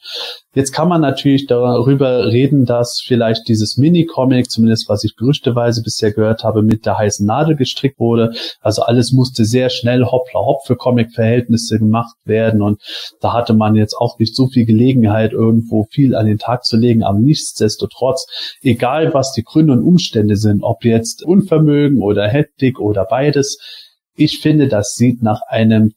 [0.54, 6.12] Jetzt kann man natürlich darüber reden, dass vielleicht dieses Mini-Comic, zumindest was ich gerüchteweise bisher
[6.12, 8.32] gehört habe, mit der heißen Nadel gestrickt wurde.
[8.60, 12.82] Also alles musste sehr schnell hoppla hopp für Comic-Verhältnisse gemacht werden und
[13.20, 16.76] da hatte man jetzt auch nicht so viel Gelegenheit, irgendwo viel an den Tag zu
[16.76, 18.26] legen, aber nichtsdestotrotz,
[18.62, 23.58] egal was die Gründe und Umstände sind, ob jetzt Unvermögen oder Hektik oder beides,
[24.14, 25.94] ich finde, das sieht nach einem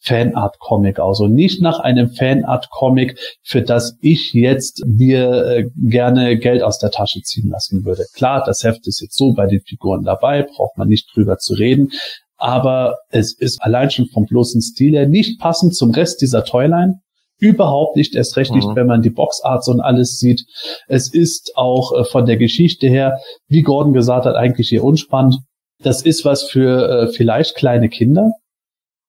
[0.00, 6.62] Fanart-Comic aus und nicht nach einem Fanart-Comic, für das ich jetzt mir äh, gerne Geld
[6.62, 8.04] aus der Tasche ziehen lassen würde.
[8.14, 11.54] Klar, das Heft ist jetzt so bei den Figuren dabei, braucht man nicht drüber zu
[11.54, 11.90] reden,
[12.36, 17.00] aber es ist allein schon vom bloßen Stil her nicht passend zum Rest dieser Toyline.
[17.40, 18.74] Überhaupt nicht, erst recht nicht, Mhm.
[18.76, 20.44] wenn man die Boxarts und alles sieht.
[20.88, 23.18] Es ist auch äh, von der Geschichte her,
[23.48, 25.36] wie Gordon gesagt hat, eigentlich eher unspannend.
[25.80, 28.32] Das ist was für äh, vielleicht kleine Kinder,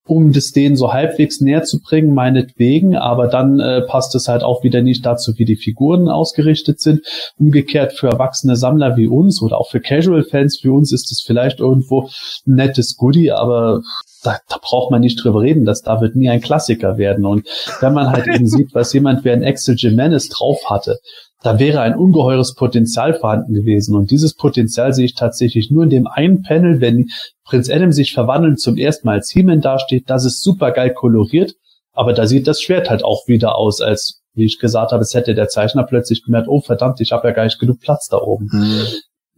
[0.10, 4.44] um das denen so halbwegs näher zu bringen, meinetwegen, aber dann äh, passt es halt
[4.44, 7.02] auch wieder nicht dazu, wie die Figuren ausgerichtet sind.
[7.38, 11.60] Umgekehrt für erwachsene Sammler wie uns oder auch für Casual-Fans wie uns ist es vielleicht
[11.60, 12.10] irgendwo
[12.48, 13.81] ein nettes Goodie, aber
[14.23, 17.26] da, da braucht man nicht drüber reden, dass da wird nie ein Klassiker werden.
[17.26, 17.48] Und
[17.80, 20.99] wenn man halt eben sieht, was jemand wie ein Axel Jimenez drauf hatte,
[21.41, 23.95] da wäre ein ungeheures Potenzial vorhanden gewesen.
[23.95, 27.10] Und dieses Potenzial sehe ich tatsächlich nur in dem einen Panel, wenn
[27.45, 30.10] Prinz Adam sich verwandeln zum ersten Mal als He-Man dasteht.
[30.10, 31.53] Das ist super geil koloriert,
[31.94, 35.14] aber da sieht das Schwert halt auch wieder aus, als wie ich gesagt habe, es
[35.14, 38.18] hätte der Zeichner plötzlich gemerkt, oh verdammt, ich habe ja gar nicht genug Platz da
[38.18, 38.49] oben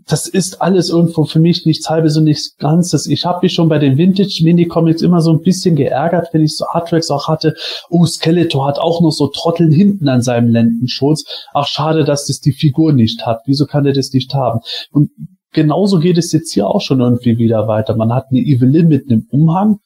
[0.08, 3.08] das ist alles irgendwo für mich nichts halbes und nichts Ganzes.
[3.08, 6.66] Ich habe mich schon bei den Vintage-Mini-Comics immer so ein bisschen geärgert, wenn ich so
[6.66, 7.56] Artworks auch hatte.
[7.90, 11.26] Oh, Skeletor hat auch noch so Trotteln hinten an seinem Lendenschutz.
[11.54, 13.42] Ach, schade, dass das die Figur nicht hat.
[13.46, 14.60] Wieso kann er das nicht haben?
[14.92, 15.12] Und
[15.52, 17.96] genauso geht es jetzt hier auch schon irgendwie wieder weiter.
[17.96, 19.80] Man hat eine Evelyn mit einem Umhang,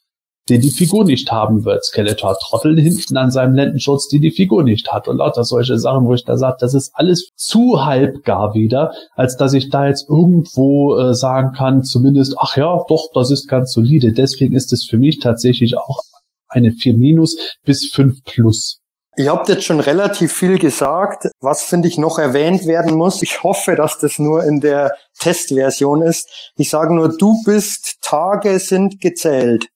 [0.49, 1.84] den die Figur nicht haben wird.
[1.84, 5.07] Skeletor hat Trotteln hinten an seinem Lendenschutz, die die Figur nicht hat.
[5.07, 9.38] Und lauter solche Sachen, wo ich da sage, das ist alles zu halbgar wieder, als
[9.38, 13.73] dass ich da jetzt irgendwo äh, sagen kann, zumindest, ach ja, doch, das ist ganz
[13.73, 14.13] solide.
[14.13, 16.01] Deswegen ist es für mich tatsächlich auch
[16.47, 18.81] eine 4 minus bis 5 plus.
[19.17, 21.30] Ihr habt jetzt schon relativ viel gesagt.
[21.39, 23.22] Was finde ich noch erwähnt werden muss?
[23.22, 26.51] Ich hoffe, dass das nur in der Testversion ist.
[26.57, 29.67] Ich sage nur, du bist, Tage sind gezählt.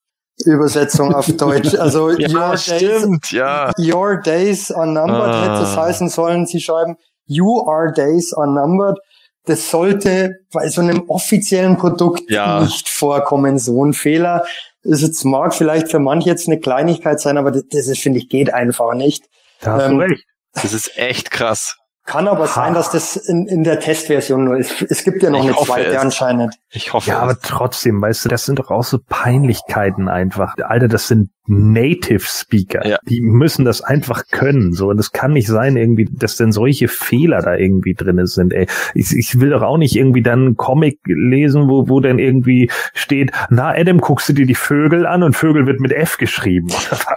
[0.46, 1.76] Übersetzung auf Deutsch.
[1.76, 3.72] Also Ja, your days, stimmt, ja.
[3.78, 5.42] your days are numbered Ah.
[5.44, 6.46] hätte es heißen sollen.
[6.46, 6.96] Sie schreiben,
[7.26, 8.98] you are days are numbered.
[9.46, 12.62] Das sollte bei so einem offiziellen Produkt Ja.
[12.62, 13.58] nicht vorkommen.
[13.58, 14.46] So ein Fehler.
[14.84, 18.20] Es jetzt mag vielleicht für manche jetzt eine Kleinigkeit sein, aber das, das ist, finde
[18.20, 19.26] ich, geht einfach nicht.
[19.62, 20.24] Da hast Ähm, du recht.
[20.54, 21.76] Das ist echt krass.
[22.10, 24.82] Kann aber sein, dass das in, in der Testversion nur ist.
[24.82, 25.98] Es gibt ja noch Ich eine hoffe zweite es.
[25.98, 26.56] anscheinend.
[26.72, 27.08] Ich hoffe.
[27.12, 30.56] Ja, aber trotzdem, weißt du, das sind doch auch so Peinlichkeiten einfach.
[30.58, 32.88] Alter, das sind Native Speaker.
[32.88, 32.98] Ja.
[33.10, 34.72] Die müssen das einfach können.
[34.74, 38.54] So, und es kann nicht sein, irgendwie, dass denn solche Fehler da irgendwie drin sind,
[38.54, 38.68] ey.
[38.94, 42.70] Ich, ich will doch auch nicht irgendwie dann einen Comic lesen, wo, wo dann irgendwie
[42.94, 46.68] steht, na, Adam, guckst du dir die Vögel an und Vögel wird mit F geschrieben.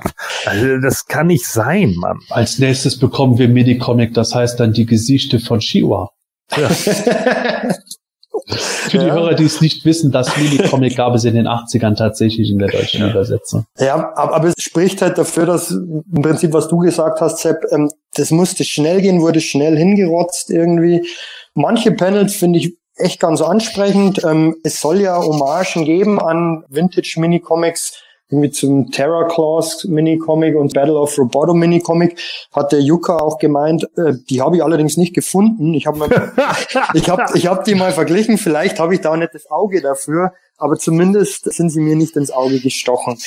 [0.46, 2.18] also, das kann nicht sein, Mann.
[2.30, 6.10] Als nächstes bekommen wir Minicomic, das heißt dann die Gesichter von Shiwa.
[8.48, 9.14] Für die Ja.
[9.14, 12.69] Hörer, die es nicht wissen, das Minicomic gab es in den 80ern tatsächlich in der
[12.69, 13.64] deutschen Übersetzung.
[13.78, 17.90] Ja, aber, es spricht halt dafür, dass im Prinzip, was du gesagt hast, Sepp, ähm,
[18.14, 21.06] das musste schnell gehen, wurde schnell hingerotzt irgendwie.
[21.55, 24.23] Manche Panels finde ich echt ganz ansprechend.
[24.24, 27.94] Ähm, es soll ja Hommagen geben an Vintage Minicomics,
[28.32, 32.18] irgendwie zum Terror Claws Minicomic und Battle of Roboto Minicomic,
[32.52, 35.74] hat der Yuka auch gemeint, äh, die habe ich allerdings nicht gefunden.
[35.74, 35.98] Ich habe
[36.94, 40.32] ich hab, ich hab die mal verglichen, vielleicht habe ich da nicht das Auge dafür,
[40.56, 43.18] aber zumindest sind sie mir nicht ins Auge gestochen.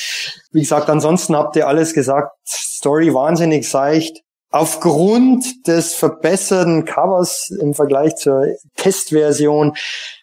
[0.51, 2.31] Wie gesagt, ansonsten habt ihr alles gesagt.
[2.45, 4.21] Story wahnsinnig seicht.
[4.51, 8.45] Aufgrund des verbesserten Covers im Vergleich zur
[8.77, 9.73] Testversion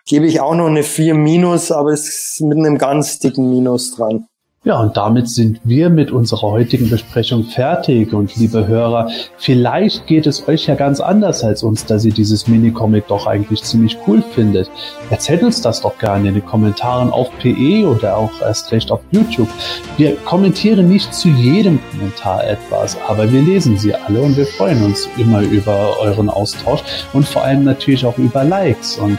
[0.06, 3.94] gebe ich auch noch eine 4 Minus, aber es ist mit einem ganz dicken Minus
[3.94, 4.26] dran.
[4.64, 8.12] Ja, und damit sind wir mit unserer heutigen Besprechung fertig.
[8.12, 12.46] Und liebe Hörer, vielleicht geht es euch ja ganz anders als uns, dass ihr dieses
[12.46, 14.70] Minicomic doch eigentlich ziemlich cool findet.
[15.10, 19.00] Erzählt uns das doch gerne in den Kommentaren auf PE oder auch erst recht auf
[19.10, 19.48] YouTube.
[19.96, 24.84] Wir kommentieren nicht zu jedem Kommentar etwas, aber wir lesen sie alle und wir freuen
[24.84, 28.96] uns immer über euren Austausch und vor allem natürlich auch über Likes.
[28.96, 29.18] Und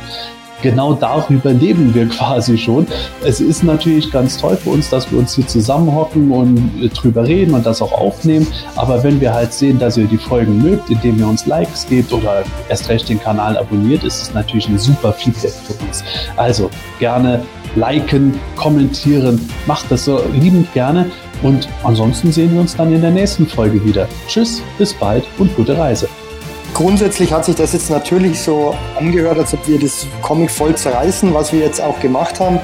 [0.64, 2.88] genau darüber leben wir quasi schon.
[3.24, 7.28] Es ist natürlich ganz toll für uns, dass wir uns hier zusammenhocken und äh, drüber
[7.28, 8.48] reden und das auch aufnehmen.
[8.76, 12.12] Aber wenn wir halt sehen, dass ihr die Folgen mögt, indem ihr uns Likes gebt
[12.12, 16.04] oder erst recht den Kanal abonniert, ist es natürlich ein super Feedback für uns.
[16.38, 17.42] Also gerne
[17.76, 21.12] liken, kommentieren, macht das so liebend gerne.
[21.42, 24.08] Und ansonsten sehen wir uns dann in der nächsten Folge wieder.
[24.28, 26.08] Tschüss, bis bald und gute Reise.
[26.74, 31.32] Grundsätzlich hat sich das jetzt natürlich so angehört, als ob wir das Comic voll zerreißen,
[31.32, 32.60] was wir jetzt auch gemacht haben.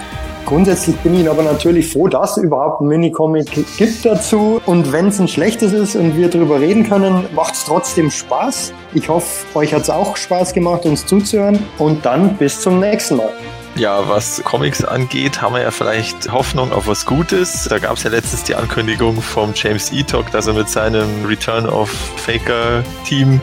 [0.46, 4.60] Grundsätzlich bin ich aber natürlich froh, dass es überhaupt ein Minicomic gibt dazu.
[4.66, 8.74] Und wenn es ein schlechtes ist und wir darüber reden können, macht es trotzdem Spaß.
[8.96, 11.60] Ich hoffe, euch hat es auch Spaß gemacht, uns zuzuhören.
[11.78, 13.30] Und dann bis zum nächsten Mal.
[13.76, 17.68] Ja, was Comics angeht, haben wir ja vielleicht Hoffnung auf was Gutes.
[17.70, 21.70] Da gab es ja letztens die Ankündigung vom James Etok, dass er mit seinem Return
[21.70, 23.40] of Faker Team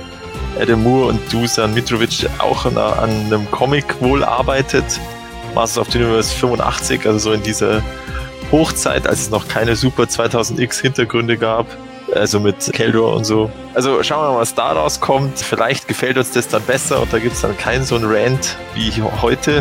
[0.61, 4.85] Adam Moore und Dusan Mitrovic auch an, an einem Comic wohl arbeitet.
[5.55, 7.83] Masters of the Universe 85, also so in dieser
[8.53, 11.67] Hochzeit, als es noch keine Super 2000X Hintergründe gab.
[12.15, 13.51] Also mit Keldor und so.
[13.75, 15.41] Also schauen wir mal, was da rauskommt.
[15.41, 18.57] Vielleicht gefällt uns das dann besser und da gibt es dann keinen so einen Rant
[18.75, 19.61] wie heute.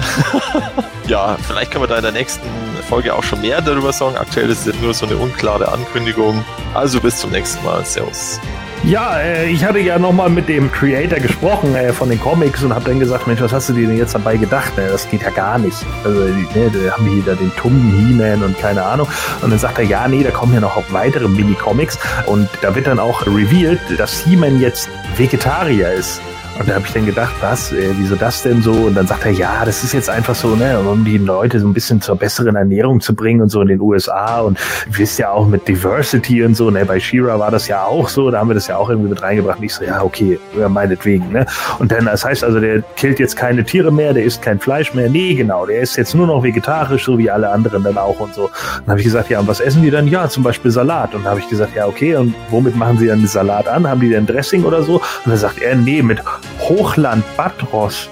[1.08, 2.48] ja, vielleicht können wir da in der nächsten
[2.88, 4.16] Folge auch schon mehr darüber sagen.
[4.16, 6.46] Aktuell ist es nur so eine unklare Ankündigung.
[6.76, 7.84] Also bis zum nächsten Mal.
[7.84, 8.40] Servus.
[8.86, 12.72] Ja, äh, ich hatte ja nochmal mit dem Creator gesprochen äh, von den Comics und
[12.72, 14.74] habe dann gesagt, Mensch, was hast du dir denn jetzt dabei gedacht?
[14.76, 15.84] Das geht ja gar nicht.
[16.04, 19.08] Also, ne, da haben wir hier den tummen He-Man und keine Ahnung.
[19.42, 21.98] Und dann sagt er, ja, nee, da kommen ja noch weitere Mini-Comics.
[22.28, 24.88] Und da wird dann auch revealed, dass He-Man jetzt
[25.18, 26.22] Vegetarier ist.
[26.58, 28.72] Und da habe ich dann gedacht, was, äh, wieso das denn so?
[28.72, 31.68] Und dann sagt er, ja, das ist jetzt einfach so, ne, um die Leute so
[31.68, 34.40] ein bisschen zur besseren Ernährung zu bringen und so in den USA.
[34.40, 34.58] Und
[34.90, 38.32] wisst ja auch mit Diversity und so, ne, bei Shira war das ja auch so,
[38.32, 39.60] da haben wir das ja auch irgendwie mit reingebracht.
[39.60, 41.46] Und ich so, ja, okay, ja, meinetwegen, ne.
[41.80, 44.94] Und dann, das heißt also, der killt jetzt keine Tiere mehr, der isst kein Fleisch
[44.94, 45.10] mehr.
[45.10, 48.34] Nee, genau, der ist jetzt nur noch vegetarisch, so wie alle anderen dann auch und
[48.34, 48.50] so.
[48.78, 50.08] Dann habe ich gesagt, ja, und was essen die dann?
[50.08, 51.14] Ja, zum Beispiel Salat.
[51.14, 53.88] Und dann habe ich gesagt, ja, okay, und womit machen sie dann Salat an?
[53.88, 54.96] Haben die denn Dressing oder so?
[54.96, 56.22] Und dann sagt er, nee, mit
[56.60, 58.10] Hochland Batros.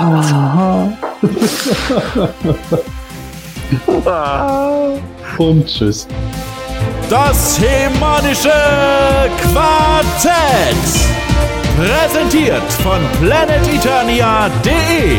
[5.38, 6.08] Und tschüss.
[7.08, 8.52] Das Hemanische
[9.42, 10.76] Quartett.
[11.76, 15.18] Präsentiert von planeteternia.de.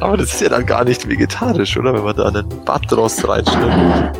[0.00, 1.94] Aber das ist ja dann gar nicht vegetarisch, oder?
[1.94, 4.16] Wenn man da einen Batros reinschneidet.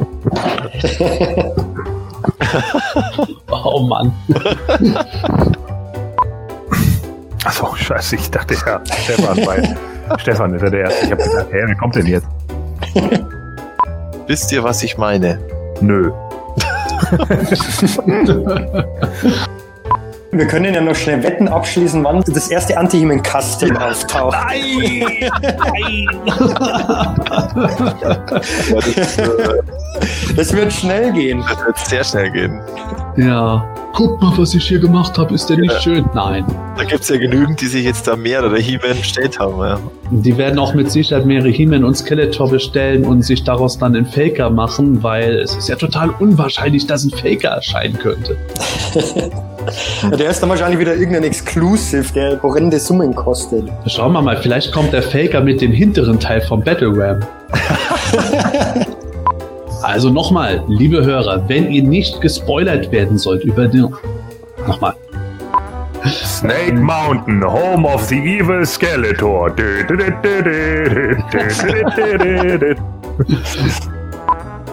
[3.51, 4.13] Oh Mann.
[7.45, 9.77] Achso, scheiße, ich dachte ja, Stefan, weil
[10.19, 11.07] Stefan ist ja der Erste.
[11.07, 12.27] Ich habe gedacht, hä, wer kommt denn jetzt?
[14.27, 15.39] Wisst ihr, was ich meine?
[15.81, 16.13] Nö.
[20.33, 24.37] Wir können ja noch schnell Wetten abschließen, wann das erste Anti-Human-Casting auftaucht.
[27.57, 29.29] Ja, das, äh,
[30.37, 31.43] Das wird schnell gehen.
[31.49, 32.61] das wird sehr schnell gehen.
[33.17, 33.65] Ja.
[33.95, 35.35] Guck mal, was ich hier gemacht habe.
[35.35, 36.05] Ist der nicht schön?
[36.13, 36.45] Nein.
[36.77, 39.59] Da gibt es ja genügend, die sich jetzt da mehrere He-Man bestellt haben.
[39.61, 39.79] Ja.
[40.11, 44.05] Die werden auch mit Sicherheit mehrere He-Man und Skeletor bestellen und sich daraus dann einen
[44.05, 48.37] Faker machen, weil es ist ja total unwahrscheinlich, dass ein Faker erscheinen könnte.
[50.19, 53.69] der ist dann wahrscheinlich wieder irgendein Exclusive, der horrende Summen kostet.
[53.87, 57.25] Schauen wir mal, vielleicht kommt der Faker mit dem hinteren Teil vom Battle Ram.
[59.83, 63.95] also nochmal, liebe Hörer, wenn ihr nicht gespoilert werden sollt über den.
[64.67, 64.95] Nochmal.
[66.05, 69.53] Snake Mountain, home of the evil Skeletor.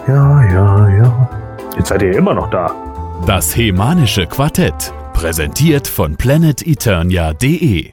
[0.06, 1.28] ja, ja, ja.
[1.76, 2.93] Jetzt seid ihr immer noch da.
[3.22, 4.92] Das Hemanische Quartett.
[5.14, 7.92] Präsentiert von planeteternia.de.